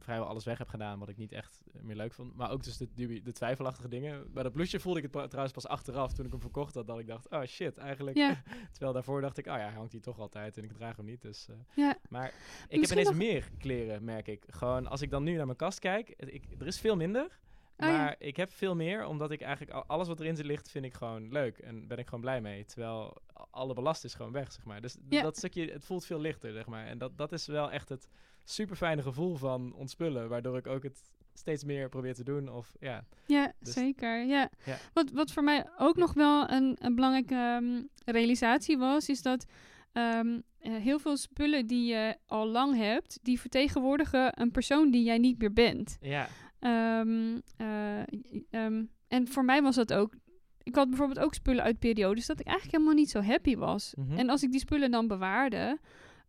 vrijwel 0.04 0.26
alles 0.28 0.44
weg 0.44 0.58
heb 0.58 0.68
gedaan 0.68 0.98
wat 0.98 1.08
ik 1.08 1.16
niet 1.16 1.32
echt 1.32 1.62
eh, 1.74 1.82
meer 1.82 1.96
leuk 1.96 2.12
vond. 2.14 2.36
Maar 2.36 2.50
ook 2.50 2.62
dus 2.62 2.76
de, 2.76 2.88
dubi- 2.94 3.22
de 3.22 3.32
twijfelachtige 3.32 3.88
dingen. 3.88 4.32
Bij 4.32 4.42
dat 4.42 4.52
blouseje 4.52 4.82
voelde 4.82 5.00
ik 5.02 5.12
het 5.12 5.28
trouwens 5.30 5.54
pas 5.54 5.66
achteraf 5.66 6.12
toen 6.12 6.24
ik 6.24 6.30
hem 6.30 6.40
verkocht 6.40 6.74
had, 6.74 6.86
dat 6.86 6.98
ik 6.98 7.06
dacht, 7.06 7.28
oh 7.30 7.42
shit, 7.44 7.78
eigenlijk. 7.78 8.16
Ja. 8.16 8.42
Terwijl 8.72 8.92
daarvoor 8.92 9.20
dacht 9.20 9.38
ik, 9.38 9.46
oh 9.46 9.52
ja, 9.56 9.58
hij 9.64 9.72
hangt 9.72 9.92
hier 9.92 10.00
toch 10.02 10.18
altijd 10.18 10.56
en 10.58 10.64
ik 10.64 10.72
draag 10.72 10.96
hem 10.96 11.04
niet. 11.06 11.22
Dus, 11.22 11.48
eh. 11.48 11.54
Ja. 11.74 11.96
Maar 12.08 12.32
ik 12.68 12.80
heb 12.80 12.90
ineens 12.90 13.08
nog- 13.08 13.16
meer 13.16 13.48
kleren, 13.58 14.04
merk 14.04 14.26
ik. 14.28 14.44
Gewoon 14.48 14.86
als 14.86 15.02
ik 15.02 15.10
dan 15.10 15.22
nu 15.22 15.36
naar 15.36 15.46
mijn 15.46 15.58
kast 15.58 15.78
kijk, 15.78 16.08
ik, 16.08 16.44
er 16.58 16.66
is 16.66 16.80
veel 16.80 16.96
minder. 16.96 17.38
Oh 17.76 17.86
ja. 17.88 17.96
Maar 17.96 18.14
ik 18.18 18.36
heb 18.36 18.50
veel 18.52 18.74
meer, 18.74 19.06
omdat 19.06 19.30
ik 19.30 19.40
eigenlijk 19.40 19.72
al- 19.76 19.84
alles 19.86 20.08
wat 20.08 20.20
erin 20.20 20.36
zit 20.36 20.46
ligt, 20.46 20.70
vind 20.70 20.84
ik 20.84 20.94
gewoon 20.94 21.32
leuk. 21.32 21.58
En 21.58 21.86
ben 21.88 21.98
ik 21.98 22.04
gewoon 22.04 22.20
blij 22.20 22.40
mee. 22.40 22.64
Terwijl 22.64 23.16
alle 23.50 23.74
belast 23.74 24.04
is 24.04 24.14
gewoon 24.14 24.32
weg, 24.32 24.52
zeg 24.52 24.64
maar. 24.64 24.80
Dus 24.80 24.96
Ja. 25.08 25.22
dat 25.22 25.36
stukje, 25.36 25.70
het 25.72 25.84
voelt 25.84 26.06
veel 26.06 26.20
lichter, 26.20 26.52
zeg 26.52 26.66
maar. 26.66 26.86
En 26.86 26.98
dat, 26.98 27.18
dat 27.18 27.32
is 27.32 27.46
wel 27.46 27.70
echt 27.70 27.88
het 27.88 28.08
super 28.44 28.76
fijne 28.76 29.02
gevoel 29.02 29.37
van 29.37 29.72
ontspullen. 29.74 30.28
Waardoor 30.28 30.57
ik 30.57 30.66
ook 30.66 30.83
het 30.83 31.00
steeds 31.35 31.64
meer 31.64 31.88
probeer 31.88 32.14
te 32.14 32.24
doen. 32.24 32.48
Of 32.48 32.74
ja, 32.80 33.04
Ja, 33.26 33.52
Dus- 33.61 33.72
zeker. 33.72 34.24
Ja. 34.24 34.50
Ja. 34.64 34.76
Wat, 34.92 35.11
wat 35.11 35.33
voor 35.33 35.44
mij 35.44 35.66
ook 35.78 35.96
nog 35.96 36.12
wel 36.14 36.50
een, 36.50 36.76
een 36.80 36.94
belangrijke 36.94 37.35
ehm, 37.35 37.83
realisatie 38.16 38.78
was, 38.78 39.09
is 39.09 39.22
dat 39.22 39.46
ehm, 39.92 40.40
eh, 40.59 40.72
heel 40.76 40.98
veel 40.98 41.16
spullen 41.16 41.66
die 41.66 41.87
je 41.87 42.16
al 42.26 42.46
lang 42.46 42.76
hebt, 42.76 43.18
die 43.22 43.40
vertegenwoordigen 43.40 44.40
een 44.40 44.50
persoon 44.50 44.90
die 44.90 45.04
jij 45.04 45.18
niet 45.18 45.38
meer 45.38 45.52
bent. 45.52 45.96
ja, 46.00 46.28
Ehm, 46.59 47.38
eh, 47.57 48.64
en 49.09 49.28
voor 49.28 49.44
mij 49.44 49.62
was 49.62 49.74
dat 49.74 49.92
ook. 49.92 50.14
Ik 50.62 50.74
had 50.74 50.88
bijvoorbeeld 50.88 51.18
ook 51.26 51.35
spullen 51.35 51.62
uit 51.64 51.78
periodes 51.78 52.26
dat 52.26 52.40
ik 52.40 52.46
eigenlijk 52.46 52.76
helemaal 52.76 52.98
niet 53.00 53.11
zo 53.11 53.20
happy 53.20 53.57
was. 53.57 53.94
Mhm. 53.96 54.18
En 54.18 54.28
als 54.28 54.42
ik 54.42 54.50
die 54.50 54.61
spullen 54.61 54.90
dan 54.90 55.07
bewaarde, 55.07 55.78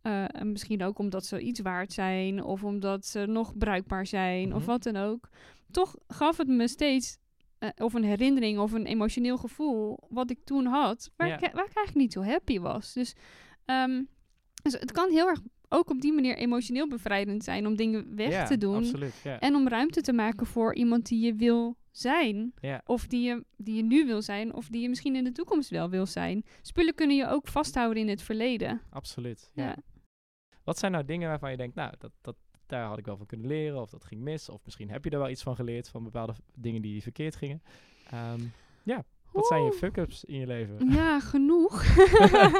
eh, 0.06 0.24
en 0.40 0.52
misschien 0.52 0.82
ook 0.82 0.98
omdat 0.98 1.24
ze 1.26 1.40
iets 1.40 1.60
waard 1.60 1.92
zijn, 1.92 2.42
of 2.44 2.64
omdat 2.64 3.06
ze 3.06 3.26
nog 3.26 3.56
bruikbaar 3.58 4.06
zijn, 4.06 4.54
of 4.54 4.60
Mhm. 4.60 4.70
wat 4.70 4.82
dan 4.82 4.96
ook, 4.96 5.28
toch 5.70 5.96
gaf 6.08 6.36
het 6.36 6.48
me 6.48 6.68
steeds. 6.68 7.18
eh, 7.58 7.68
of 7.76 7.94
een 7.94 8.04
herinnering 8.04 8.58
of 8.58 8.72
een 8.72 8.86
emotioneel 8.86 9.36
gevoel 9.36 9.98
wat 10.08 10.30
ik 10.30 10.38
toen 10.44 10.66
had, 10.66 11.10
waar, 11.16 11.28
ik, 11.28 11.40
waar 11.40 11.50
ik 11.66 11.76
eigenlijk 11.76 11.94
niet 11.94 12.12
zo 12.12 12.22
happy 12.22 12.58
was. 12.60 12.92
Dus, 12.92 13.14
ehm, 13.64 14.02
dus 14.62 14.72
het 14.72 14.92
kan 14.92 15.10
heel 15.10 15.26
erg 15.28 15.40
ook 15.68 15.90
op 15.90 16.00
die 16.00 16.12
manier 16.12 16.36
emotioneel 16.36 16.88
bevrijdend 16.88 17.44
zijn 17.44 17.66
om 17.66 17.76
dingen 17.76 18.16
weg 18.16 18.46
te 18.46 18.58
doen. 18.58 18.76
absoluut. 18.76 19.14
En 19.40 19.54
om 19.54 19.68
ruimte 19.68 20.00
te 20.00 20.12
maken 20.12 20.46
voor 20.46 20.74
iemand 20.74 21.06
die 21.08 21.24
je 21.24 21.34
wil 21.34 21.76
zijn. 21.90 22.52
Of 22.86 23.06
die 23.06 23.22
je, 23.26 23.44
die 23.56 23.74
je 23.76 23.82
nu 23.82 24.06
wil 24.06 24.22
zijn. 24.22 24.54
Of 24.54 24.68
die 24.68 24.82
je 24.82 24.88
misschien 24.88 25.16
in 25.16 25.24
de 25.24 25.32
toekomst 25.32 25.70
wel 25.70 25.90
wil 25.90 26.06
zijn. 26.06 26.44
Spullen 26.62 26.94
kunnen 26.94 27.16
je 27.16 27.26
ook 27.28 27.48
vasthouden 27.48 28.02
in 28.02 28.08
het 28.08 28.22
verleden. 28.22 28.80
Absoluut. 28.90 29.50
Ja. 29.54 29.64
Ja. 29.64 29.76
Wat 30.66 30.78
zijn 30.78 30.92
nou 30.92 31.04
dingen 31.04 31.28
waarvan 31.28 31.50
je 31.50 31.56
denkt, 31.56 31.74
nou, 31.74 31.92
dat, 31.98 32.10
dat, 32.20 32.36
daar 32.66 32.86
had 32.86 32.98
ik 32.98 33.04
wel 33.04 33.16
van 33.16 33.26
kunnen 33.26 33.46
leren, 33.46 33.80
of 33.80 33.90
dat 33.90 34.04
ging 34.04 34.20
mis, 34.20 34.48
of 34.48 34.60
misschien 34.64 34.90
heb 34.90 35.04
je 35.04 35.10
er 35.10 35.18
wel 35.18 35.28
iets 35.28 35.42
van 35.42 35.54
geleerd 35.54 35.88
van 35.88 36.04
bepaalde 36.04 36.34
dingen 36.54 36.82
die 36.82 37.02
verkeerd 37.02 37.36
gingen. 37.36 37.62
Ehm, 38.10 38.40
ja, 38.82 39.04
wat 39.32 39.46
zijn 39.46 39.64
je 39.64 39.72
fuck-ups 39.72 40.24
in 40.24 40.38
je 40.38 40.46
leven? 40.46 40.90
Ja, 40.90 41.20
genoeg. 41.32 41.84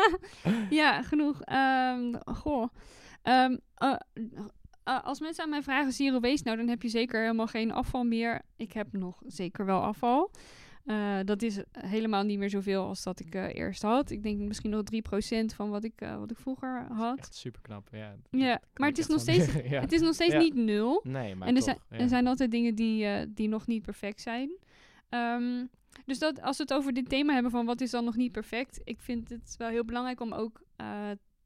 ja, 0.81 1.03
genoeg. 1.03 1.41
Ehm, 1.41 2.15
goh. 2.25 2.69
Ehm, 3.23 3.57
eh, 3.75 3.97
eh, 4.85 5.05
als 5.05 5.21
mensen 5.21 5.45
aan 5.45 5.51
mij 5.51 5.63
vragen 5.63 5.93
zero 5.93 6.21
waste, 6.21 6.45
nou 6.45 6.57
dan 6.57 6.69
heb 6.69 6.83
je 6.83 6.89
zeker 6.89 7.21
helemaal 7.21 7.47
geen 7.47 7.73
afval 7.73 8.05
meer. 8.05 8.43
Ik 8.57 8.73
heb 8.73 8.93
nog 8.93 9.23
zeker 9.27 9.67
wel 9.67 9.83
afval. 9.83 10.31
Eh, 10.87 11.19
dat 11.25 11.43
is 11.43 11.59
helemaal 11.79 12.23
niet 12.23 12.39
meer 12.39 12.51
zoveel 12.51 12.85
als 12.87 13.03
dat 13.03 13.21
ik 13.21 13.35
eh, 13.35 13.55
eerst 13.55 13.83
had. 13.83 14.11
Ik 14.11 14.23
denk 14.23 14.39
misschien 14.39 14.71
nog 14.71 14.83
3% 14.83 15.55
van 15.55 15.71
wat 15.71 15.85
ik, 15.85 16.01
eh, 16.01 16.19
wat 16.19 16.31
ik 16.31 16.37
vroeger 16.37 16.87
had. 16.93 17.19
Echt 17.19 17.35
super 17.35 17.61
knap, 17.61 17.89
ja. 17.93 18.17
Ja, 18.31 18.61
maar 18.75 18.89
het 18.89 18.99
is 18.99 19.07
nog 19.07 19.21
steeds, 19.21 19.47
ja. 19.75 19.81
het 19.81 19.93
is 19.93 20.01
nog 20.01 20.15
steeds 20.15 20.33
Ja. 20.33 20.39
niet 20.39 20.55
nul. 20.55 21.01
Nee, 21.05 21.35
maar 21.35 21.49
en 21.49 21.55
er, 21.55 21.61
toch, 21.61 21.65
zijn, 21.65 21.79
ja. 21.91 21.97
er 21.99 22.09
zijn 22.09 22.27
altijd 22.27 22.51
dingen 22.51 22.75
die, 22.75 23.33
die 23.35 23.49
nog 23.49 23.67
niet 23.67 23.83
perfect 23.83 24.21
zijn. 24.21 24.51
Ehm, 25.09 25.65
dus 26.05 26.19
dat, 26.19 26.43
als 26.43 26.57
we 26.57 26.63
het 26.63 26.73
over 26.73 26.93
dit 26.93 27.09
thema 27.09 27.33
hebben 27.33 27.51
van 27.51 27.67
wat 27.67 27.81
is 27.81 27.91
dan 27.91 28.05
nog 28.05 28.17
niet 28.17 28.33
perfect, 28.33 28.81
ik 28.85 29.01
vind 29.01 29.29
het 29.29 29.55
wel 29.59 29.69
heel 29.69 29.85
belangrijk 29.85 30.21
om 30.21 30.33
ook 30.33 30.61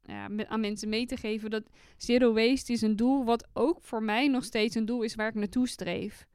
ja, 0.01 0.29
aan 0.47 0.59
mensen 0.59 0.89
mee 0.89 1.05
te 1.05 1.17
geven 1.17 1.49
dat 1.49 1.63
zero 1.97 2.33
waste 2.33 2.73
is 2.73 2.81
een 2.81 2.95
doel 2.95 3.23
wat 3.25 3.47
ook 3.53 3.81
voor 3.81 4.03
mij 4.03 4.27
nog 4.27 4.43
steeds 4.43 4.75
een 4.75 4.85
doel 4.85 5.01
is 5.01 5.15
waar 5.15 5.27
ik 5.27 5.35
naartoe 5.35 5.67
streef. 5.67 6.27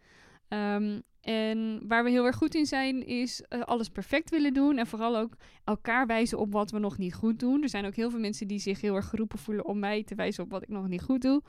Ehm, 0.48 1.00
en 1.26 1.80
waar 1.88 2.04
we 2.04 2.10
heel 2.10 2.24
erg 2.24 2.36
goed 2.36 2.54
in 2.54 2.66
zijn, 2.66 3.06
is 3.06 3.42
eh, 3.48 3.60
alles 3.60 3.88
perfect 3.88 4.30
willen 4.30 4.52
doen. 4.54 4.78
En 4.78 4.86
vooral 4.86 5.16
ook 5.16 5.32
elkaar 5.64 6.06
wijzen 6.06 6.38
op 6.38 6.52
wat 6.52 6.70
we 6.70 6.78
nog 6.78 6.98
niet 6.98 7.14
goed 7.14 7.38
doen. 7.38 7.62
Er 7.62 7.68
zijn 7.68 7.84
ook 7.86 7.94
heel 7.94 8.10
veel 8.10 8.20
mensen 8.20 8.46
die 8.48 8.58
zich 8.58 8.80
heel 8.80 8.94
erg 8.94 9.08
geroepen 9.08 9.38
voelen 9.38 9.64
om 9.66 9.78
mij 9.78 10.02
te 10.04 10.14
wijzen 10.14 10.44
op 10.44 10.50
wat 10.50 10.62
ik 10.62 10.68
nog 10.68 10.88
niet 10.88 11.02
goed 11.02 11.22
doe. 11.22 11.42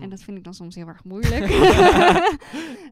En 0.00 0.10
dat 0.10 0.22
vind 0.22 0.36
ik 0.36 0.44
dan 0.44 0.54
soms 0.54 0.74
heel 0.74 0.86
erg 0.86 1.04
moeilijk. 1.04 1.44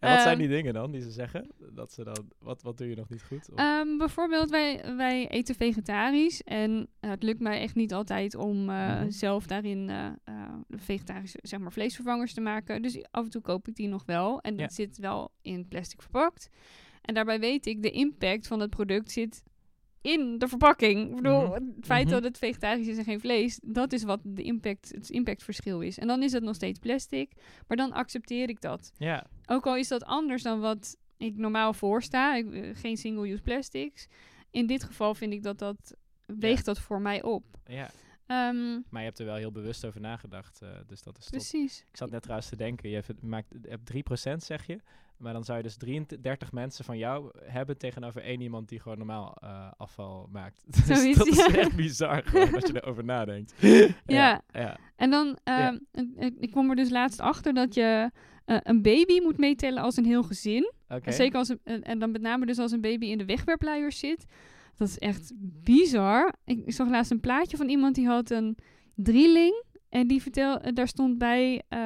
En 0.01 0.11
wat 0.11 0.21
zijn 0.21 0.27
Ehm, 0.29 0.39
die 0.39 0.49
dingen 0.49 0.75
dan 0.75 0.91
die 0.91 1.01
ze 1.03 1.11
zeggen? 1.11 1.47
Dat 1.73 1.93
ze 1.93 2.05
dan, 2.05 2.31
wat, 2.39 2.63
wat 2.63 2.79
doe 2.79 2.89
je 2.89 2.97
nog 2.97 3.09
niet 3.09 3.23
goed? 3.23 3.49
Ehm, 3.55 3.97
bijvoorbeeld, 3.97 4.51
wij, 4.51 4.95
wij 4.97 5.29
eten 5.29 5.55
vegetarisch. 5.55 6.43
En 6.43 6.89
eh, 7.01 7.11
het 7.11 7.23
lukt 7.23 7.41
mij 7.41 7.61
echt 7.61 7.75
niet 7.75 7.93
altijd 7.95 8.35
om 8.35 8.71
eh, 8.71 8.89
Mhm. 9.01 9.11
zelf 9.11 9.47
daarin 9.47 9.91
vegetarische 10.71 11.39
zeg 11.43 11.61
maar, 11.61 11.73
vleesvervangers 11.73 12.35
te 12.35 12.41
maken. 12.41 12.83
Dus 12.83 13.03
af 13.11 13.25
en 13.25 13.31
toe 13.31 13.43
koop 13.43 13.69
ik 13.69 13.75
die 13.75 13.89
nog 13.89 14.03
wel. 14.07 14.41
En 14.41 14.55
Ja. 14.55 14.61
dat 14.63 14.73
zit 14.73 14.99
wel 14.99 15.31
in 15.43 15.69
plastic 15.69 16.03
verpakt. 16.03 16.30
En 17.03 17.15
daarbij 17.15 17.41
weet 17.41 17.67
ik, 17.67 17.83
de 17.83 17.91
impact 17.91 18.47
van 18.47 18.61
het 18.61 18.71
product 18.71 19.11
zit 19.11 19.43
in 20.03 20.39
de 20.39 20.49
verpakking. 20.49 21.09
Ik 21.11 21.17
bedoel, 21.17 21.41
Mhm. 21.47 21.53
het 21.53 21.63
feit 21.81 22.05
Mhm. 22.05 22.15
dat 22.15 22.25
het 22.25 22.39
vegetarisch 22.39 22.87
is 22.87 22.99
en 22.99 23.05
geen 23.05 23.21
vlees, 23.21 23.61
dat 23.63 23.93
is 23.93 24.03
wat 24.03 24.21
de 24.25 24.43
impact, 24.43 24.93
het 24.95 25.11
impactverschil 25.11 25.81
is. 25.81 25.99
En 25.99 26.07
dan 26.07 26.23
is 26.23 26.33
het 26.33 26.43
nog 26.43 26.55
steeds 26.55 26.79
plastic, 26.79 27.33
maar 27.69 27.77
dan 27.77 27.93
accepteer 27.93 28.49
ik 28.49 28.61
dat. 28.61 28.93
ja, 28.97 29.27
Ook 29.47 29.67
al 29.67 29.77
is 29.77 29.89
dat 29.89 30.05
anders 30.05 30.43
dan 30.43 30.61
wat 30.61 30.97
ik 31.17 31.37
normaal 31.37 31.73
voorsta, 31.73 32.35
ik, 32.37 32.53
eh, 32.53 32.71
geen 32.73 32.97
single-use 32.97 33.43
plastics. 33.43 34.07
In 34.51 34.67
dit 34.67 34.83
geval 34.85 35.15
vind 35.15 35.33
ik 35.33 35.43
dat 35.43 35.59
dat 35.59 35.95
weegt 36.27 36.65
dat 36.65 36.79
voor 36.79 37.01
mij 37.01 37.23
op. 37.23 37.45
ja, 37.67 37.91
Ehm, 38.31 38.73
maar 38.89 39.01
je 39.01 39.07
hebt 39.07 39.19
er 39.19 39.25
wel 39.25 39.35
heel 39.35 39.53
bewust 39.53 39.85
over 39.85 40.01
nagedacht. 40.01 40.63
eh, 40.63 40.69
dus 40.87 41.03
dat 41.03 41.19
is 41.19 41.25
top. 41.25 41.33
precies. 41.33 41.85
Ik 41.91 41.97
zat 41.97 42.11
net 42.11 42.23
trouwens 42.23 42.49
te 42.49 42.57
denken, 42.57 42.89
je 42.89 42.95
hebt, 42.95 43.23
maakt, 43.23 43.55
hebt 43.69 43.87
3% 43.87 44.43
zeg 44.43 44.67
je. 44.67 44.81
Maar 45.17 45.33
dan 45.33 45.45
zou 45.45 45.59
je 45.59 45.65
dus 45.65 45.77
33 45.77 46.53
mensen 46.53 46.85
van 46.85 46.99
jou 46.99 47.31
hebben 47.45 47.79
tegenover 47.79 48.23
één 48.23 48.41
iemand 48.41 48.69
die 48.69 48.81
gewoon 48.81 48.99
normaal 48.99 49.37
eh, 49.41 49.73
afval 49.77 50.29
maakt. 50.33 50.63
Dus 50.87 50.87
Zoiets, 50.87 51.19
dat 51.19 51.27
is 51.27 51.47
echt 51.47 51.77
bizar 51.77 52.23
gewoon, 52.25 52.55
als 52.55 52.65
je 52.67 52.75
erover 52.83 53.05
nadenkt. 53.05 53.55
Ja. 54.07 54.43
ja. 54.53 54.77
En 54.97 55.11
dan, 55.11 55.39
ehm, 55.45 55.79
ik 56.39 56.51
kwam 56.51 56.71
er 56.71 56.77
dus 56.77 56.91
laatst 56.91 57.21
achter 57.21 57.55
dat 57.55 57.75
je 57.75 58.11
eh, 58.45 58.57
een 58.63 58.83
baby 58.83 59.21
moet 59.21 59.39
meetellen 59.39 59.83
als 59.83 59.97
een 59.97 60.05
heel 60.05 60.23
gezin. 60.23 60.73
En 60.87 61.13
Zeker 61.13 61.39
als 61.39 61.49
een, 61.49 61.61
en, 61.65 61.83
en 61.83 61.99
dan 61.99 62.11
met 62.11 62.21
name 62.21 62.47
dus 62.47 62.59
als 62.59 62.73
een 62.73 62.81
baby 62.81 63.07
in 63.07 63.19
de 63.19 63.25
wegwerpluiers 63.25 63.99
zit. 63.99 64.27
Dat 64.81 64.89
is 64.89 64.99
echt 64.99 65.33
bizar. 65.65 66.35
Ik, 66.45 66.67
ik 66.67 66.73
zag 66.73 66.89
laatst 66.89 67.11
een 67.11 67.21
plaatje 67.21 67.57
van 67.57 67.69
iemand 67.69 67.95
die 67.95 68.07
had 68.07 68.31
een 68.31 68.57
drieling. 68.95 69.63
En 69.89 70.07
die 70.07 70.23
vertel, 70.23 70.61
eh, 70.61 70.73
daar 70.75 70.89
stond 70.89 71.19
bij, 71.19 71.63
eh, 71.69 71.79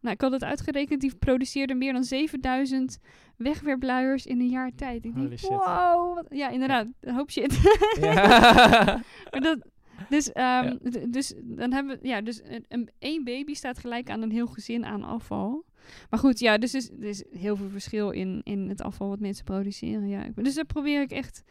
nou 0.00 0.14
ik 0.14 0.20
had 0.20 0.32
het 0.32 0.44
uitgerekend, 0.44 1.00
die 1.00 1.14
produceerde 1.14 1.74
meer 1.74 1.92
dan 1.92 2.04
7000 2.04 2.98
wegwerpluiers 3.36 4.26
in 4.26 4.40
een 4.40 4.48
jaar 4.48 4.70
tijd. 4.74 5.04
Ik 5.04 5.14
denk, 5.14 5.40
wow, 5.40 6.14
wat- 6.14 6.26
ja 6.30 6.48
inderdaad, 6.48 6.86
een 7.00 7.14
hoop 7.14 7.30
shit. 7.30 7.60
Ja. 8.00 8.14
maar 9.30 9.40
dat, 9.40 9.58
Dus, 10.08 10.32
ehm, 10.32 10.76
dus 11.08 11.34
dan 11.42 11.72
hebben 11.72 11.98
we, 12.00 12.08
ja, 12.08 12.20
dus 12.20 12.40
een, 12.44 12.64
een, 12.68 12.88
één 12.98 13.24
baby 13.24 13.54
staat 13.54 13.78
gelijk 13.78 14.10
aan 14.10 14.22
een 14.22 14.30
heel 14.30 14.46
gezin 14.46 14.84
aan 14.84 15.02
afval. 15.04 15.64
Maar 16.10 16.18
goed, 16.18 16.38
ja, 16.38 16.58
dus 16.58 16.72
er 16.72 16.78
is, 16.78 16.90
er 16.90 17.04
is 17.08 17.24
heel 17.30 17.56
veel 17.56 17.68
verschil 17.68 18.10
in, 18.10 18.40
in 18.44 18.68
het 18.68 18.82
afval 18.82 19.08
wat 19.08 19.20
mensen 19.20 19.44
produceren. 19.44 20.08
Ja. 20.08 20.26
Dus 20.34 20.54
daar 20.54 20.64
probeer 20.66 21.00
ik 21.00 21.10
echt, 21.10 21.42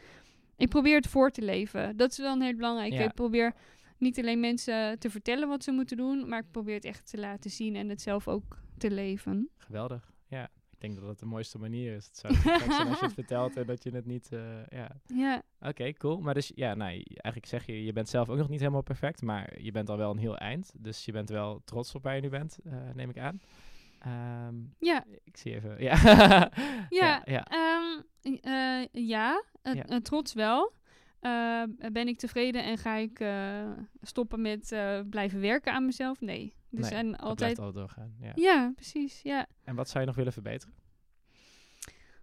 ik 0.57 0.69
probeer 0.69 0.95
het 0.95 1.07
voor 1.07 1.31
te 1.31 1.41
leven. 1.41 1.97
Dat 1.97 2.11
is 2.11 2.17
wel 2.17 2.33
een 2.33 2.41
heel 2.41 2.55
belangrijk. 2.55 2.93
Ja. 2.93 3.03
Ik 3.03 3.13
probeer 3.13 3.53
niet 3.97 4.19
alleen 4.19 4.39
mensen 4.39 4.99
te 4.99 5.09
vertellen 5.09 5.47
wat 5.47 5.63
ze 5.63 5.71
moeten 5.71 5.97
doen, 5.97 6.29
maar 6.29 6.39
ik 6.39 6.51
probeer 6.51 6.75
het 6.75 6.85
echt 6.85 7.09
te 7.09 7.17
laten 7.17 7.49
zien 7.51 7.75
en 7.75 7.89
het 7.89 8.01
zelf 8.01 8.27
ook 8.27 8.57
te 8.77 8.91
leven. 8.91 9.49
Geweldig. 9.57 10.11
Ja, 10.27 10.43
ik 10.43 10.79
denk 10.83 10.95
dat 10.99 11.07
het 11.09 11.19
de 11.19 11.25
mooiste 11.25 11.57
manier 11.57 11.95
is. 11.95 12.05
Het 12.05 12.17
zou 12.17 12.33
zijn 12.35 12.87
als 12.87 12.99
je 12.99 13.05
het 13.05 13.13
vertelt 13.23 13.57
en 13.57 13.65
dat 13.65 13.83
je 13.83 13.89
het 13.91 14.05
niet... 14.05 14.31
eh, 14.31 14.65
ja. 14.69 14.89
Ja, 15.05 15.41
Oké, 15.59 15.93
cool. 15.93 16.19
Maar 16.19 16.33
dus, 16.33 16.51
ja, 16.55 16.73
nou, 16.73 16.91
eigenlijk 16.91 17.45
zeg 17.45 17.65
je, 17.65 17.83
je 17.83 17.93
bent 17.93 18.09
zelf 18.09 18.29
ook 18.29 18.37
nog 18.37 18.49
niet 18.49 18.59
helemaal 18.59 18.81
perfect, 18.81 19.21
maar 19.21 19.61
je 19.61 19.71
bent 19.71 19.89
al 19.89 19.97
wel 19.97 20.11
een 20.11 20.17
heel 20.17 20.37
eind. 20.37 20.73
Dus 20.77 21.05
je 21.05 21.11
bent 21.11 21.29
wel 21.29 21.61
trots 21.65 21.95
op 21.95 22.03
waar 22.03 22.15
je 22.15 22.21
nu 22.21 22.29
bent, 22.29 22.57
eh, 22.63 22.73
neem 22.93 23.09
ik 23.09 23.17
aan. 23.17 23.41
Ehm, 24.07 24.55
ja, 24.79 25.03
ik 25.23 25.37
zie 25.37 25.53
even, 25.55 25.83
ja. 25.83 25.95
Ja, 26.89 27.21
ja. 27.25 27.45
Ehm, 27.45 28.01
eh, 28.41 28.85
ja, 28.91 29.43
Ja. 29.63 29.99
trots 30.01 30.33
wel. 30.33 30.73
Eh, 31.19 31.63
ben 31.91 32.07
ik 32.07 32.17
tevreden 32.17 32.63
en 32.63 32.77
ga 32.77 32.95
ik 32.95 33.19
eh, 33.19 33.71
stoppen 34.01 34.41
met 34.41 34.71
eh, 34.71 34.99
blijven 35.09 35.39
werken 35.41 35.73
aan 35.73 35.85
mezelf? 35.85 36.21
Nee. 36.21 36.55
Dus 36.69 36.89
Nee, 36.89 36.99
en 36.99 37.15
altijd. 37.17 37.59
altijd 37.59 37.75
doorgaan, 37.75 38.15
ja. 38.19 38.31
Ja, 38.35 38.71
precies. 38.75 39.21
Ja. 39.21 39.45
En 39.63 39.75
wat 39.75 39.87
zou 39.89 39.99
je 39.99 40.05
nog 40.05 40.15
willen 40.15 40.33
verbeteren? 40.33 40.73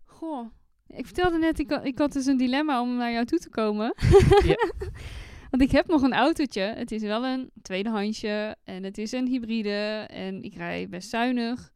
Goh. 0.05 0.47
Ik 0.87 1.05
vertelde 1.07 1.39
net, 1.39 1.59
ik, 1.59 1.71
had- 1.71 1.85
ik 1.85 1.99
had 1.99 2.13
dus 2.13 2.27
een 2.27 2.37
dilemma 2.37 2.81
om 2.83 2.97
naar 2.97 3.13
jou 3.13 3.25
toe 3.25 3.39
te 3.39 3.51
komen. 3.51 3.95
Ja. 4.45 4.57
Want 5.55 5.67
ik 5.67 5.73
heb 5.73 5.87
nog 5.87 6.03
een 6.03 6.13
autootje. 6.13 6.61
Het 6.63 6.93
is 6.93 7.03
wel 7.03 7.25
een 7.25 7.51
tweedehandsje 7.63 8.57
en 8.65 8.83
het 8.83 8.99
is 8.99 9.13
een 9.13 9.27
hybride 9.27 10.07
en 10.11 10.43
ik 10.43 10.55
rij 10.55 10.89
best 10.89 11.09
zuinig. 11.09 11.73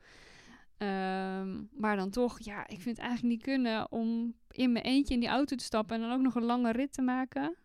Ehm, 0.79 1.63
maar 1.73 1.97
dan 1.97 2.11
toch, 2.11 2.39
ja, 2.41 2.61
ik 2.69 2.81
vind 2.81 2.97
het 2.97 3.07
eigenlijk 3.07 3.35
niet 3.35 3.43
kunnen 3.43 3.93
om 3.93 4.35
in 4.51 4.73
mijn 4.73 4.85
eentje 4.85 5.15
in 5.15 5.21
die 5.21 5.29
auto 5.29 5.57
te 5.57 5.65
stappen 5.65 5.97
en 5.97 6.03
dan 6.03 6.13
ook 6.13 6.21
nog 6.21 6.35
een 6.35 6.45
lange 6.45 6.73
rit 6.73 6.93
te 6.93 7.03
maken. 7.03 7.57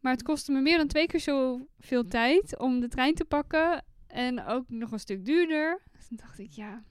Maar 0.00 0.12
het 0.12 0.22
kostte 0.22 0.52
me 0.52 0.60
meer 0.60 0.76
dan 0.76 0.86
twee 0.86 1.06
keer 1.06 1.20
zoveel 1.20 2.04
tijd 2.08 2.58
om 2.58 2.80
de 2.80 2.88
trein 2.88 3.14
te 3.14 3.24
pakken 3.24 3.84
en 4.06 4.44
ook 4.44 4.64
nog 4.68 4.92
een 4.92 5.00
stuk 5.00 5.24
duurder. 5.24 5.82
Dus 5.92 6.08
toen 6.08 6.16
dacht 6.16 6.38
ik, 6.38 6.50
ja. 6.50 6.82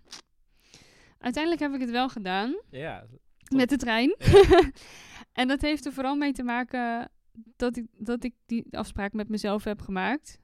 Uiteindelijk 1.18 1.64
heb 1.64 1.74
ik 1.74 1.82
het 1.82 1.91
wel 1.91 2.10
gedaan 2.10 2.62
Ja, 2.70 3.06
met 3.48 3.70
de 3.70 3.78
trein. 3.78 4.16
Ja. 4.18 4.72
en 5.41 5.48
dat 5.48 5.62
heeft 5.62 5.86
er 5.86 5.93
vooral 5.93 6.16
mee 6.16 6.32
te 6.32 6.43
maken 6.43 7.10
dat 7.55 7.77
ik, 7.77 7.86
dat 7.97 8.23
ik 8.23 8.33
die 8.45 8.65
afspraak 8.71 9.13
met 9.13 9.29
mezelf 9.29 9.63
heb 9.63 9.81
gemaakt. 9.81 10.39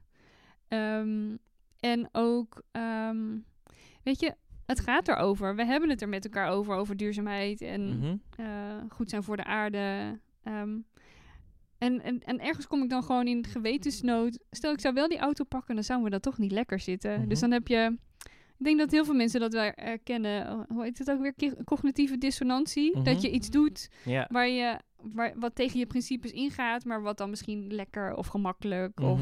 Ehm, 0.68 1.36
en 1.80 2.08
ook, 2.12 2.62
ehm, 2.72 3.38
weet 4.02 4.20
je, 4.20 4.34
het 4.66 4.80
gaat 4.80 5.08
erover. 5.08 5.56
We 5.56 5.64
hebben 5.64 5.90
het 5.90 6.02
er 6.02 6.08
met 6.08 6.24
elkaar 6.24 6.48
over, 6.50 6.74
over 6.74 6.96
duurzaamheid 6.96 7.60
en 7.60 7.98
Mhm. 7.98 8.16
eh, 8.36 8.46
goed 8.88 9.10
zijn 9.10 9.22
voor 9.22 9.36
de 9.36 9.44
aarde. 9.44 10.18
Ehm, 10.42 10.78
en, 11.78 12.02
en, 12.02 12.20
en 12.20 12.40
ergens 12.40 12.66
kom 12.66 12.82
ik 12.82 12.90
dan 12.90 13.02
gewoon 13.02 13.26
in 13.26 13.44
gewetensnood. 13.46 14.38
Stel, 14.50 14.72
ik 14.72 14.80
zou 14.80 14.94
wel 14.94 15.08
die 15.08 15.18
auto 15.18 15.44
pakken, 15.44 15.74
dan 15.74 15.84
zouden 15.84 16.06
we 16.08 16.14
dat 16.14 16.22
toch 16.22 16.38
niet 16.38 16.52
lekker 16.52 16.80
zitten. 16.80 17.18
Mhm. 17.18 17.28
Dus 17.28 17.40
dan 17.40 17.50
heb 17.50 17.68
je... 17.68 17.96
Ik 18.58 18.68
denk 18.68 18.78
dat 18.80 18.90
heel 18.90 19.04
veel 19.04 19.14
mensen 19.14 19.40
dat 19.40 19.52
wel 19.52 19.72
herkennen. 19.74 20.52
Oh, 20.52 20.60
Hoe 20.68 20.82
heet 20.82 20.98
het 20.98 21.10
ook 21.10 21.20
weer? 21.20 21.54
Cognitieve 21.64 22.18
dissonantie. 22.18 22.92
Mhm. 22.94 23.04
Dat 23.04 23.22
je 23.22 23.30
iets 23.30 23.50
doet 23.50 23.88
waar 24.28 24.48
je, 24.48 24.78
waar, 25.02 25.32
wat 25.36 25.54
tegen 25.54 25.78
je 25.78 25.86
principes 25.86 26.30
ingaat, 26.30 26.84
maar 26.84 27.02
wat 27.02 27.18
dan 27.18 27.30
misschien 27.30 27.74
lekker 27.74 28.14
of 28.14 28.26
gemakkelijk 28.26 28.98
Mhm. 29.00 29.10
of, 29.10 29.20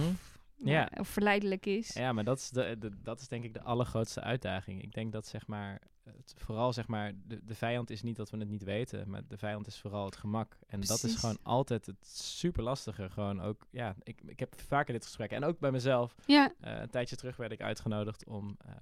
Ja. 0.56 0.90
of 0.98 1.08
verleidelijk 1.08 1.66
is. 1.66 1.92
Ja, 1.92 2.12
maar 2.12 2.24
dat 2.24 2.38
is, 2.38 2.50
de, 2.50 2.76
de- 2.78 3.00
dat 3.02 3.20
is 3.20 3.28
denk 3.28 3.44
ik 3.44 3.54
de 3.54 3.62
allergrootste 3.62 4.20
uitdaging. 4.20 4.82
Ik 4.82 4.92
denk 4.92 5.12
dat 5.12 5.26
zeg 5.26 5.46
maar, 5.46 5.80
het, 6.16 6.34
vooral 6.36 6.72
zeg 6.72 6.86
maar, 6.86 7.12
de, 7.26 7.44
de 7.44 7.54
vijand 7.54 7.90
is 7.90 8.02
niet 8.02 8.16
dat 8.16 8.30
we 8.30 8.38
het 8.38 8.48
niet 8.48 8.62
weten, 8.62 9.10
maar 9.10 9.22
de 9.28 9.36
vijand 9.38 9.66
is 9.66 9.78
vooral 9.80 10.04
het 10.04 10.16
gemak. 10.16 10.56
En 10.66 10.80
dat 10.80 11.02
is 11.02 11.16
gewoon 11.16 11.38
altijd 11.42 11.86
het 11.86 12.06
super 12.06 12.62
lastige. 12.62 13.10
Gewoon 13.10 13.40
ook, 13.40 13.66
ja, 13.70 13.94
ik, 14.02 14.20
ik 14.26 14.38
heb 14.40 14.60
vaker 14.60 14.92
dit 14.92 15.04
gesprek 15.04 15.30
en 15.30 15.44
ook 15.44 15.58
bij 15.58 15.70
mezelf. 15.70 16.14
Ja, 16.26 16.54
Eh, 16.60 16.80
een 16.80 16.90
tijdje 16.90 17.16
terug 17.16 17.36
werd 17.36 17.52
ik 17.52 17.60
uitgenodigd 17.62 18.26
om 18.26 18.56
eh, 18.64 18.72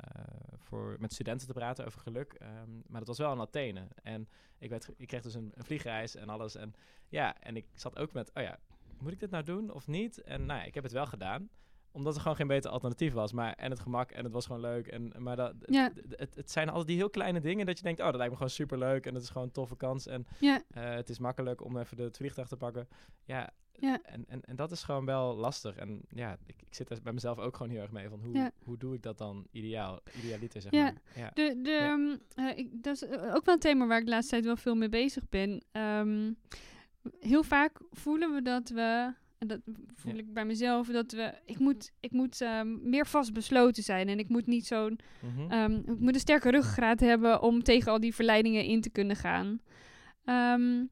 voor, 0.57 0.97
met 0.99 1.13
studenten 1.13 1.47
te 1.47 1.53
praten 1.53 1.87
over 1.87 2.01
geluk. 2.01 2.33
ehm, 2.33 2.71
maar 2.87 2.99
dat 2.99 3.09
was 3.09 3.19
wel 3.19 3.33
in 3.33 3.41
Athene. 3.41 3.89
En 4.03 4.29
ik, 4.59 4.71
werd, 4.71 4.89
ik 4.97 5.07
kreeg 5.07 5.23
dus 5.23 5.35
een, 5.35 5.53
een 5.55 5.65
vliegreis 5.65 6.15
en 6.15 6.29
alles. 6.29 6.55
En 6.55 6.75
ja, 7.09 7.41
en 7.41 7.57
ik 7.57 7.67
zat 7.75 7.99
ook 7.99 8.13
met, 8.13 8.31
oh 8.35 8.43
ja, 8.43 8.59
moet 8.99 9.13
ik 9.13 9.21
dit 9.21 9.31
nou 9.31 9.45
doen 9.45 9.71
of 9.71 9.87
niet? 9.87 10.23
En 10.23 10.47
nou 10.47 10.61
ja, 10.61 10.65
ik 10.67 10.75
heb 10.75 10.83
het 10.83 10.93
wel 10.93 11.07
gedaan 11.07 11.49
omdat 11.93 12.15
er 12.15 12.21
gewoon 12.21 12.37
geen 12.37 12.47
beter 12.47 12.71
alternatief 12.71 13.13
was. 13.13 13.33
Maar 13.33 13.53
en 13.53 13.71
het 13.71 13.81
gemak 13.81 14.11
en 14.11 14.25
het 14.25 14.33
was 14.33 14.47
gewoon 14.47 14.61
leuk. 14.61 14.87
En, 14.87 15.13
maar 15.19 15.37
dat, 15.37 15.55
Ja. 15.67 15.91
het, 16.09 16.35
het, 16.35 16.51
zijn 16.51 16.69
altijd 16.69 16.87
die 16.87 16.97
heel 16.97 17.11
kleine 17.11 17.41
dingen 17.41 17.67
dat 17.67 17.77
je 17.79 17.83
denkt... 17.85 18.01
oh, 18.01 18.07
dat 18.07 18.15
lijkt 18.15 18.31
me 18.31 18.37
gewoon 18.37 18.53
super 18.53 18.79
leuk 18.79 19.07
en 19.07 19.15
het 19.15 19.23
is 19.23 19.29
gewoon 19.31 19.47
een 19.47 19.53
toffe 19.53 19.77
kans. 19.77 20.07
En 20.07 20.27
ja, 20.41 20.63
eh, 20.71 20.91
het 20.95 21.09
is 21.09 21.19
makkelijk 21.19 21.65
om 21.65 21.77
even 21.79 21.97
de- 21.97 22.03
het 22.03 22.17
vliegtuig 22.17 22.49
te 22.49 22.57
pakken. 22.57 22.89
Ja, 23.25 23.51
Ja. 23.81 24.01
En, 24.03 24.25
en, 24.29 24.41
en 24.45 24.57
dat 24.57 24.71
is 24.71 24.83
gewoon 24.83 25.05
wel 25.05 25.37
lastig. 25.37 25.77
En 25.77 26.03
ja, 26.09 26.37
ik, 26.47 26.63
ik 26.67 26.75
zit 26.75 26.91
er 26.91 26.99
bij 27.03 27.13
mezelf 27.13 27.39
ook 27.39 27.57
gewoon 27.57 27.73
heel 27.73 27.81
erg 27.83 27.91
mee. 27.91 28.09
Van 28.09 28.21
hoe, 28.21 28.35
Ja. 28.35 28.51
hoe 28.65 28.77
doe 28.77 28.95
ik 28.95 29.03
dat 29.03 29.19
dan 29.19 29.47
ideaal, 29.51 30.01
idealiter, 30.23 30.61
zeg 30.63 30.73
Ja. 30.73 30.83
maar. 30.83 30.95
Ja. 31.17 31.31
de, 31.35 31.59
de, 31.63 31.71
Ja. 31.71 31.89
ehm, 31.93 32.17
eh, 32.49 32.59
ik, 32.59 32.83
dat 32.83 32.95
is 32.95 33.03
eh, 33.05 33.35
ook 33.35 33.45
wel 33.45 33.55
een 33.55 33.61
thema 33.61 33.87
waar 33.87 33.99
ik 33.99 34.05
de 34.05 34.11
laatste 34.11 34.31
tijd 34.31 34.45
wel 34.45 34.57
veel 34.57 34.75
mee 34.75 34.89
bezig 34.89 35.29
ben. 35.29 35.63
Ehm, 35.73 36.33
heel 37.21 37.43
vaak 37.43 37.81
voelen 37.91 38.35
we 38.35 38.43
dat 38.43 38.69
we, 38.69 39.15
en 39.39 39.47
dat 39.47 39.61
voel 39.95 40.13
Ja. 40.13 40.19
ik 40.19 40.33
bij 40.33 40.45
mezelf, 40.45 40.87
dat 40.89 41.13
we, 41.13 41.35
ik 41.45 41.59
moet, 41.59 41.93
ik 42.01 42.11
moet 42.11 42.41
ehm, 42.41 42.91
meer 42.91 43.07
vastbesloten 43.07 43.83
zijn 43.83 44.09
en 44.09 44.19
ik 44.19 44.29
moet 44.29 44.47
niet 44.47 44.67
zo'n 44.67 44.99
Mhm. 45.21 45.51
Ehm, 45.51 45.73
ik 45.73 45.99
moet 45.99 46.15
een 46.15 46.21
sterke 46.21 46.51
ruggengraat 46.51 47.01
hebben 47.01 47.43
om 47.43 47.63
tegen 47.63 47.93
al 47.93 48.01
die 48.01 48.15
verleidingen 48.15 48.65
in 48.65 48.81
te 48.81 48.91
kunnen 48.91 49.17
gaan. 49.17 49.61
Ehm, 50.25 50.85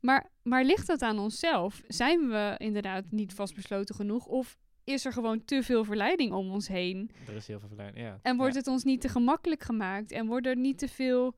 maar, 0.00 0.30
maar 0.42 0.64
ligt 0.64 0.86
dat 0.86 1.02
aan 1.02 1.18
onszelf? 1.18 1.82
Zijn 1.88 2.28
we 2.28 2.54
inderdaad 2.58 3.04
niet 3.10 3.34
vastbesloten 3.34 3.94
genoeg? 3.94 4.26
Of 4.26 4.58
is 4.84 5.04
er 5.04 5.12
gewoon 5.12 5.44
te 5.44 5.62
veel 5.62 5.84
verleiding 5.84 6.32
om 6.32 6.50
ons 6.50 6.68
heen? 6.68 7.10
er 7.28 7.34
is 7.34 7.46
heel 7.46 7.58
veel 7.58 7.68
verleiding. 7.68 8.06
Ja. 8.06 8.18
En 8.22 8.36
wordt 8.36 8.52
ja. 8.52 8.58
het 8.58 8.68
ons 8.68 8.84
niet 8.84 9.00
te 9.00 9.08
gemakkelijk 9.08 9.62
gemaakt? 9.62 10.12
En 10.12 10.26
worden 10.26 10.52
er 10.52 10.58
niet 10.58 10.78
te 10.78 10.88
veel... 10.88 11.34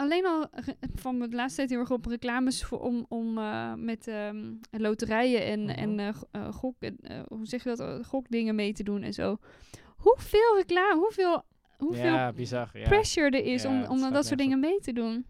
alleen 0.00 0.26
al 0.26 0.46
van 0.94 1.18
de 1.18 1.28
laatste 1.30 1.56
tijd 1.56 1.70
heel 1.70 1.78
erg 1.78 1.90
op 1.90 2.06
reclames 2.06 2.64
voor, 2.64 2.80
om, 2.80 3.06
om 3.08 3.38
eh, 3.38 3.74
met 3.74 4.06
ehm, 4.08 4.52
loterijen 4.70 5.44
en, 5.44 5.60
Mhm. 5.60 5.70
en 5.70 5.98
eh, 5.98 6.08
eh, 6.30 6.52
gok, 6.52 6.74
hoe 7.28 7.46
zeg 7.46 7.64
je 7.64 7.74
dat, 7.76 8.06
gokdingen 8.06 8.54
mee 8.54 8.72
te 8.72 8.82
doen 8.82 9.02
en 9.02 9.12
zo. 9.12 9.36
Hoeveel 9.96 10.56
reclame, 10.56 11.00
hoeveel, 11.00 11.42
hoeveel 11.78 12.04
ja, 12.04 12.32
bizar. 12.32 12.70
Ja. 12.72 12.88
pressure 12.88 13.26
er 13.26 13.44
is 13.44 13.62
Ja, 13.62 13.68
om, 13.68 13.74
om 13.76 13.88
dat 13.88 13.98
soort 14.00 14.12
nergens 14.12 14.36
dingen 14.36 14.60
mee 14.60 14.80
te 14.80 14.92
doen. 14.92 15.26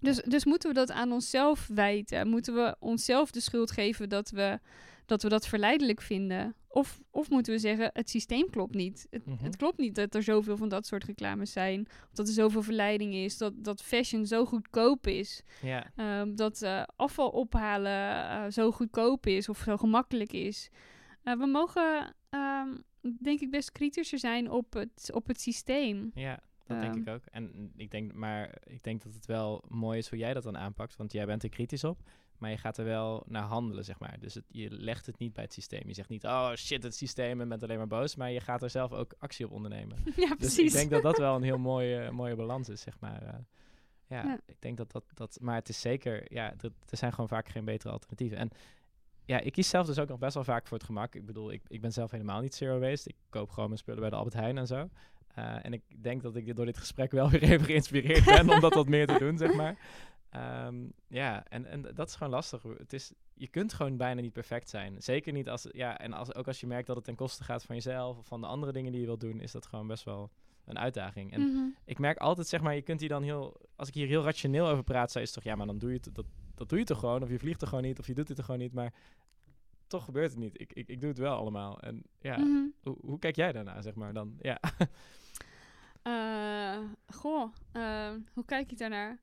Dus, 0.00 0.22
dus 0.22 0.44
moeten 0.44 0.68
we 0.68 0.74
dat 0.74 0.90
aan 0.90 1.12
onszelf 1.12 1.68
wijten? 1.74 2.28
Moeten 2.28 2.54
we 2.54 2.76
onszelf 2.78 3.30
de 3.30 3.40
schuld 3.40 3.70
geven 3.70 4.08
dat 4.08 4.30
we 4.30 4.58
dat, 5.06 5.22
we 5.22 5.28
dat 5.28 5.46
verleidelijk 5.46 6.00
vinden? 6.00 6.54
Of, 6.78 7.00
of 7.10 7.30
moeten 7.30 7.52
we 7.52 7.58
zeggen, 7.58 7.90
het 7.92 8.10
systeem 8.10 8.50
klopt 8.50 8.74
niet. 8.74 9.06
Het, 9.10 9.26
Mhm. 9.26 9.44
het 9.44 9.56
klopt 9.56 9.78
niet 9.78 9.94
dat 9.94 10.14
er 10.14 10.22
zoveel 10.22 10.56
van 10.56 10.68
dat 10.68 10.86
soort 10.86 11.04
reclames 11.04 11.52
zijn. 11.52 11.86
Of 11.90 12.12
dat 12.14 12.26
er 12.26 12.32
zoveel 12.32 12.62
verleiding 12.62 13.14
is. 13.14 13.38
Dat, 13.38 13.52
dat 13.64 13.82
fashion 13.82 14.26
zo 14.26 14.44
goedkoop 14.44 15.06
is. 15.06 15.42
Ja. 15.62 15.86
Ehm, 15.96 16.34
dat 16.34 16.62
eh, 16.62 16.82
afval 16.96 17.28
ophalen 17.30 18.28
eh, 18.30 18.44
zo 18.50 18.70
goedkoop 18.72 19.26
is 19.26 19.48
of 19.48 19.58
zo 19.58 19.76
gemakkelijk 19.76 20.32
is. 20.32 20.70
Eh, 21.22 21.34
we 21.38 21.46
mogen, 21.46 22.14
ehm, 22.30 22.68
denk 23.22 23.40
ik, 23.40 23.50
best 23.50 23.72
kritischer 23.72 24.18
zijn 24.18 24.50
op 24.50 24.72
het, 24.72 25.10
op 25.12 25.26
het 25.26 25.40
systeem. 25.40 26.10
Ja, 26.14 26.40
dat 26.68 26.80
denk 26.80 26.92
Ehm. 26.94 27.02
ik 27.02 27.08
ook. 27.08 27.22
En 27.30 27.72
ik 27.76 27.90
denk, 27.90 28.12
maar 28.12 28.54
ik 28.64 28.82
denk 28.82 29.02
dat 29.02 29.14
het 29.14 29.26
wel 29.26 29.64
mooi 29.68 29.98
is 29.98 30.08
hoe 30.08 30.18
jij 30.18 30.34
dat 30.34 30.42
dan 30.42 30.58
aanpakt. 30.58 30.96
Want 30.96 31.12
jij 31.12 31.26
bent 31.26 31.42
er 31.42 31.48
kritisch 31.48 31.84
op. 31.84 31.98
Maar 32.38 32.50
je 32.50 32.56
gaat 32.56 32.78
er 32.78 32.84
wel 32.84 33.22
naar 33.26 33.42
handelen, 33.42 33.84
zeg 33.84 33.98
maar. 33.98 34.16
Dus 34.20 34.34
het, 34.34 34.44
je 34.48 34.70
legt 34.70 35.06
het 35.06 35.18
niet 35.18 35.32
bij 35.32 35.44
het 35.44 35.52
systeem. 35.52 35.82
Je 35.86 35.94
zegt 35.94 36.08
niet, 36.08 36.24
oh 36.24 36.52
shit, 36.54 36.82
het 36.82 36.94
systeem 36.94 37.40
en 37.40 37.48
bent 37.48 37.62
alleen 37.62 37.76
maar 37.78 37.86
boos. 37.86 38.16
Maar 38.16 38.30
je 38.30 38.40
gaat 38.40 38.62
er 38.62 38.70
zelf 38.70 38.92
ook 38.92 39.14
actie 39.18 39.46
op 39.46 39.52
ondernemen. 39.52 39.98
ja, 40.16 40.28
Dus 40.28 40.36
precies. 40.36 40.58
ik 40.66 40.72
denk 40.72 40.90
dat 40.90 41.02
dat 41.02 41.18
wel 41.18 41.36
een 41.36 41.42
heel 41.42 41.58
mooie, 41.72 42.10
mooie 42.10 42.36
balans 42.36 42.68
is, 42.68 42.80
zeg 42.80 43.00
maar. 43.00 43.22
eh. 43.22 43.34
ja, 44.06 44.22
Ja. 44.24 44.40
ik 44.46 44.56
denk 44.60 44.76
dat 44.76 44.92
dat, 44.92 45.04
dat... 45.14 45.38
Maar 45.40 45.54
het 45.54 45.68
is 45.68 45.80
zeker... 45.80 46.32
Ja, 46.32 46.52
er, 46.60 46.72
er 46.88 46.96
zijn 46.96 47.12
gewoon 47.12 47.28
vaak 47.28 47.48
geen 47.48 47.64
betere 47.64 47.92
alternatieven. 47.92 48.38
En 48.38 48.50
ja, 49.24 49.40
ik 49.40 49.52
kies 49.52 49.68
zelf 49.68 49.86
dus 49.86 49.98
ook 49.98 50.08
nog 50.08 50.18
best 50.18 50.34
wel 50.34 50.44
vaak 50.44 50.66
voor 50.66 50.76
het 50.76 50.86
gemak. 50.86 51.14
Ik 51.14 51.26
bedoel, 51.26 51.52
ik, 51.52 51.62
ik 51.68 51.80
ben 51.80 51.92
zelf 51.92 52.10
helemaal 52.10 52.40
niet 52.40 52.54
zero 52.54 52.78
waste. 52.78 53.08
Ik 53.08 53.16
koop 53.28 53.50
gewoon 53.50 53.68
mijn 53.68 53.78
spullen 53.80 54.00
bij 54.00 54.10
de 54.10 54.16
Albert 54.16 54.34
Heijn 54.34 54.58
en 54.58 54.66
zo. 54.66 54.88
Eh, 55.38 55.64
en 55.64 55.72
ik 55.72 55.82
denk 56.02 56.22
dat 56.22 56.36
ik 56.36 56.56
door 56.56 56.64
dit 56.66 56.78
gesprek 56.78 57.10
wel 57.10 57.30
weer 57.30 57.42
even 57.42 57.66
geïnspireerd 57.66 58.24
ben 58.24 58.50
om 58.50 58.60
dat 58.60 58.74
wat 58.74 58.88
meer 58.88 59.06
te 59.06 59.18
doen, 59.18 59.38
zeg 59.38 59.54
maar. 59.54 59.78
Ehm, 60.30 60.76
ja, 61.06 61.44
en, 61.48 61.66
en 61.66 61.82
dat 61.94 62.08
is 62.08 62.14
gewoon 62.14 62.32
lastig. 62.32 62.62
Het 62.62 62.92
is, 62.92 63.12
je 63.34 63.48
kunt 63.48 63.72
gewoon 63.72 63.96
bijna 63.96 64.20
niet 64.20 64.32
perfect 64.32 64.68
zijn. 64.68 65.02
Zeker 65.02 65.32
niet 65.32 65.48
als, 65.48 65.66
ja, 65.72 65.98
en 65.98 66.12
als, 66.12 66.34
ook 66.34 66.46
als 66.46 66.60
je 66.60 66.66
merkt 66.66 66.86
dat 66.86 66.96
het 66.96 67.04
ten 67.04 67.14
koste 67.14 67.44
gaat 67.44 67.64
van 67.64 67.74
jezelf 67.74 68.18
of 68.18 68.26
van 68.26 68.40
de 68.40 68.46
andere 68.46 68.72
dingen 68.72 68.90
die 68.92 69.00
je 69.00 69.06
wilt 69.06 69.20
doen, 69.20 69.40
is 69.40 69.52
dat 69.52 69.66
gewoon 69.66 69.86
best 69.86 70.04
wel 70.04 70.30
een 70.64 70.78
uitdaging. 70.78 71.32
En 71.32 71.40
Mhm. 71.40 71.68
ik 71.84 71.98
merk 71.98 72.18
altijd, 72.18 72.46
zeg 72.46 72.60
maar, 72.60 72.74
je 72.74 72.82
kunt 72.82 73.00
hier 73.00 73.08
dan 73.08 73.22
heel, 73.22 73.56
als 73.76 73.88
ik 73.88 73.94
hier 73.94 74.06
heel 74.06 74.22
rationeel 74.24 74.68
over 74.68 74.84
praat, 74.84 75.12
zei 75.12 75.24
is 75.24 75.32
toch, 75.32 75.44
ja, 75.44 75.54
maar 75.54 75.66
dan 75.66 75.78
doe 75.78 75.90
je 75.90 75.96
het, 76.02 76.14
dat, 76.14 76.26
dat 76.54 76.68
doe 76.68 76.78
je 76.78 76.84
toch 76.84 76.98
gewoon, 76.98 77.22
of 77.22 77.28
je 77.30 77.38
vliegt 77.38 77.62
er 77.62 77.68
gewoon 77.68 77.84
niet, 77.84 77.98
of 77.98 78.06
je 78.06 78.14
doet 78.14 78.28
het 78.28 78.38
er 78.38 78.44
gewoon 78.44 78.60
niet. 78.60 78.72
Maar 78.72 78.92
toch 79.86 80.04
gebeurt 80.04 80.30
het 80.30 80.38
niet. 80.38 80.60
Ik, 80.60 80.72
ik, 80.72 80.88
ik 80.88 81.00
doe 81.00 81.08
het 81.08 81.18
wel 81.18 81.36
allemaal. 81.36 81.80
En 81.80 82.02
ja, 82.20 82.38
Mhm. 82.38 82.66
hoe, 82.82 82.96
hoe 83.00 83.18
kijk 83.18 83.36
jij 83.36 83.52
daarna, 83.52 83.82
zeg 83.82 83.94
maar 83.94 84.12
dan? 84.12 84.36
Ja. 84.40 84.60
Eh, 86.02 86.78
goh, 87.06 87.52
ehm, 87.72 88.20
hoe 88.32 88.44
kijk 88.44 88.72
ik 88.72 88.78
daarnaar? 88.78 89.18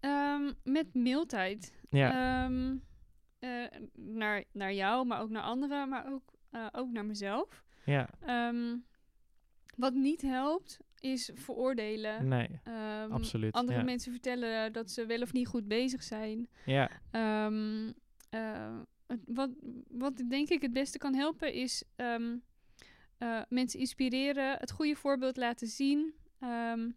Ehm, 0.00 0.52
met 0.64 0.94
mailtijd. 0.94 1.74
ja. 1.90 2.44
Ehm, 2.44 2.76
eh, 3.38 3.80
naar, 3.94 4.44
naar 4.52 4.72
jou, 4.72 5.06
maar 5.06 5.20
ook 5.20 5.30
naar 5.30 5.42
anderen, 5.42 5.88
maar 5.88 6.12
ook, 6.12 6.32
eh, 6.50 6.66
ook 6.72 6.90
naar 6.90 7.04
mezelf. 7.04 7.64
ja. 7.84 8.08
Wat 9.76 9.94
niet 9.94 10.22
helpt, 10.22 10.78
is 11.00 11.30
veroordelen. 11.34 12.28
Nee, 12.28 12.48
absoluut, 13.10 13.52
Andere 13.52 13.78
ja. 13.78 13.84
mensen 13.84 14.12
vertellen 14.12 14.72
dat 14.72 14.90
ze 14.90 15.06
wel 15.06 15.20
of 15.20 15.32
niet 15.32 15.46
goed 15.46 15.68
bezig 15.68 16.02
zijn. 16.02 16.48
ja. 16.64 16.90
Wat, 19.26 19.50
wat 19.88 20.16
denk 20.28 20.48
ik 20.48 20.62
het 20.62 20.72
beste 20.72 20.98
kan 20.98 21.14
helpen 21.14 21.52
is 21.52 21.84
ehm, 23.24 23.32
eh, 23.34 23.42
mensen 23.48 23.80
inspireren, 23.80 24.56
het 24.58 24.70
goede 24.70 24.94
voorbeeld 24.96 25.36
laten 25.36 25.66
zien. 25.66 26.14
Ehm, 26.40 26.88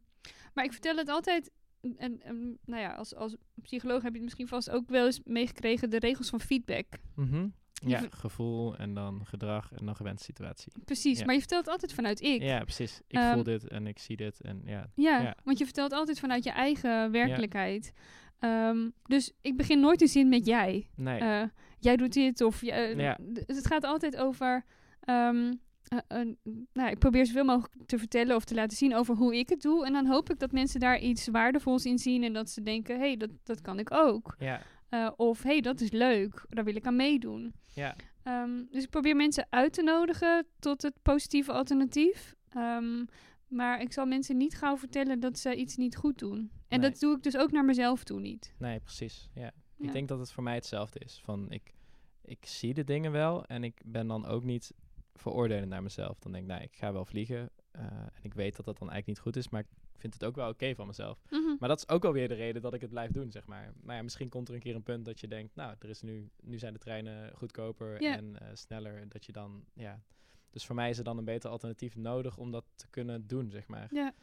maar 0.54 0.66
ik 0.66 0.72
vertel 0.72 0.96
het 0.98 1.10
altijd, 1.10 1.52
en, 1.98 2.22
en 2.22 2.58
nou 2.66 2.82
ja, 2.82 2.94
als, 2.94 3.16
als 3.16 3.36
psycholoog 3.62 4.02
heb 4.02 4.10
je 4.12 4.16
het 4.16 4.24
misschien 4.24 4.48
vast 4.48 4.70
ook 4.70 4.90
wel 4.90 5.06
eens 5.06 5.22
meegekregen, 5.24 5.90
de 5.90 6.00
regels 6.00 6.30
van 6.30 6.40
feedback. 6.42 6.86
Mhm. 7.16 7.48
Ja, 7.86 8.02
gevoel 8.10 8.76
en 8.78 8.94
dan 8.94 9.26
gedrag 9.26 9.72
en 9.74 9.86
dan 9.86 9.96
gewenste 9.96 10.24
situatie. 10.24 10.72
Precies, 10.86 11.20
Ja. 11.20 11.26
maar 11.26 11.34
je 11.34 11.40
vertelt 11.40 11.68
altijd 11.68 11.94
vanuit 11.94 12.22
ik. 12.22 12.42
Ja, 12.42 12.64
precies. 12.64 13.02
Ik 13.08 13.18
Ehm, 13.18 13.34
voel 13.34 13.44
dit 13.44 13.68
en 13.68 13.88
ik 13.88 14.00
zie 14.00 14.16
dit 14.16 14.42
en 14.42 14.62
ja. 14.66 14.90
Ja, 14.96 15.20
Ja. 15.22 15.36
want 15.44 15.58
je 15.58 15.64
vertelt 15.66 15.92
altijd 15.92 16.20
vanuit 16.20 16.44
je 16.44 16.50
eigen 16.52 17.12
werkelijkheid. 17.12 17.92
Ehm, 18.40 18.90
dus 19.04 19.32
ik 19.42 19.58
begin 19.58 19.80
nooit 19.80 20.02
een 20.02 20.08
zin 20.08 20.30
met 20.30 20.46
jij. 20.46 20.90
Nee. 20.96 21.20
Eh, 21.20 21.44
jij 21.80 21.96
doet 21.98 22.14
dit 22.14 22.42
of 22.42 22.62
je, 22.62 22.72
eh, 22.72 22.98
Ja. 22.98 23.18
het 23.46 23.68
gaat 23.68 23.84
altijd 23.84 24.18
over. 24.18 24.66
ehm, 25.00 25.54
eh, 25.88 25.98
eh, 26.22 26.28
nou, 26.74 26.90
ik 26.90 27.00
probeer 27.00 27.26
zoveel 27.26 27.46
mogelijk 27.46 27.74
te 27.86 27.98
vertellen 27.98 28.36
of 28.36 28.44
te 28.44 28.56
laten 28.56 28.78
zien 28.78 28.96
over 28.96 29.16
hoe 29.16 29.36
ik 29.38 29.50
het 29.50 29.62
doe. 29.62 29.86
En 29.86 29.94
dan 29.94 30.06
hoop 30.06 30.30
ik 30.30 30.40
dat 30.40 30.52
mensen 30.52 30.80
daar 30.80 31.00
iets 31.00 31.28
waardevols 31.28 31.86
in 31.86 31.98
zien 32.00 32.24
en 32.24 32.34
dat 32.34 32.50
ze 32.50 32.62
denken: 32.62 32.96
hé, 32.96 33.02
hey, 33.06 33.18
dat, 33.18 33.30
dat 33.44 33.62
kan 33.62 33.80
ik 33.80 33.92
ook. 33.94 34.36
ja. 34.40 34.62
Eh, 34.90 35.12
of 35.16 35.44
hé, 35.44 35.50
hey, 35.50 35.62
dat 35.62 35.82
is 35.82 35.92
leuk, 35.92 36.46
daar 36.50 36.64
wil 36.64 36.76
ik 36.76 36.86
aan 36.86 36.96
meedoen. 36.96 37.54
Ja. 37.74 37.96
Ehm, 38.24 38.64
dus 38.72 38.84
ik 38.84 38.90
probeer 38.90 39.16
mensen 39.16 39.48
uit 39.50 39.74
te 39.74 39.84
nodigen 39.84 40.46
tot 40.60 40.82
het 40.82 40.94
positieve 41.02 41.52
alternatief. 41.52 42.36
Ehm, 42.50 43.06
maar 43.48 43.82
ik 43.82 43.94
zal 43.94 44.06
mensen 44.06 44.38
niet 44.38 44.58
gauw 44.58 44.78
vertellen 44.78 45.20
dat 45.20 45.40
ze 45.40 45.56
iets 45.56 45.76
niet 45.76 45.96
goed 45.96 46.18
doen. 46.20 46.52
En 46.68 46.80
Nee. 46.80 46.90
dat 46.90 47.00
doe 47.00 47.16
ik 47.16 47.24
dus 47.24 47.38
ook 47.38 47.52
naar 47.52 47.66
mezelf 47.66 48.04
toe 48.04 48.20
niet. 48.20 48.54
Nee, 48.60 48.80
precies. 48.80 49.30
Ja. 49.34 49.52
Ja. 49.78 49.86
Ik 49.88 49.92
denk 49.92 50.08
dat 50.08 50.20
het 50.20 50.32
voor 50.32 50.44
mij 50.44 50.56
hetzelfde 50.56 51.00
is. 51.00 51.22
Van 51.24 51.52
ik, 51.52 51.74
ik 52.22 52.46
zie 52.46 52.74
de 52.74 52.84
dingen 52.84 53.12
wel 53.12 53.46
en 53.46 53.64
ik 53.64 53.82
ben 53.86 54.08
dan 54.08 54.26
ook 54.26 54.44
niet 54.44 54.74
veroordelend 55.18 55.70
naar 55.70 55.84
mezelf. 55.84 56.20
Dan 56.20 56.32
denk 56.32 56.44
ik, 56.44 56.50
nou, 56.50 56.64
ik 56.64 56.76
ga 56.76 56.94
wel 56.94 57.06
vliegen. 57.06 57.50
eh, 57.72 57.82
en 57.92 58.24
ik 58.24 58.34
weet 58.34 58.56
dat 58.56 58.66
dat 58.66 58.78
dan 58.78 58.90
eigenlijk 58.90 59.08
niet 59.08 59.20
goed 59.28 59.44
is, 59.44 59.50
maar 59.50 59.62
ik 59.62 59.68
vind 60.04 60.14
het 60.14 60.24
ook 60.26 60.36
wel 60.36 60.50
oké 60.50 60.76
van 60.76 60.88
mezelf. 60.88 61.22
Mhm. 61.30 61.56
Maar 61.60 61.70
dat 61.70 61.78
is 61.78 61.90
ook 61.90 62.06
alweer 62.06 62.28
de 62.28 62.34
reden 62.34 62.62
dat 62.62 62.74
ik 62.74 62.82
het 62.82 62.90
blijf 62.90 63.12
doen, 63.12 63.32
zeg 63.32 63.46
maar. 63.46 63.74
Maar 63.82 63.96
ja, 63.96 64.02
misschien 64.02 64.30
komt 64.30 64.48
er 64.50 64.54
een 64.54 64.60
keer 64.60 64.76
een 64.76 64.84
punt 64.84 65.06
dat 65.06 65.20
je 65.20 65.28
denkt, 65.28 65.56
nou, 65.56 65.76
er 65.80 65.90
is 65.90 66.02
nu, 66.02 66.30
nu 66.42 66.58
zijn 66.60 66.74
de 66.74 66.80
treinen 66.80 67.32
goedkoper 67.36 68.02
en 68.02 68.40
eh, 68.40 68.48
sneller. 68.54 69.10
Dat 69.10 69.26
je 69.26 69.32
dan, 69.32 69.66
ja. 69.74 70.02
Dus 70.58 70.66
voor 70.66 70.76
mij 70.76 70.90
is 70.90 70.98
er 70.98 71.04
dan 71.04 71.18
een 71.18 71.26
beter 71.26 71.50
alternatief 71.50 71.96
nodig 71.96 72.38
om 72.38 72.52
dat 72.52 72.64
te 72.76 72.86
kunnen 72.90 73.28
doen, 73.28 73.50
zeg 73.52 73.68
maar. 73.68 73.88
Ja. 73.92 74.14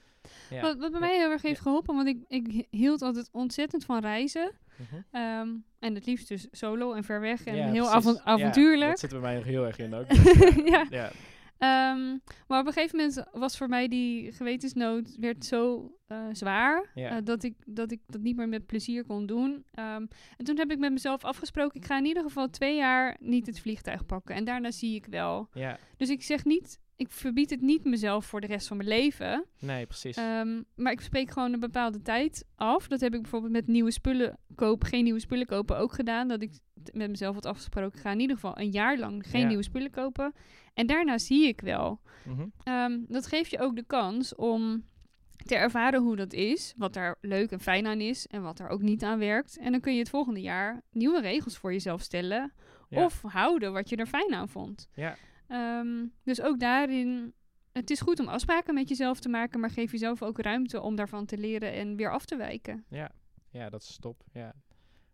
Ja. 0.51 0.61
Wat, 0.63 0.79
wat 0.79 0.91
bij 0.91 1.01
mij 1.01 1.17
heel 1.17 1.31
erg 1.31 1.43
heeft 1.43 1.61
geholpen, 1.61 1.95
want 1.95 2.09
ik, 2.09 2.19
ik 2.29 2.47
hi- 2.47 2.67
hield 2.71 3.03
altijd 3.03 3.29
ontzettend 3.33 3.85
van 3.85 4.01
reizen. 4.01 4.51
Mhm. 4.77 5.01
Ehm, 5.11 5.49
en 5.79 5.95
het 5.95 6.07
liefst 6.07 6.29
dus 6.29 6.47
solo 6.51 6.93
en 6.93 7.05
ver 7.05 7.21
weg 7.21 7.45
en 7.45 7.55
Ja, 7.57 7.63
heel 7.71 7.73
precies. 7.91 7.93
avon- 7.95 8.15
Ja, 8.15 8.21
avontuurlijk. 8.25 8.91
dat 8.91 8.99
zit 9.01 9.11
bij 9.11 9.21
mij 9.21 9.35
nog 9.35 9.45
heel 9.45 9.67
erg 9.67 9.79
in 9.79 9.95
ook. 9.95 10.09
Dus, 10.15 10.55
ja. 10.91 11.11
Ehm, 11.65 12.19
maar 12.47 12.61
op 12.61 12.67
een 12.67 12.73
gegeven 12.73 12.97
moment 12.97 13.25
was 13.33 13.57
voor 13.57 13.69
mij 13.69 13.89
die 13.89 14.33
gewetensnood 14.33 15.17
werd 15.17 15.45
zo 15.45 15.93
eh, 16.07 16.27
zwaar 16.33 16.91
eh, 16.95 17.17
dat, 17.25 17.43
ik, 17.43 17.55
dat 17.67 17.91
ik 17.91 18.01
dat 18.07 18.21
niet 18.21 18.37
meer 18.37 18.49
met 18.49 18.67
plezier 18.67 19.05
kon 19.05 19.27
doen. 19.27 19.65
Ehm, 19.71 20.07
en 20.37 20.45
toen 20.45 20.59
heb 20.59 20.71
ik 20.71 20.79
met 20.79 20.93
mezelf 20.93 21.25
afgesproken, 21.25 21.81
ik 21.81 21.87
ga 21.87 21.99
in 21.99 22.05
ieder 22.05 22.23
geval 22.23 22.51
twee 22.51 22.77
jaar 22.77 23.17
niet 23.21 23.47
het 23.47 23.61
vliegtuig 23.61 24.07
pakken. 24.07 24.35
En 24.35 24.45
daarna 24.45 24.71
zie 24.71 24.95
ik 24.95 25.07
wel. 25.07 25.49
ja, 25.53 25.79
Dus 25.97 26.09
ik 26.09 26.23
zeg 26.23 26.45
niet, 26.45 26.81
ik 26.97 27.11
verbied 27.11 27.51
het 27.51 27.61
niet 27.61 27.85
mezelf 27.85 28.25
voor 28.27 28.41
de 28.41 28.47
rest 28.47 28.67
van 28.69 28.77
mijn 28.77 28.89
leven. 28.89 29.45
nee, 29.61 29.87
precies. 29.87 30.17
Ehm, 30.17 30.63
maar 30.75 30.93
ik 30.93 31.01
spreek 31.01 31.31
gewoon 31.31 31.53
een 31.53 31.61
bepaalde 31.61 32.03
tijd 32.03 32.45
af. 32.57 32.89
Dat 32.89 33.01
heb 33.01 33.15
ik 33.15 33.21
bijvoorbeeld 33.23 33.53
met 33.53 33.67
nieuwe 33.67 33.91
spullen 33.91 34.39
kopen, 34.55 34.89
geen 34.89 35.05
nieuwe 35.05 35.21
spullen 35.21 35.47
kopen 35.47 35.79
ook 35.79 35.93
gedaan. 35.93 36.29
Dat 36.29 36.43
ik 36.43 36.53
met 36.93 37.11
mezelf 37.11 37.35
had 37.35 37.47
afgesproken, 37.47 37.99
ga 38.01 38.11
in 38.13 38.21
ieder 38.21 38.37
geval 38.37 38.59
een 38.59 38.71
jaar 38.71 38.99
lang 38.99 39.25
geen 39.31 39.41
Ja. 39.41 39.47
nieuwe 39.47 39.63
spullen 39.63 39.91
kopen. 39.91 40.33
En 40.75 40.87
daarna 40.87 41.19
zie 41.19 41.47
ik 41.47 41.61
wel. 41.61 42.01
Mhm. 42.25 42.47
Ehm, 42.65 42.99
dat 43.09 43.27
geeft 43.27 43.51
je 43.51 43.59
ook 43.61 43.77
de 43.77 43.85
kans 43.87 44.35
om 44.35 44.85
te 45.45 45.55
ervaren 45.55 46.03
hoe 46.03 46.17
dat 46.17 46.33
is. 46.33 46.75
Wat 46.77 46.93
daar 46.95 47.17
leuk 47.21 47.51
en 47.51 47.61
fijn 47.61 47.87
aan 47.87 48.01
is 48.01 48.27
en 48.27 48.43
wat 48.43 48.59
er 48.59 48.69
ook 48.69 48.83
niet 48.83 49.03
aan 49.03 49.19
werkt. 49.19 49.59
En 49.59 49.71
dan 49.73 49.81
kun 49.81 49.93
je 49.93 49.99
het 49.99 50.09
volgende 50.09 50.41
jaar 50.41 50.83
nieuwe 50.91 51.21
regels 51.21 51.57
voor 51.57 51.73
jezelf 51.73 52.01
stellen. 52.03 52.53
Ja. 52.89 53.05
Of 53.05 53.23
houden 53.23 53.73
wat 53.73 53.89
je 53.89 53.97
er 53.97 54.07
fijn 54.07 54.35
aan 54.35 54.49
vond. 54.49 54.89
Ja. 54.95 55.17
Ehm, 55.47 56.07
dus 56.23 56.41
ook 56.41 56.61
daarin, 56.61 57.35
het 57.73 57.91
is 57.91 58.01
goed 58.01 58.21
om 58.21 58.29
afspraken 58.29 58.75
met 58.75 58.89
jezelf 58.89 59.21
te 59.21 59.29
maken, 59.29 59.61
maar 59.61 59.71
geef 59.71 59.91
jezelf 59.91 60.23
ook 60.23 60.39
ruimte 60.39 60.81
om 60.81 60.97
daarvan 60.97 61.27
te 61.27 61.39
leren 61.39 61.73
en 61.73 61.97
weer 61.97 62.11
af 62.11 62.25
te 62.25 62.37
wijken. 62.37 62.85
Ja, 62.89 63.11
ja, 63.51 63.71
dat 63.71 63.83
is 63.83 63.97
top. 63.97 64.25
Ja. 64.33 64.55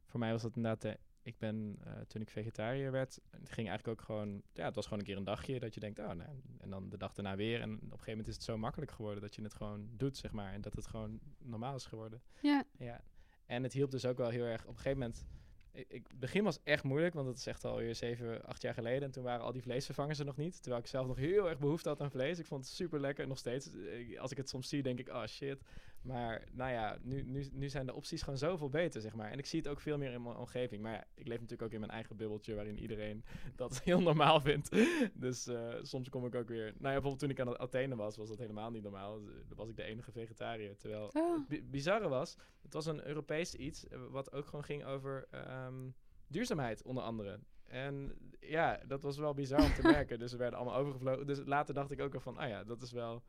Voor 0.07 0.21
mij 0.21 0.33
was 0.33 0.43
dat 0.43 0.57
inderdaad, 0.57 0.85
eh, 0.85 0.95
ik 1.23 1.39
ben 1.39 1.77
eh, 1.85 1.93
toen 2.09 2.23
ik 2.23 2.31
vegetariër 2.31 2.91
werd, 2.91 3.21
het 3.31 3.51
ging 3.51 3.69
eigenlijk 3.69 4.01
ook 4.01 4.07
gewoon, 4.07 4.43
ja, 4.53 4.65
het 4.65 4.75
was 4.75 4.85
gewoon 4.85 4.99
een 4.99 5.05
keer 5.05 5.17
een 5.17 5.25
dagje 5.25 5.61
dat 5.61 5.75
je 5.75 5.81
denkt, 5.81 5.99
oh, 5.99 6.13
nou, 6.13 6.31
en 6.59 6.71
dan 6.71 6.89
de 6.89 6.97
dag 6.97 7.15
daarna 7.15 7.37
weer. 7.37 7.61
En 7.61 7.75
op 7.75 7.83
een 7.83 7.89
gegeven 7.91 8.11
moment 8.11 8.29
is 8.29 8.35
het 8.35 8.45
zo 8.45 8.59
makkelijk 8.59 8.91
geworden 8.91 9.23
dat 9.23 9.35
je 9.35 9.43
het 9.43 9.55
gewoon 9.55 9.89
doet, 9.97 10.17
zeg 10.17 10.33
maar, 10.33 10.53
en 10.53 10.61
dat 10.61 10.75
het 10.75 10.87
gewoon 10.87 11.21
normaal 11.39 11.75
is 11.75 11.87
geworden. 11.87 12.23
Ja, 12.41 12.65
Ja. 12.79 13.01
En 13.47 13.63
het 13.63 13.73
hielp 13.73 13.91
dus 13.91 14.07
ook 14.07 14.19
wel 14.19 14.29
heel 14.29 14.45
erg, 14.45 14.63
op 14.63 14.69
een 14.69 14.77
gegeven 14.77 14.99
moment, 14.99 15.27
ik, 15.73 16.05
het 16.09 16.21
begin 16.21 16.45
was 16.45 16.59
echt 16.65 16.85
moeilijk, 16.85 17.15
want 17.15 17.27
het 17.29 17.37
is 17.37 17.47
echt 17.47 17.65
alweer 17.65 17.95
zeven, 17.95 18.45
acht 18.45 18.63
jaar 18.63 18.75
geleden. 18.75 19.03
En 19.03 19.11
toen 19.11 19.25
waren 19.25 19.45
al 19.45 19.53
die 19.53 19.63
vleesvervangers 19.63 20.19
er 20.19 20.25
nog 20.25 20.37
niet. 20.37 20.63
Terwijl 20.63 20.83
ik 20.83 20.89
zelf 20.89 21.07
nog 21.07 21.17
heel 21.17 21.49
erg 21.49 21.59
behoefte 21.59 21.89
had 21.89 22.01
aan 22.01 22.11
vlees. 22.11 22.39
Ik 22.39 22.47
vond 22.47 22.65
het 22.65 22.75
super 22.75 23.01
lekker, 23.01 23.27
nog 23.27 23.39
steeds. 23.39 23.67
Ik- 23.73 24.19
Als 24.19 24.31
ik 24.31 24.37
het 24.37 24.49
soms 24.49 24.69
zie, 24.69 24.83
denk 24.83 24.99
ik, 24.99 25.09
oh 25.09 25.27
shit. 25.27 25.63
Maar 26.03 26.45
nou 26.53 26.71
ja, 26.73 26.99
nu, 27.03 27.23
nu, 27.23 27.49
nu 27.53 27.69
zijn 27.69 27.87
de 27.87 27.95
opties 27.95 28.23
gewoon 28.23 28.39
zoveel 28.39 28.69
beter, 28.69 29.01
zeg 29.01 29.15
maar. 29.15 29.31
En 29.31 29.39
ik 29.39 29.47
zie 29.47 29.59
het 29.59 29.69
ook 29.69 29.81
veel 29.81 29.99
meer 29.99 30.13
in 30.13 30.23
mijn 30.23 30.37
omgeving. 30.37 30.83
Maar 30.83 30.93
ja, 30.93 31.05
ik 31.15 31.27
leef 31.27 31.37
natuurlijk 31.41 31.63
ook 31.63 31.73
in 31.73 31.81
mijn 31.81 31.93
eigen 31.93 32.17
bubbeltje, 32.17 32.55
waarin 32.55 32.79
iedereen 32.79 33.25
dat 33.57 33.83
heel 33.83 34.01
normaal 34.01 34.41
vindt. 34.41 34.77
Dus 35.15 35.47
eh, 35.47 35.75
soms 35.83 36.09
kom 36.09 36.27
ik 36.27 36.35
ook 36.35 36.49
weer... 36.49 36.65
Nou 36.65 36.73
ja, 36.75 36.81
bijvoorbeeld 36.81 37.19
toen 37.19 37.31
ik 37.31 37.41
aan 37.41 37.49
het 37.49 37.59
Athene 37.59 37.97
was, 37.97 38.17
was 38.17 38.29
dat 38.29 38.39
helemaal 38.39 38.71
niet 38.71 38.83
normaal. 38.83 39.17
Eh, 39.19 39.25
Dan 39.49 39.57
was 39.57 39.69
ik 39.69 39.77
de 39.77 39.83
enige 39.83 40.13
vegetariër. 40.13 40.77
Terwijl 40.77 41.11
Oh. 41.13 41.49
bi- 41.49 41.63
bizarre 41.65 42.09
was, 42.09 42.37
het 42.63 42.73
was 42.73 42.87
een 42.87 43.07
Europees 43.07 43.55
iets, 43.55 43.89
eh, 43.89 43.99
wat 44.11 44.33
ook 44.33 44.47
gewoon 44.47 44.65
ging 44.65 44.85
over 44.85 45.27
ehm, 45.31 45.89
duurzaamheid, 46.27 46.83
onder 46.83 47.03
andere. 47.03 47.39
En 47.65 48.13
ja, 48.41 48.81
dat 48.87 49.03
was 49.03 49.19
wel 49.19 49.35
bizar 49.35 49.63
om 49.63 49.75
te 49.75 49.83
merken. 49.97 50.19
Dus 50.19 50.33
we 50.33 50.39
werden 50.39 50.59
allemaal 50.59 50.79
overgevlogen. 50.79 51.27
Dus 51.27 51.41
later 51.45 51.75
dacht 51.75 51.91
ik 51.91 52.01
ook 52.01 52.15
al 52.15 52.21
van, 52.21 52.37
ah 52.39 52.49
ja, 52.49 52.65
dat 52.65 52.83
is 52.83 52.93
wel 52.93 53.23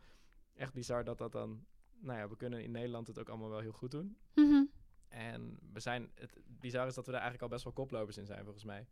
echt 0.55 0.73
bizar 0.73 1.03
dat 1.03 1.17
dat 1.17 1.31
dan... 1.31 1.65
Nou 2.01 2.19
ja, 2.19 2.29
we 2.29 2.37
kunnen 2.37 2.63
in 2.63 2.71
Nederland 2.71 3.07
het 3.07 3.19
ook 3.19 3.29
allemaal 3.29 3.49
wel 3.49 3.59
heel 3.59 3.71
goed 3.71 3.91
doen. 3.91 4.17
Mhm. 4.35 4.63
En 5.07 5.57
we 5.73 5.79
zijn, 5.79 6.11
het 6.15 6.33
bizar 6.45 6.87
is 6.87 6.93
dat 6.95 7.05
we 7.05 7.11
daar 7.11 7.21
eigenlijk 7.21 7.51
al 7.51 7.57
best 7.57 7.63
wel 7.63 7.85
koplopers 7.85 8.17
in 8.17 8.25
zijn, 8.25 8.43
volgens 8.43 8.63
mij. 8.63 8.87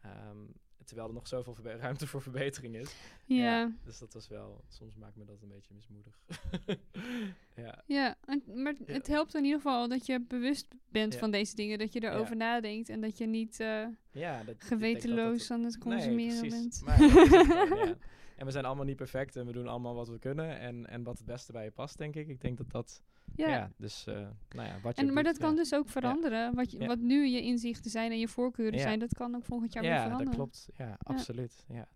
Ehm, 0.00 0.38
terwijl 0.84 1.08
er 1.08 1.14
nog 1.14 1.26
zoveel 1.28 1.56
ruimte 1.62 2.06
voor 2.06 2.22
verbetering 2.22 2.76
is. 2.76 2.94
Ja, 3.26 3.72
Dus 3.84 3.98
dat 3.98 4.12
was 4.12 4.28
wel, 4.28 4.64
soms 4.68 4.96
maakt 4.96 5.16
me 5.16 5.24
dat 5.24 5.42
een 5.42 5.48
beetje 5.48 5.74
mismoedig. 5.74 6.20
ja, 7.54 7.82
ja. 7.86 8.16
En, 8.24 8.42
maar 8.62 8.74
Ja. 8.86 8.92
het 8.92 9.06
helpt 9.06 9.34
in 9.34 9.44
ieder 9.44 9.60
geval 9.60 9.88
dat 9.88 10.06
je 10.06 10.20
bewust 10.20 10.66
bent 10.88 11.12
Ja. 11.12 11.18
van 11.18 11.30
deze 11.30 11.54
dingen, 11.56 11.78
dat 11.78 11.92
je 11.92 12.02
erover 12.04 12.36
nadenkt 12.36 12.88
en 12.88 13.00
dat 13.00 13.18
je 13.18 13.26
niet 13.26 13.60
eh, 13.60 13.86
ja 14.10 14.36
dat, 14.36 14.46
dat 14.46 14.58
dat- 14.60 14.68
gewetenloos 14.68 15.50
aan 15.50 15.62
het 15.64 15.78
consumeren 15.78 16.40
nee, 16.40 16.48
precies. 16.50 16.82
bent. 16.82 16.82
Maar 16.84 16.98
ja. 18.40 18.46
En 18.46 18.46
we 18.46 18.52
zijn 18.52 18.64
allemaal 18.64 18.84
niet 18.84 18.96
perfect 18.96 19.36
en 19.36 19.46
we 19.46 19.52
doen 19.52 19.68
allemaal 19.68 19.94
wat 19.94 20.08
we 20.08 20.18
kunnen. 20.18 20.58
En, 20.58 20.86
en 20.86 21.02
wat 21.02 21.18
het 21.18 21.26
beste 21.26 21.52
bij 21.52 21.64
je 21.64 21.70
past, 21.70 21.98
denk 21.98 22.14
ik. 22.16 22.28
Ik 22.28 22.40
denk 22.40 22.56
dat 22.56 22.70
dat, 22.70 23.02
ja, 23.36 23.48
ja. 23.48 23.70
dus, 23.76 24.06
eh, 24.06 24.14
nou 24.50 24.68
ja, 24.68 24.80
wat 24.82 24.96
je 24.96 25.06
En, 25.06 25.12
maar 25.12 25.22
dat 25.22 25.38
kan 25.38 25.50
ja. 25.50 25.56
dus 25.56 25.74
ook 25.74 25.88
veranderen. 25.88 26.54
Wat, 26.54 26.70
je, 26.70 26.78
Ja. 26.80 26.86
wat 26.86 26.98
nu 26.98 27.26
je 27.26 27.42
inzichten 27.42 27.90
zijn 27.90 28.10
en 28.10 28.18
je 28.18 28.28
voorkeuren 28.28 28.78
Ja. 28.78 28.82
zijn, 28.84 28.98
dat 28.98 29.14
kan 29.14 29.34
ook 29.34 29.44
volgend 29.44 29.72
jaar 29.72 29.82
weer 29.82 29.92
Ja, 29.92 30.02
veranderen. 30.02 30.26
dat 30.26 30.34
klopt. 30.36 30.68
Ja, 30.76 30.96
absoluut. 31.02 31.64
Ja. 31.68 31.86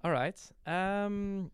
Alright. 0.00 0.52
Ehm, 0.62 1.44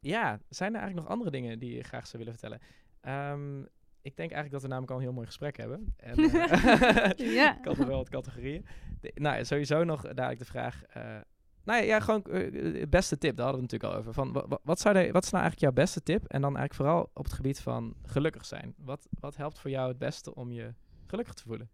ja, 0.00 0.40
zijn 0.48 0.74
er 0.74 0.80
eigenlijk 0.80 0.94
nog 0.94 1.08
andere 1.08 1.30
dingen 1.30 1.58
die 1.58 1.74
je 1.74 1.82
graag 1.82 2.06
zou 2.06 2.24
willen 2.24 2.38
vertellen? 2.38 2.60
Ehm, 3.00 3.60
ik 4.02 4.16
denk 4.16 4.30
eigenlijk 4.32 4.50
dat 4.52 4.62
we 4.62 4.68
namelijk 4.68 4.90
al 4.92 4.96
een 4.98 5.02
heel 5.04 5.12
mooi 5.12 5.26
gesprek 5.26 5.56
hebben. 5.56 5.94
En, 5.96 6.16
eh, 6.18 7.34
Ja. 7.34 7.58
Ik 7.58 7.64
had 7.64 7.76
nog 7.76 7.86
wel 7.86 7.96
wat 7.96 8.08
categorieën. 8.08 8.66
De- 9.00 9.12
nou, 9.14 9.44
sowieso 9.44 9.84
nog 9.84 10.02
dadelijk 10.02 10.38
de 10.38 10.44
vraag... 10.44 10.84
eh, 10.84 11.16
nou 11.64 11.84
ja, 11.84 12.00
gewoon 12.00 12.24
eh, 12.24 12.86
beste 12.88 13.18
tip, 13.18 13.36
daar 13.36 13.46
hadden 13.46 13.62
we 13.62 13.72
het 13.72 13.82
natuurlijk 13.82 13.92
al 13.92 13.98
over. 13.98 14.12
Van, 14.12 14.32
wa- 14.32 14.48
wa- 14.48 14.60
wat, 14.62 14.80
zou 14.80 14.94
de, 14.94 15.12
wat 15.12 15.24
is 15.24 15.30
nou 15.30 15.42
eigenlijk 15.42 15.60
jouw 15.74 15.84
beste 15.84 16.02
tip? 16.02 16.24
En 16.24 16.40
dan 16.40 16.56
eigenlijk 16.56 16.74
vooral 16.74 17.10
op 17.14 17.24
het 17.24 17.32
gebied 17.32 17.60
van 17.60 17.94
gelukkig 18.04 18.44
zijn. 18.46 18.74
Wat, 18.78 19.08
wat 19.20 19.36
helpt 19.36 19.58
voor 19.58 19.70
jou 19.70 19.88
het 19.88 19.98
beste 19.98 20.34
om 20.34 20.52
je 20.52 20.74
gelukkig 21.06 21.34
te 21.34 21.42
voelen? 21.42 21.70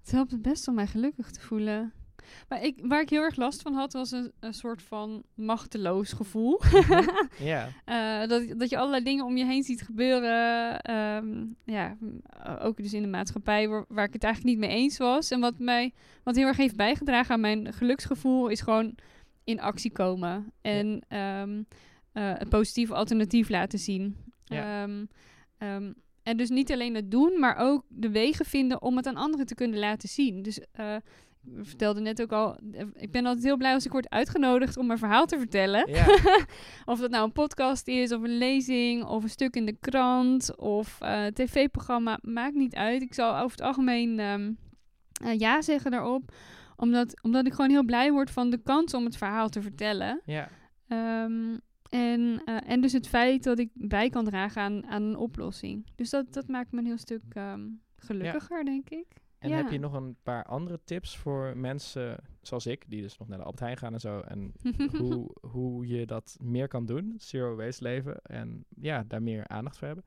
Het 0.00 0.10
helpt 0.10 0.30
het 0.30 0.42
best 0.42 0.68
om 0.68 0.74
mij 0.74 0.86
gelukkig 0.86 1.30
te 1.30 1.40
voelen. 1.40 1.92
Maar 2.48 2.62
ik, 2.62 2.78
waar 2.82 3.00
ik 3.00 3.10
heel 3.10 3.22
erg 3.22 3.36
last 3.36 3.62
van 3.62 3.74
had, 3.74 3.92
was 3.92 4.10
een, 4.10 4.32
een 4.40 4.54
soort 4.54 4.82
van 4.82 5.22
machteloos 5.34 6.12
gevoel. 6.12 6.60
Ja. 7.38 7.68
Eh, 7.84 8.28
dat, 8.28 8.58
dat 8.58 8.70
je 8.70 8.78
allerlei 8.78 9.04
dingen 9.04 9.24
om 9.24 9.36
je 9.36 9.44
heen 9.44 9.62
ziet 9.62 9.82
gebeuren. 9.82 10.80
ehm, 10.80 11.44
ja, 11.64 11.96
eh, 12.42 12.56
ook 12.62 12.76
dus 12.76 12.92
in 12.92 13.02
de 13.02 13.08
maatschappij 13.08 13.68
waar, 13.68 13.84
waar 13.88 14.04
ik 14.04 14.12
het 14.12 14.24
eigenlijk 14.24 14.54
niet 14.56 14.68
mee 14.68 14.76
eens 14.76 14.98
was. 14.98 15.30
En 15.30 15.40
wat 15.40 15.58
mij 15.58 15.92
wat 16.22 16.36
heel 16.36 16.46
erg 16.46 16.56
heeft 16.56 16.76
bijgedragen 16.76 17.34
aan 17.34 17.40
mijn 17.40 17.72
geluksgevoel, 17.72 18.48
is 18.48 18.60
gewoon 18.60 18.94
in 19.44 19.60
actie 19.60 19.92
komen. 19.92 20.52
En 20.60 21.00
eh, 21.08 21.42
een 22.12 22.48
positief 22.48 22.90
alternatief 22.90 23.48
laten 23.48 23.78
zien. 23.78 24.16
Ja. 24.44 24.82
Ehm, 25.58 25.92
en 26.22 26.36
dus 26.36 26.48
niet 26.48 26.72
alleen 26.72 26.94
het 26.94 27.10
doen, 27.10 27.40
maar 27.40 27.56
ook 27.56 27.84
de 27.88 28.10
wegen 28.10 28.44
vinden 28.44 28.82
om 28.82 28.96
het 28.96 29.06
aan 29.06 29.16
anderen 29.16 29.46
te 29.46 29.54
kunnen 29.54 29.78
laten 29.78 30.08
zien. 30.08 30.42
Dus 30.42 30.60
vertelde 31.62 32.00
net 32.00 32.22
ook 32.22 32.32
al, 32.32 32.56
eh, 32.72 32.86
ik 32.92 33.10
ben 33.10 33.26
altijd 33.26 33.44
heel 33.44 33.56
blij 33.56 33.72
als 33.72 33.84
ik 33.84 33.92
word 33.92 34.10
uitgenodigd 34.10 34.76
om 34.76 34.86
mijn 34.86 34.98
verhaal 34.98 35.26
te 35.26 35.38
vertellen. 35.38 35.90
Ja. 35.90 36.06
of 36.92 36.98
dat 36.98 37.10
nou 37.10 37.24
een 37.24 37.32
podcast 37.32 37.88
is, 37.88 38.12
of 38.12 38.22
een 38.22 38.38
lezing, 38.38 39.04
of 39.04 39.22
een 39.22 39.28
stuk 39.28 39.54
in 39.54 39.66
de 39.66 39.76
krant, 39.80 40.56
of 40.56 41.00
eh 41.00 41.26
tv-programma, 41.26 42.18
maakt 42.22 42.54
niet 42.54 42.74
uit. 42.74 43.02
Ik 43.02 43.14
zal 43.14 43.34
over 43.36 43.50
het 43.50 43.66
algemeen 43.66 44.18
ehm, 44.18 44.52
eh, 45.24 45.38
ja 45.38 45.62
zeggen 45.62 45.90
daarop, 45.90 46.32
omdat, 46.76 47.22
omdat 47.22 47.46
ik 47.46 47.52
gewoon 47.52 47.70
heel 47.70 47.84
blij 47.84 48.12
word 48.12 48.30
van 48.30 48.50
de 48.50 48.62
kans 48.62 48.94
om 48.94 49.04
het 49.04 49.16
verhaal 49.16 49.48
te 49.48 49.62
vertellen. 49.62 50.20
ja. 50.24 50.48
Ehm, 50.88 51.56
en, 51.90 52.42
en 52.44 52.80
dus 52.80 52.92
het 52.92 53.08
feit 53.08 53.42
dat 53.42 53.58
ik 53.58 53.70
bij 53.74 54.08
kan 54.08 54.24
dragen 54.24 54.62
aan, 54.62 54.86
aan 54.86 55.02
een 55.02 55.16
oplossing. 55.16 55.86
Dus 55.94 56.10
dat, 56.10 56.32
dat 56.32 56.48
maakt 56.48 56.72
me 56.72 56.78
een 56.78 56.86
heel 56.86 56.98
stuk 56.98 57.22
ehm, 57.28 57.68
gelukkiger, 57.96 58.64
denk 58.64 58.90
ik. 58.90 59.06
En 59.38 59.48
Ja. 59.50 59.56
heb 59.56 59.70
je 59.70 59.78
nog 59.78 59.92
een 59.92 60.16
paar 60.22 60.44
andere 60.44 60.80
tips 60.84 61.16
voor 61.16 61.56
mensen 61.56 62.18
zoals 62.42 62.66
ik, 62.66 62.84
die 62.88 63.02
dus 63.02 63.18
nog 63.18 63.28
naar 63.28 63.38
de 63.38 63.44
Albert 63.44 63.62
Heijn 63.62 63.76
gaan 63.76 63.92
en 63.92 64.00
zo, 64.00 64.20
en 64.20 64.52
hoe, 64.98 65.30
hoe 65.40 65.86
je 65.86 66.06
dat 66.06 66.36
meer 66.40 66.68
kan 66.68 66.86
doen, 66.86 67.14
zero 67.18 67.56
waste 67.56 67.82
leven, 67.82 68.20
en 68.22 68.64
ja, 68.80 69.04
daar 69.06 69.22
meer 69.22 69.48
aandacht 69.48 69.78
voor 69.78 69.86
hebben? 69.86 70.04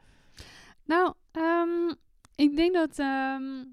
Nou, 0.85 1.13
ehm, 1.31 1.93
ik 2.35 2.55
denk 2.55 2.73
dat, 2.73 2.99
ehm, 2.99 3.63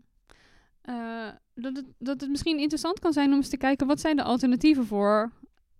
eh, 0.82 1.28
dat, 1.54 1.76
het, 1.76 1.86
dat 1.98 2.20
het 2.20 2.30
misschien 2.30 2.58
interessant 2.58 2.98
kan 2.98 3.12
zijn 3.12 3.30
om 3.30 3.36
eens 3.36 3.48
te 3.48 3.56
kijken 3.56 3.86
wat 3.86 4.00
zijn 4.00 4.16
de 4.16 4.22
alternatieven 4.22 4.86
voor 4.86 5.32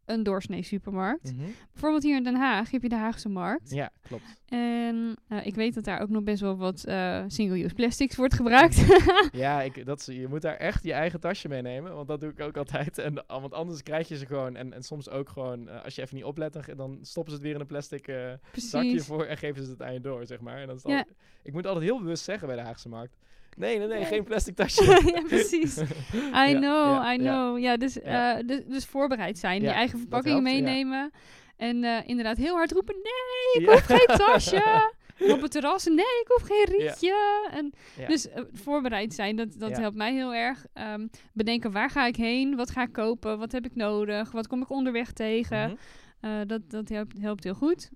een 0.07 0.22
doorsnee 0.22 0.62
supermarkt. 0.62 1.32
Mhm. 1.32 1.44
Bijvoorbeeld 1.72 2.02
hier 2.02 2.16
in 2.16 2.24
Den 2.24 2.34
Haag 2.34 2.70
heb 2.70 2.82
je 2.82 2.88
de 2.88 2.94
Haagse 2.94 3.28
Markt. 3.28 3.70
Ja, 3.70 3.90
klopt. 4.02 4.22
En 4.46 5.16
eh, 5.28 5.46
ik 5.46 5.54
weet 5.54 5.74
dat 5.74 5.84
daar 5.84 6.00
ook 6.00 6.09
nog 6.09 6.22
best 6.22 6.40
wel 6.40 6.57
wat 6.57 6.84
eh, 6.84 7.24
single-use 7.26 7.74
plastics 7.74 8.16
wordt 8.16 8.34
gebruikt. 8.34 8.84
Ja, 9.32 9.62
ik, 9.62 9.86
dat, 9.86 9.98
is- 10.00 10.07
je 10.16 10.28
moet 10.28 10.42
daar 10.42 10.57
echt 10.57 10.84
je 10.84 10.92
eigen 10.92 11.20
tasje 11.20 11.48
meenemen, 11.48 11.94
want 11.94 12.09
dat 12.09 12.20
doe 12.20 12.30
ik 12.30 12.40
ook 12.40 12.57
altijd. 12.57 12.98
En, 12.98 13.24
want 13.26 13.52
anders 13.52 13.82
krijg 13.82 14.09
je 14.09 14.16
ze 14.16 14.26
gewoon, 14.26 14.57
en, 14.57 14.72
en 14.72 14.82
soms 14.82 15.09
ook 15.11 15.28
gewoon, 15.28 15.68
eh, 15.68 15.84
als 15.84 15.94
je 15.94 16.02
even 16.02 16.16
niet 16.16 16.24
oplet, 16.24 16.59
dan, 16.76 16.98
stoppen 17.02 17.32
ze 17.32 17.38
het 17.38 17.46
weer 17.46 17.54
in 17.54 17.61
een 17.61 17.66
plastic 17.66 18.14
zakje 18.52 19.00
voor 19.00 19.24
en 19.24 19.36
geven 19.36 19.64
ze 19.64 19.70
het 19.70 19.82
aan 19.82 19.92
je 19.92 20.00
door, 20.00 20.26
zeg 20.26 20.40
maar. 20.40 20.57
En 20.61 20.66
dan 20.66 20.76
is 20.76 20.82
Ja. 20.82 21.04
ik 21.42 21.52
moet 21.52 21.66
altijd 21.66 21.84
heel 21.84 21.98
bewust 21.98 22.24
zeggen 22.24 22.46
bij 22.46 22.57
de 22.57 22.62
Haagse 22.62 22.88
Markt, 22.88 23.16
nee, 23.57 23.78
nee, 23.78 23.86
nee, 23.86 24.04
geen 24.04 24.24
plastic 24.24 24.54
tasje. 24.61 24.84
ja, 25.14 25.20
precies. 25.22 25.76
I 26.48 26.54
know, 26.54 27.12
I 27.12 27.16
know. 27.16 27.59
Ja, 27.59 27.76
dus, 27.76 28.00
eh, 28.00 28.36
dus, 28.46 28.61
dus 28.66 28.84
voorbereid 28.86 29.38
zijn. 29.38 29.62
Je 29.62 29.68
eigen 29.68 29.98
verpakkingen 29.98 30.36
ja. 30.36 30.42
meenemen. 30.42 31.11
En 31.57 31.84
eh, 31.84 32.09
inderdaad 32.09 32.36
heel 32.36 32.54
hard 32.54 32.72
roepen, 32.72 32.94
nee, 32.94 33.62
ik 33.62 33.70
hoef 33.70 33.84
geen 33.84 34.16
tasje. 34.26 34.92
En 35.18 35.32
op 35.32 35.42
het 35.42 35.50
terras, 35.50 35.84
nee, 35.84 35.96
ik 35.96 36.24
hoef 36.26 36.42
geen 36.42 36.78
Ja. 36.78 36.84
rietje. 36.84 37.46
En 37.50 37.72
Ja. 37.98 38.07
Dus 38.07 38.28
eh, 38.28 38.42
voorbereid 38.52 39.14
zijn, 39.14 39.36
dat, 39.36 39.48
dat 39.59 39.70
Ja. 39.70 39.80
helpt 39.80 39.96
mij 39.96 40.12
heel 40.14 40.34
erg. 40.34 40.66
Ehm, 40.72 41.07
bedenken, 41.32 41.72
waar 41.72 41.90
ga 41.90 42.07
ik 42.07 42.16
heen? 42.16 42.57
Wat 42.57 42.70
ga 42.70 42.82
ik 42.82 42.92
kopen? 42.92 43.38
Wat 43.38 43.52
heb 43.52 43.64
ik 43.64 43.74
nodig? 43.74 44.30
Wat 44.32 44.46
kom 44.46 44.62
ik 44.62 44.70
onderweg 44.70 45.12
tegen? 45.12 45.78
Mhm. 46.20 46.46
Dat 46.46 46.70
dat 46.70 46.88
helpt, 46.88 47.20
helpt 47.20 47.44
heel 47.44 47.54
goed. 47.54 47.90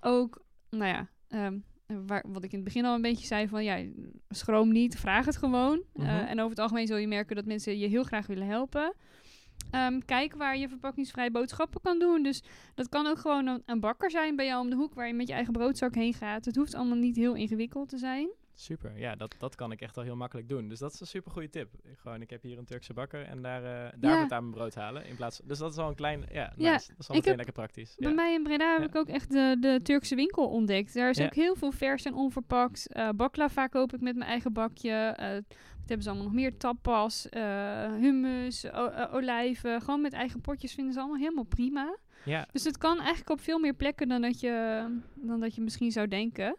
Ook, 0.00 0.42
nou 0.70 0.86
ja, 0.86 1.08
ehm, 1.28 1.58
waar, 2.06 2.24
wat 2.28 2.44
ik 2.44 2.50
in 2.52 2.56
het 2.58 2.64
begin 2.64 2.84
al 2.84 2.94
een 2.94 3.02
beetje 3.02 3.26
zei 3.26 3.48
van, 3.48 3.64
ja, 3.64 3.84
schroom 4.28 4.72
niet, 4.72 4.96
vraag 4.98 5.24
het 5.26 5.36
gewoon. 5.36 5.82
Eh, 5.94 6.02
Mhm. 6.04 6.10
en 6.26 6.38
over 6.38 6.50
het 6.50 6.58
algemeen 6.58 6.86
zul 6.86 6.96
je 6.96 7.08
merken 7.08 7.36
dat 7.36 7.44
mensen 7.44 7.78
je 7.78 7.86
heel 7.86 8.04
graag 8.04 8.26
willen 8.26 8.46
helpen. 8.46 8.94
Ehm, 9.70 9.98
kijk 10.04 10.34
waar 10.34 10.56
je 10.58 10.68
verpakkingsvrij 10.68 11.30
boodschappen 11.30 11.80
kan 11.80 11.98
doen. 11.98 12.22
Dus 12.22 12.42
dat 12.74 12.88
kan 12.88 13.06
ook 13.06 13.18
gewoon 13.18 13.46
een, 13.46 13.62
een 13.66 13.80
bakker 13.80 14.10
zijn 14.10 14.36
bij 14.36 14.46
jou 14.46 14.62
om 14.64 14.70
de 14.70 14.76
hoek 14.76 14.94
waar 14.94 15.06
je 15.06 15.14
met 15.14 15.28
je 15.28 15.32
eigen 15.34 15.52
broodzak 15.52 15.94
heen 15.94 16.14
gaat. 16.14 16.44
Het 16.44 16.56
hoeft 16.56 16.74
allemaal 16.74 16.96
niet 16.96 17.16
heel 17.16 17.34
ingewikkeld 17.34 17.88
te 17.88 17.98
zijn. 17.98 18.28
Super, 18.60 18.98
ja, 18.98 19.14
dat, 19.16 19.34
dat 19.38 19.54
kan 19.54 19.72
ik 19.72 19.80
echt 19.80 19.96
al 19.96 20.02
heel 20.02 20.16
makkelijk 20.16 20.48
doen. 20.48 20.68
Dus 20.68 20.78
dat 20.78 20.92
is 20.92 21.00
een 21.00 21.06
super 21.06 21.30
goede 21.30 21.48
tip. 21.50 21.68
Ik, 21.82 21.98
gewoon, 21.98 22.20
ik 22.20 22.30
heb 22.30 22.42
hier 22.42 22.58
een 22.58 22.64
Turkse 22.64 22.92
bakker 22.92 23.24
en 23.24 23.42
daar, 23.42 23.62
eh 23.64 23.92
daar 24.00 24.14
Ja. 24.14 24.20
moet 24.22 24.32
aan 24.32 24.42
mijn 24.42 24.54
brood 24.54 24.74
halen. 24.74 25.06
In 25.06 25.16
plaats, 25.16 25.40
dus 25.44 25.58
dat 25.58 25.72
is 25.72 25.78
al 25.78 25.88
een 25.88 25.94
klein, 25.94 26.24
ja, 26.32 26.52
Ja, 26.56 26.72
nice. 26.72 26.88
dat 26.88 26.98
is 26.98 27.08
al 27.08 27.14
meteen 27.14 27.36
lekker 27.36 27.54
praktisch. 27.54 27.94
Bij 27.98 28.08
Ja. 28.08 28.14
mij 28.14 28.34
in 28.34 28.42
Breda 28.42 28.72
heb 28.78 28.88
ik 28.88 28.96
ook 28.96 29.08
echt 29.08 29.30
de, 29.30 29.56
de 29.60 29.80
Turkse 29.82 30.14
winkel 30.14 30.48
ontdekt. 30.48 30.94
Daar 30.94 31.10
is 31.10 31.20
ook 31.20 31.34
heel 31.34 31.54
veel 31.56 31.72
vers 31.72 32.04
en 32.04 32.14
onverpakt. 32.14 32.92
Eh 32.92 33.08
baklava 33.16 33.66
koop 33.66 33.92
ik 33.94 34.00
met 34.00 34.16
mijn 34.16 34.30
eigen 34.30 34.52
bakje. 34.52 35.14
Wat 35.16 35.88
hebben 35.88 36.02
ze 36.02 36.08
allemaal 36.08 36.26
nog 36.26 36.34
meer? 36.34 36.56
Tapas, 36.56 37.26
hummus, 38.00 38.72
olijven. 39.12 39.80
Gewoon 39.80 40.00
met 40.00 40.12
eigen 40.12 40.40
potjes 40.40 40.72
vinden 40.74 40.92
ze 40.92 40.98
allemaal 41.00 41.18
helemaal 41.18 41.44
prima. 41.44 41.96
ja, 42.24 42.48
Dus 42.52 42.64
het 42.64 42.78
kan 42.78 42.98
eigenlijk 42.98 43.30
op 43.30 43.40
veel 43.40 43.58
meer 43.58 43.74
plekken 43.74 44.08
dan 44.08 44.22
dat 44.22 44.40
je, 44.40 44.84
dan 45.14 45.40
dat 45.40 45.54
je 45.54 45.60
misschien 45.60 45.92
zou 45.92 46.08
denken. 46.08 46.56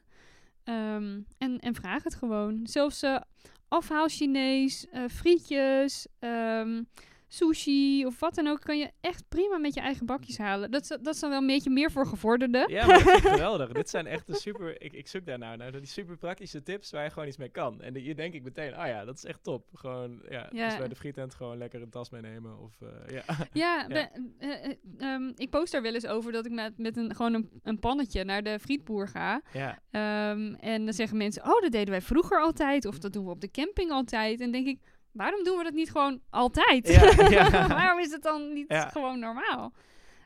Ehm, 0.64 1.20
en, 1.38 1.60
en 1.60 1.76
vraag 1.76 2.04
het 2.04 2.16
gewoon. 2.16 2.60
Zelfs 2.64 3.02
eh 3.02 3.22
afhaal 3.70 4.08
Chinees, 4.08 4.88
eh, 4.90 5.04
frietjes, 5.10 6.08
ehm, 6.20 6.84
sushi 7.32 8.06
of 8.06 8.20
wat 8.20 8.36
dan 8.36 8.48
ook, 8.48 8.60
kan 8.62 8.78
je 8.78 8.92
echt 9.02 9.24
prima 9.30 9.58
met 9.58 9.74
je 9.74 9.80
eigen 9.80 10.06
bakjes 10.06 10.38
halen. 10.38 10.72
Dat, 10.72 10.82
is- 10.82 10.88
dat 10.88 11.08
is 11.08 11.20
dan 11.20 11.30
wel 11.30 11.40
een 11.40 11.48
beetje 11.48 11.70
meer 11.70 11.92
voor 11.92 12.06
gevorderden. 12.08 12.70
Ja, 12.72 12.86
maar 12.86 13.04
dat 13.04 13.22
geweldig. 13.32 13.72
Dit 13.72 13.90
zijn 13.90 14.08
echt 14.08 14.28
de 14.28 14.36
super... 14.36 14.82
Ik, 14.82 14.94
ik 14.94 15.08
zoek 15.08 15.26
daarnaar, 15.26 15.58
naar 15.58 15.72
die 15.72 15.86
super 15.86 16.18
praktische 16.18 16.64
tips 16.64 16.92
waar 16.92 17.04
je 17.04 17.10
gewoon 17.10 17.28
iets 17.28 17.38
mee 17.38 17.50
kan. 17.50 17.82
En 17.82 17.96
hier 17.96 18.16
denk 18.16 18.34
ik 18.34 18.44
meteen, 18.44 18.74
ah 18.76 18.88
ja, 18.88 19.06
dat 19.06 19.16
is 19.18 19.26
echt 19.26 19.44
top. 19.44 19.68
Gewoon, 19.74 20.22
ja, 20.30 20.50
Ja. 20.52 20.68
dus 20.68 20.78
bij 20.78 20.88
de 20.88 20.96
frietent 20.96 21.34
gewoon 21.34 21.58
lekker 21.58 21.82
een 21.82 21.90
tas 21.90 22.10
meenemen. 22.10 22.60
Of, 22.60 22.82
eh, 22.82 22.88
ja. 23.18 23.24
Ja, 23.54 23.88
eh, 23.88 24.06
eh, 24.40 24.76
ehm, 24.98 25.32
ik 25.36 25.50
post 25.50 25.72
daar 25.72 25.82
wel 25.82 25.94
eens 25.94 26.08
over 26.08 26.32
dat 26.32 26.46
ik 26.46 26.52
met, 26.52 26.78
met 26.78 26.98
een, 26.98 27.16
gewoon 27.16 27.34
een, 27.34 27.50
een 27.64 27.80
pannetje 27.80 28.24
naar 28.24 28.44
de 28.44 28.60
frietboer 28.60 29.08
ga. 29.08 29.42
ja, 29.54 29.80
Ehm, 29.92 30.54
en 30.54 30.84
dan 30.86 30.94
zeggen 30.94 31.18
mensen, 31.18 31.44
oh, 31.44 31.62
dat 31.62 31.72
deden 31.72 31.90
wij 31.90 32.02
vroeger 32.02 32.40
altijd. 32.42 32.86
Of 32.86 32.98
dat 33.00 33.14
doen 33.14 33.26
we 33.26 33.32
op 33.32 33.42
de 33.42 33.52
camping 33.52 33.92
altijd. 33.92 34.42
En 34.42 34.52
denk 34.52 34.68
ik, 34.68 34.80
waarom 35.12 35.44
doen 35.44 35.58
we 35.58 35.64
dat 35.64 35.74
niet 35.74 35.92
gewoon 35.92 36.20
altijd? 36.30 36.88
Ja, 36.88 37.30
ja. 37.50 37.68
waarom 37.68 38.00
is 38.00 38.12
het 38.12 38.22
dan 38.24 38.54
niet 38.54 38.66
Ja. 38.68 38.88
gewoon 38.90 39.20
normaal? 39.20 39.74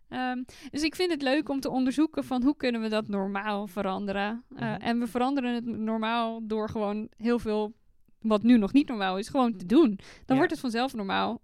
Ehm, 0.10 0.44
dus 0.72 0.82
ik 0.84 0.96
vind 0.96 1.12
het 1.12 1.22
leuk 1.22 1.50
om 1.50 1.60
te 1.60 1.70
onderzoeken 1.70 2.24
van 2.24 2.44
hoe 2.44 2.56
kunnen 2.56 2.82
we 2.82 2.88
dat 2.90 3.08
normaal 3.08 3.68
veranderen. 3.68 4.44
Eh, 4.56 4.62
Mhm. 4.72 4.82
En 4.82 5.00
we 5.00 5.08
veranderen 5.08 5.54
het 5.54 5.66
normaal 5.66 6.40
door 6.48 6.70
gewoon 6.70 7.08
heel 7.18 7.40
veel, 7.40 7.74
wat 8.20 8.44
nu 8.44 8.58
nog 8.58 8.74
niet 8.74 8.88
normaal 8.88 9.18
is, 9.18 9.30
gewoon 9.30 9.58
te 9.58 9.66
doen. 9.66 10.00
Dan 10.26 10.36
wordt 10.38 10.52
het 10.52 10.60
vanzelf 10.62 10.94
normaal. 10.94 11.42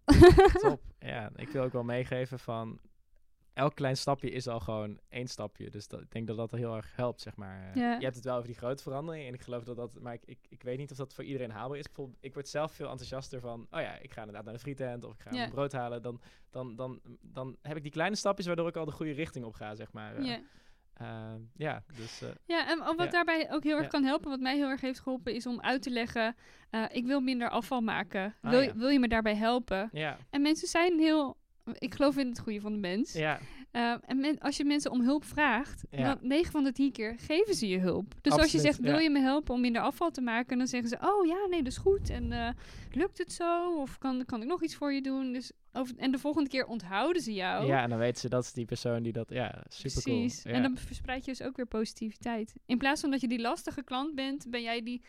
top. 0.53 0.79
Ja, 0.99 1.29
ik 1.35 1.47
wil 1.49 1.63
ook 1.63 1.71
wel 1.73 1.83
meegeven 1.83 2.39
van... 2.39 2.79
Elk 3.59 3.75
klein 3.75 3.97
stapje 3.97 4.29
is 4.31 4.47
al 4.47 4.59
gewoon 4.59 4.99
één 5.09 5.27
stapje. 5.27 5.69
Dus 5.69 5.87
dat, 5.87 6.01
ik 6.01 6.11
denk 6.11 6.27
dat 6.27 6.37
dat 6.37 6.51
heel 6.51 6.75
erg 6.75 6.95
helpt, 6.95 7.21
zeg 7.21 7.35
maar. 7.35 7.69
Eh, 7.69 7.75
Ja. 7.75 7.95
Je 7.97 8.03
hebt 8.03 8.15
het 8.15 8.23
wel 8.25 8.35
over 8.35 8.47
die 8.47 8.57
grote 8.57 8.83
verandering. 8.83 9.27
En 9.27 9.33
ik 9.33 9.41
geloof 9.41 9.63
dat 9.63 9.75
dat... 9.75 9.99
Maar 9.99 10.13
ik, 10.13 10.21
ik, 10.25 10.37
ik 10.49 10.63
weet 10.63 10.77
niet 10.77 10.91
of 10.91 10.97
dat 10.97 11.13
voor 11.13 11.23
iedereen 11.23 11.51
haalbaar 11.51 11.77
is. 11.77 11.85
Bijvoorbeeld, 11.85 12.17
ik 12.21 12.33
word 12.33 12.47
zelf 12.47 12.71
veel 12.71 12.89
enthousiaster 12.89 13.39
van... 13.39 13.67
Oh 13.71 13.81
ja, 13.81 13.97
ik 14.01 14.11
ga 14.13 14.19
inderdaad 14.19 14.43
naar 14.43 14.53
de 14.53 14.59
frietent. 14.59 15.03
Of 15.03 15.13
ik 15.13 15.21
ga 15.21 15.33
Ja. 15.33 15.47
brood 15.49 15.71
halen. 15.71 16.01
Dan, 16.01 16.21
dan, 16.49 16.75
dan, 16.75 16.99
dan 17.21 17.55
heb 17.61 17.77
ik 17.77 17.83
die 17.83 17.91
kleine 17.91 18.15
stapjes 18.15 18.45
waardoor 18.47 18.67
ik 18.67 18.75
al 18.75 18.85
de 18.85 18.91
goede 18.91 19.11
richting 19.11 19.45
op 19.45 19.53
ga, 19.53 19.75
zeg 19.75 19.91
maar. 19.91 20.15
Eh, 20.15 20.25
Ja. 20.25 20.39
eh, 20.93 21.41
ja, 21.55 21.83
dus... 21.95 22.21
eh, 22.21 22.29
Ja, 22.45 22.67
en 22.69 22.77
wat 22.79 22.97
Ja. 22.97 23.05
daarbij 23.07 23.51
ook 23.51 23.63
heel 23.63 23.73
erg 23.75 23.83
Ja. 23.83 23.87
kan 23.89 24.03
helpen, 24.03 24.29
wat 24.29 24.39
mij 24.39 24.55
heel 24.55 24.69
erg 24.69 24.81
heeft 24.81 24.99
geholpen, 24.99 25.33
is 25.35 25.45
om 25.45 25.61
uit 25.61 25.81
te 25.81 25.89
leggen: 25.89 26.35
eh, 26.69 26.83
ik 26.91 27.05
wil 27.05 27.19
minder 27.21 27.49
afval 27.49 27.81
maken. 27.81 28.35
Ah, 28.41 28.51
wil, 28.51 28.61
ja. 28.61 28.75
wil 28.75 28.89
je 28.89 28.99
me 28.99 29.07
daarbij 29.07 29.35
helpen? 29.35 29.89
ja, 29.91 30.17
En 30.29 30.41
mensen 30.41 30.67
zijn 30.67 30.99
heel. 30.99 31.37
Ik 31.77 31.93
geloof 31.95 32.17
in 32.17 32.27
het 32.27 32.39
goede 32.39 32.61
van 32.61 32.71
de 32.73 32.79
mens. 32.79 33.13
ja, 33.13 33.39
Eh, 33.71 33.95
en 34.05 34.19
men- 34.19 34.39
als 34.39 34.57
je 34.57 34.65
mensen 34.65 34.91
om 34.91 35.01
hulp 35.01 35.23
vraagt, 35.23 35.83
Ja. 35.91 36.03
dan 36.15 36.27
9 36.27 36.51
van 36.51 36.63
de 36.63 36.71
10 36.71 36.91
keer 36.91 37.15
geven 37.19 37.55
ze 37.55 37.67
je 37.67 37.79
hulp. 37.79 38.13
Dus 38.21 38.33
als 38.33 38.51
je 38.51 38.59
zegt, 38.59 38.79
wil 38.79 38.93
ja. 38.93 38.99
je 38.99 39.09
me 39.09 39.19
helpen 39.19 39.53
om 39.53 39.61
minder 39.61 39.81
afval 39.81 40.11
te 40.11 40.21
maken? 40.21 40.57
Dan 40.57 40.67
zeggen 40.67 40.89
ze, 40.89 40.97
oh 41.01 41.25
ja, 41.25 41.45
nee, 41.49 41.63
dat 41.63 41.71
is 41.71 41.77
goed. 41.77 42.09
En 42.09 42.31
eh, 42.31 42.49
lukt 42.91 43.17
het 43.17 43.31
zo? 43.31 43.75
Of 43.81 43.97
kan, 43.97 44.25
kan 44.25 44.41
ik 44.41 44.47
nog 44.47 44.63
iets 44.63 44.75
voor 44.75 44.93
je 44.93 45.01
doen? 45.01 45.31
Dus 45.33 45.51
over, 45.73 45.95
en 45.97 46.11
de 46.11 46.17
volgende 46.17 46.49
keer 46.49 46.65
onthouden 46.65 47.21
ze 47.21 47.33
jou. 47.33 47.65
ja, 47.65 47.83
en 47.83 47.89
dan 47.89 47.99
weten 47.99 48.21
ze 48.21 48.29
dat 48.29 48.43
is 48.43 48.53
die 48.53 48.65
persoon 48.65 49.03
die 49.03 49.11
dat... 49.13 49.29
Ja, 49.29 49.63
super 49.67 50.03
cool. 50.03 50.15
Precies. 50.19 50.43
Ja. 50.43 50.51
En 50.51 50.61
dan 50.61 50.77
verspreid 50.77 51.25
je 51.25 51.31
dus 51.31 51.41
ook 51.41 51.55
weer 51.55 51.67
positiviteit. 51.67 52.53
In 52.65 52.77
plaats 52.77 53.01
van 53.01 53.11
dat 53.11 53.21
je 53.21 53.27
die 53.27 53.41
lastige 53.41 53.83
klant 53.83 54.15
bent, 54.15 54.45
ben 54.49 54.61
jij 54.61 54.83
die, 54.83 55.01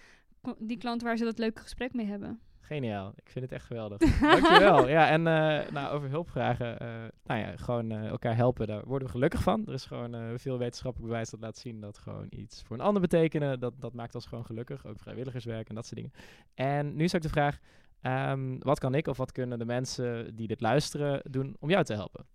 die 0.58 0.78
klant 0.78 1.02
waar 1.02 1.16
ze 1.16 1.24
dat 1.24 1.38
leuke 1.38 1.60
gesprek 1.62 1.92
mee 1.94 2.06
hebben. 2.06 2.40
Geniaal. 2.74 3.12
Ik 3.16 3.30
vind 3.30 3.44
het 3.44 3.54
echt 3.54 3.66
geweldig. 3.66 3.98
Dankjewel. 4.20 4.88
Ja, 4.88 5.08
en 5.08 5.26
eh, 5.26 5.70
nou, 5.72 5.94
over 5.94 6.08
hulp 6.08 6.30
vragen. 6.30 6.78
eh, 6.78 6.88
nou 7.24 7.40
ja, 7.40 7.56
gewoon 7.56 7.90
eh, 7.90 8.06
elkaar 8.06 8.36
helpen. 8.36 8.66
Daar 8.66 8.84
worden 8.84 9.06
we 9.06 9.12
gelukkig 9.14 9.42
van. 9.42 9.66
Er 9.66 9.72
is 9.72 9.84
gewoon 9.84 10.38
veel 10.38 10.58
wetenschappelijk 10.58 11.10
bewijs 11.10 11.30
dat 11.30 11.40
laat 11.40 11.58
zien 11.58 11.80
dat 11.80 11.98
gewoon 11.98 12.26
iets 12.28 12.62
voor 12.62 12.76
een 12.76 12.82
ander 12.82 13.00
betekenen. 13.02 13.60
Dat, 13.60 13.80
dat 13.80 13.94
maakt 13.94 14.14
ons 14.14 14.26
gewoon 14.26 14.44
gelukkig. 14.44 14.86
Ook 14.86 14.98
vrijwilligerswerk 14.98 15.68
en 15.68 15.74
dat 15.74 15.84
soort 15.86 15.96
dingen. 15.96 16.12
En 16.54 16.96
nu 16.96 17.04
is 17.04 17.14
ook 17.14 17.22
de 17.22 17.28
vraag. 17.28 17.58
Ehm, 18.00 18.58
wat 18.58 18.78
kan 18.78 18.94
ik 18.94 19.06
of 19.06 19.16
wat 19.16 19.32
kunnen 19.32 19.58
de 19.58 19.64
mensen 19.64 20.36
die 20.36 20.46
dit 20.46 20.60
luisteren 20.60 21.20
doen 21.30 21.56
om 21.60 21.70
jou 21.70 21.84
te 21.84 21.94
helpen? 21.94 22.26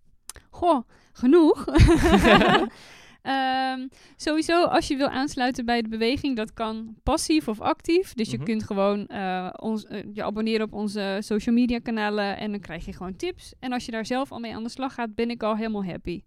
Goh, 0.50 0.88
genoeg. 1.14 1.66
Ehm, 3.26 3.88
sowieso, 4.16 4.64
als 4.66 4.88
je 4.88 4.96
wil 4.96 5.08
aansluiten 5.10 5.66
bij 5.66 5.82
de 5.82 5.90
beweging, 5.90 6.36
dat 6.36 6.54
kan 6.54 6.96
passief 7.04 7.48
of 7.48 7.62
actief. 7.62 8.14
Dus 8.14 8.30
je 8.32 8.36
Mhm. 8.38 8.46
kunt 8.46 8.64
gewoon 8.64 9.08
eh, 9.08 9.50
ons, 9.56 9.86
eh, 9.86 10.04
je 10.14 10.24
abonneren 10.24 10.66
op 10.66 10.74
onze 10.74 11.18
social 11.20 11.56
media 11.56 11.80
kanalen 11.80 12.38
en 12.38 12.52
dan 12.52 12.60
krijg 12.60 12.86
je 12.86 12.94
gewoon 12.94 13.16
tips. 13.16 13.54
En 13.60 13.72
als 13.72 13.86
je 13.86 13.92
daar 13.92 14.06
zelf 14.06 14.32
al 14.32 14.40
mee 14.40 14.56
aan 14.56 14.64
de 14.64 14.70
slag 14.70 14.94
gaat, 14.94 15.16
ben 15.16 15.30
ik 15.30 15.44
al 15.44 15.56
helemaal 15.56 15.86
happy. 15.86 16.22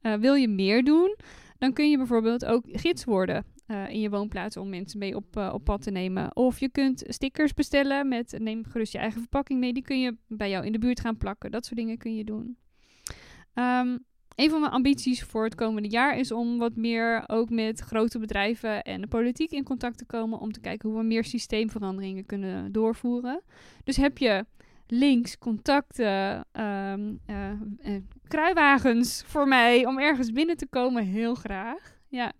Eh, 0.00 0.14
wil 0.14 0.34
je 0.34 0.48
meer 0.48 0.84
doen, 0.84 1.16
dan 1.58 1.72
kun 1.72 1.90
je 1.90 1.96
bijvoorbeeld 1.96 2.44
ook 2.44 2.64
gids 2.66 3.04
worden 3.04 3.44
in 3.88 4.00
je 4.00 4.10
woonplaats 4.10 4.56
om 4.56 4.68
mensen 4.68 4.98
mee 4.98 5.16
op, 5.16 5.36
op 5.36 5.64
pad 5.64 5.82
te 5.82 5.90
nemen. 5.90 6.36
Of 6.36 6.60
je 6.60 6.68
kunt 6.68 7.04
stickers 7.06 7.54
bestellen 7.54 8.08
met, 8.08 8.36
neem 8.38 8.64
gerust 8.64 8.92
je 8.92 8.98
eigen 8.98 9.20
verpakking 9.20 9.60
mee, 9.60 9.72
die 9.72 9.82
kun 9.82 10.00
je 10.00 10.16
bij 10.28 10.50
jou 10.50 10.66
in 10.66 10.72
de 10.72 10.78
buurt 10.78 11.00
gaan 11.00 11.16
plakken. 11.16 11.50
Dat 11.50 11.64
soort 11.64 11.76
dingen 11.76 11.98
kun 11.98 12.14
je 12.14 12.24
doen. 12.24 12.56
Ehm, 13.54 13.96
een 14.34 14.50
van 14.50 14.60
mijn 14.60 14.72
ambities 14.72 15.22
voor 15.22 15.44
het 15.44 15.54
komende 15.54 15.88
jaar 15.88 16.18
is 16.18 16.32
om 16.32 16.58
wat 16.58 16.76
meer 16.76 17.24
ook 17.26 17.50
met 17.50 17.80
grote 17.80 18.18
bedrijven 18.18 18.82
en 18.82 19.00
de 19.00 19.06
politiek 19.06 19.50
in 19.50 19.64
contact 19.64 19.98
te 19.98 20.04
komen 20.04 20.38
om 20.38 20.52
te 20.52 20.60
kijken 20.60 20.88
hoe 20.88 20.98
we 20.98 21.04
meer 21.04 21.24
systeemveranderingen 21.24 22.26
kunnen 22.26 22.72
doorvoeren. 22.72 23.42
Dus 23.84 23.96
heb 23.96 24.18
je 24.18 24.44
links, 24.86 25.38
contacten, 25.38 26.44
ehm, 26.52 27.12
eh, 27.26 27.50
eh, 27.50 28.02
kruiwagens 28.28 29.22
voor 29.26 29.48
mij 29.48 29.86
om 29.86 29.98
ergens 29.98 30.32
binnen 30.32 30.56
te 30.56 30.66
komen, 30.66 31.04
heel 31.04 31.34
graag. 31.34 31.96
Ja. 32.08 32.32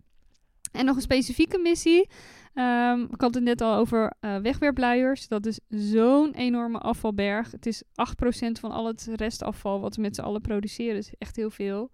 En 0.72 0.84
nog 0.84 0.96
een 0.96 1.02
specifieke 1.02 1.58
missie. 1.58 2.08
Ehm, 2.54 3.00
ik 3.00 3.20
had 3.20 3.34
het 3.34 3.44
net 3.44 3.60
al 3.60 3.74
over 3.74 4.12
eh, 4.20 4.36
wegwerpluiers. 4.36 5.28
Dat 5.28 5.46
is 5.46 5.60
zo'n 5.68 6.32
enorme 6.32 6.78
afvalberg. 6.78 7.50
Het 7.50 7.66
is 7.66 7.82
8% 7.94 8.60
van 8.60 8.70
al 8.70 8.86
het 8.86 9.08
restafval 9.14 9.80
wat 9.80 9.96
we 9.96 10.02
met 10.02 10.14
z'n 10.14 10.22
allen 10.22 10.40
produceren. 10.40 10.96
Is 10.96 11.14
echt 11.18 11.36
heel 11.36 11.50
veel. 11.50 11.90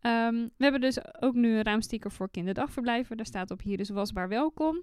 Ehm, 0.00 0.34
we 0.34 0.62
hebben 0.62 0.80
dus 0.80 0.98
ook 1.22 1.34
nu 1.34 1.56
een 1.56 1.62
raamsticker 1.62 2.10
voor 2.10 2.30
kinderdagverblijven. 2.30 3.16
Daar 3.16 3.26
staat 3.26 3.50
op 3.50 3.62
hier 3.62 3.80
is 3.80 3.88
wasbaar 3.88 4.28
welkom. 4.28 4.82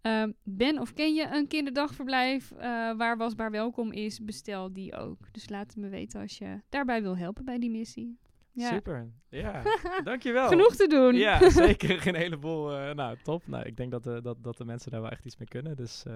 Ehm, 0.00 0.32
ben 0.42 0.78
of 0.78 0.92
ken 0.92 1.14
je 1.14 1.28
een 1.32 1.46
kinderdagverblijf 1.46 2.50
eh, 2.50 2.60
waar 2.96 3.16
wasbaar 3.16 3.50
welkom 3.50 3.92
is? 3.92 4.24
Bestel 4.24 4.72
die 4.72 4.96
ook. 4.96 5.18
Dus 5.32 5.48
laat 5.48 5.66
het 5.66 5.76
me 5.76 5.88
weten 5.88 6.20
als 6.20 6.38
je 6.38 6.60
daarbij 6.68 7.02
wil 7.02 7.16
helpen 7.16 7.44
bij 7.44 7.58
die 7.58 7.70
missie. 7.70 8.18
Ja. 8.56 8.68
Super. 8.68 9.08
Ja, 9.28 9.62
dankjewel. 10.04 10.48
Genoeg 10.48 10.74
te 10.76 10.86
doen. 10.86 11.14
Ja, 11.14 11.48
zeker. 11.66 12.06
Een 12.06 12.14
heleboel. 12.14 12.76
eh, 12.78 12.94
nou, 12.94 13.16
top. 13.22 13.42
Nou, 13.46 13.64
ik 13.64 13.76
denk 13.76 13.90
dat 13.90 14.04
de, 14.04 14.20
dat, 14.22 14.36
dat 14.42 14.56
de 14.56 14.64
mensen 14.64 14.90
daar 14.90 15.00
wel 15.00 15.10
echt 15.10 15.24
iets 15.24 15.36
mee 15.36 15.48
kunnen. 15.48 15.76
Dus 15.76 16.02
eh 16.06 16.12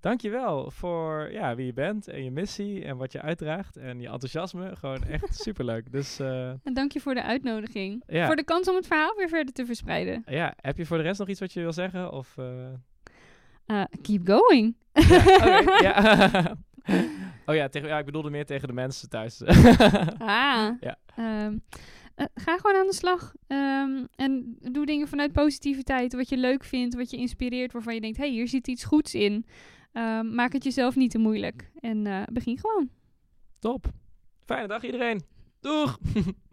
dankjewel 0.00 0.70
voor 0.70 1.28
ja, 1.32 1.54
wie 1.54 1.66
je 1.66 1.72
bent 1.72 2.08
en 2.08 2.24
je 2.24 2.30
missie 2.30 2.84
en 2.84 2.96
wat 2.96 3.12
je 3.12 3.20
uitdraagt 3.20 3.76
en 3.76 4.00
je 4.00 4.08
enthousiasme. 4.08 4.76
Gewoon 4.76 5.04
echt 5.04 5.34
superleuk. 5.44 5.92
Dus 5.92 6.18
eh, 6.18 6.48
En 6.48 6.74
dank 6.74 6.92
je 6.92 7.00
voor 7.00 7.14
de 7.14 7.22
uitnodiging. 7.22 8.02
Ja. 8.06 8.26
Voor 8.26 8.36
de 8.36 8.44
kans 8.44 8.68
om 8.68 8.74
het 8.76 8.86
verhaal 8.86 9.14
weer 9.16 9.28
verder 9.28 9.52
te 9.54 9.66
verspreiden. 9.66 10.22
ja, 10.26 10.54
heb 10.60 10.76
je 10.76 10.86
voor 10.86 10.96
de 10.96 11.02
rest 11.02 11.18
nog 11.18 11.28
iets 11.28 11.40
wat 11.40 11.52
je 11.52 11.60
wil 11.60 11.72
zeggen? 11.72 12.12
Of, 12.12 12.38
eh, 12.38 12.66
Eh, 13.66 13.84
keep 14.02 14.26
going. 14.28 14.74
ja. 15.82 16.56
oh 17.46 17.54
ja, 17.54 17.68
tegen, 17.68 17.88
ja, 17.88 17.98
ik 17.98 18.04
bedoelde 18.04 18.30
meer 18.30 18.46
tegen 18.46 18.68
de 18.68 18.74
mensen 18.74 19.08
thuis. 19.08 19.42
Ah. 20.18 20.68
Ja. 20.80 20.96
Ehm, 21.16 21.58
eh, 22.14 22.26
ga 22.34 22.56
gewoon 22.56 22.76
aan 22.76 22.86
de 22.86 22.94
slag. 22.94 23.34
Ehm, 23.46 24.04
en 24.16 24.56
doe 24.60 24.86
dingen 24.86 25.08
vanuit 25.08 25.32
positiviteit. 25.32 26.12
Wat 26.14 26.28
je 26.28 26.36
leuk 26.36 26.64
vindt, 26.64 26.94
wat 26.94 27.10
je 27.10 27.16
inspireert, 27.16 27.72
waarvan 27.72 27.94
je 27.94 28.00
denkt: 28.00 28.16
hé, 28.16 28.24
hey, 28.24 28.32
hier 28.32 28.48
zit 28.48 28.68
iets 28.68 28.84
goeds 28.84 29.14
in. 29.14 29.46
Ehm, 29.92 30.34
maak 30.34 30.52
het 30.52 30.64
jezelf 30.64 30.96
niet 30.96 31.10
te 31.10 31.18
moeilijk. 31.18 31.70
En 31.80 32.06
eh, 32.06 32.22
begin 32.32 32.58
gewoon. 32.58 32.88
top. 33.58 33.86
Fijne 34.44 34.66
dag 34.66 34.84
iedereen. 34.84 35.22
Doeg! 35.60 35.98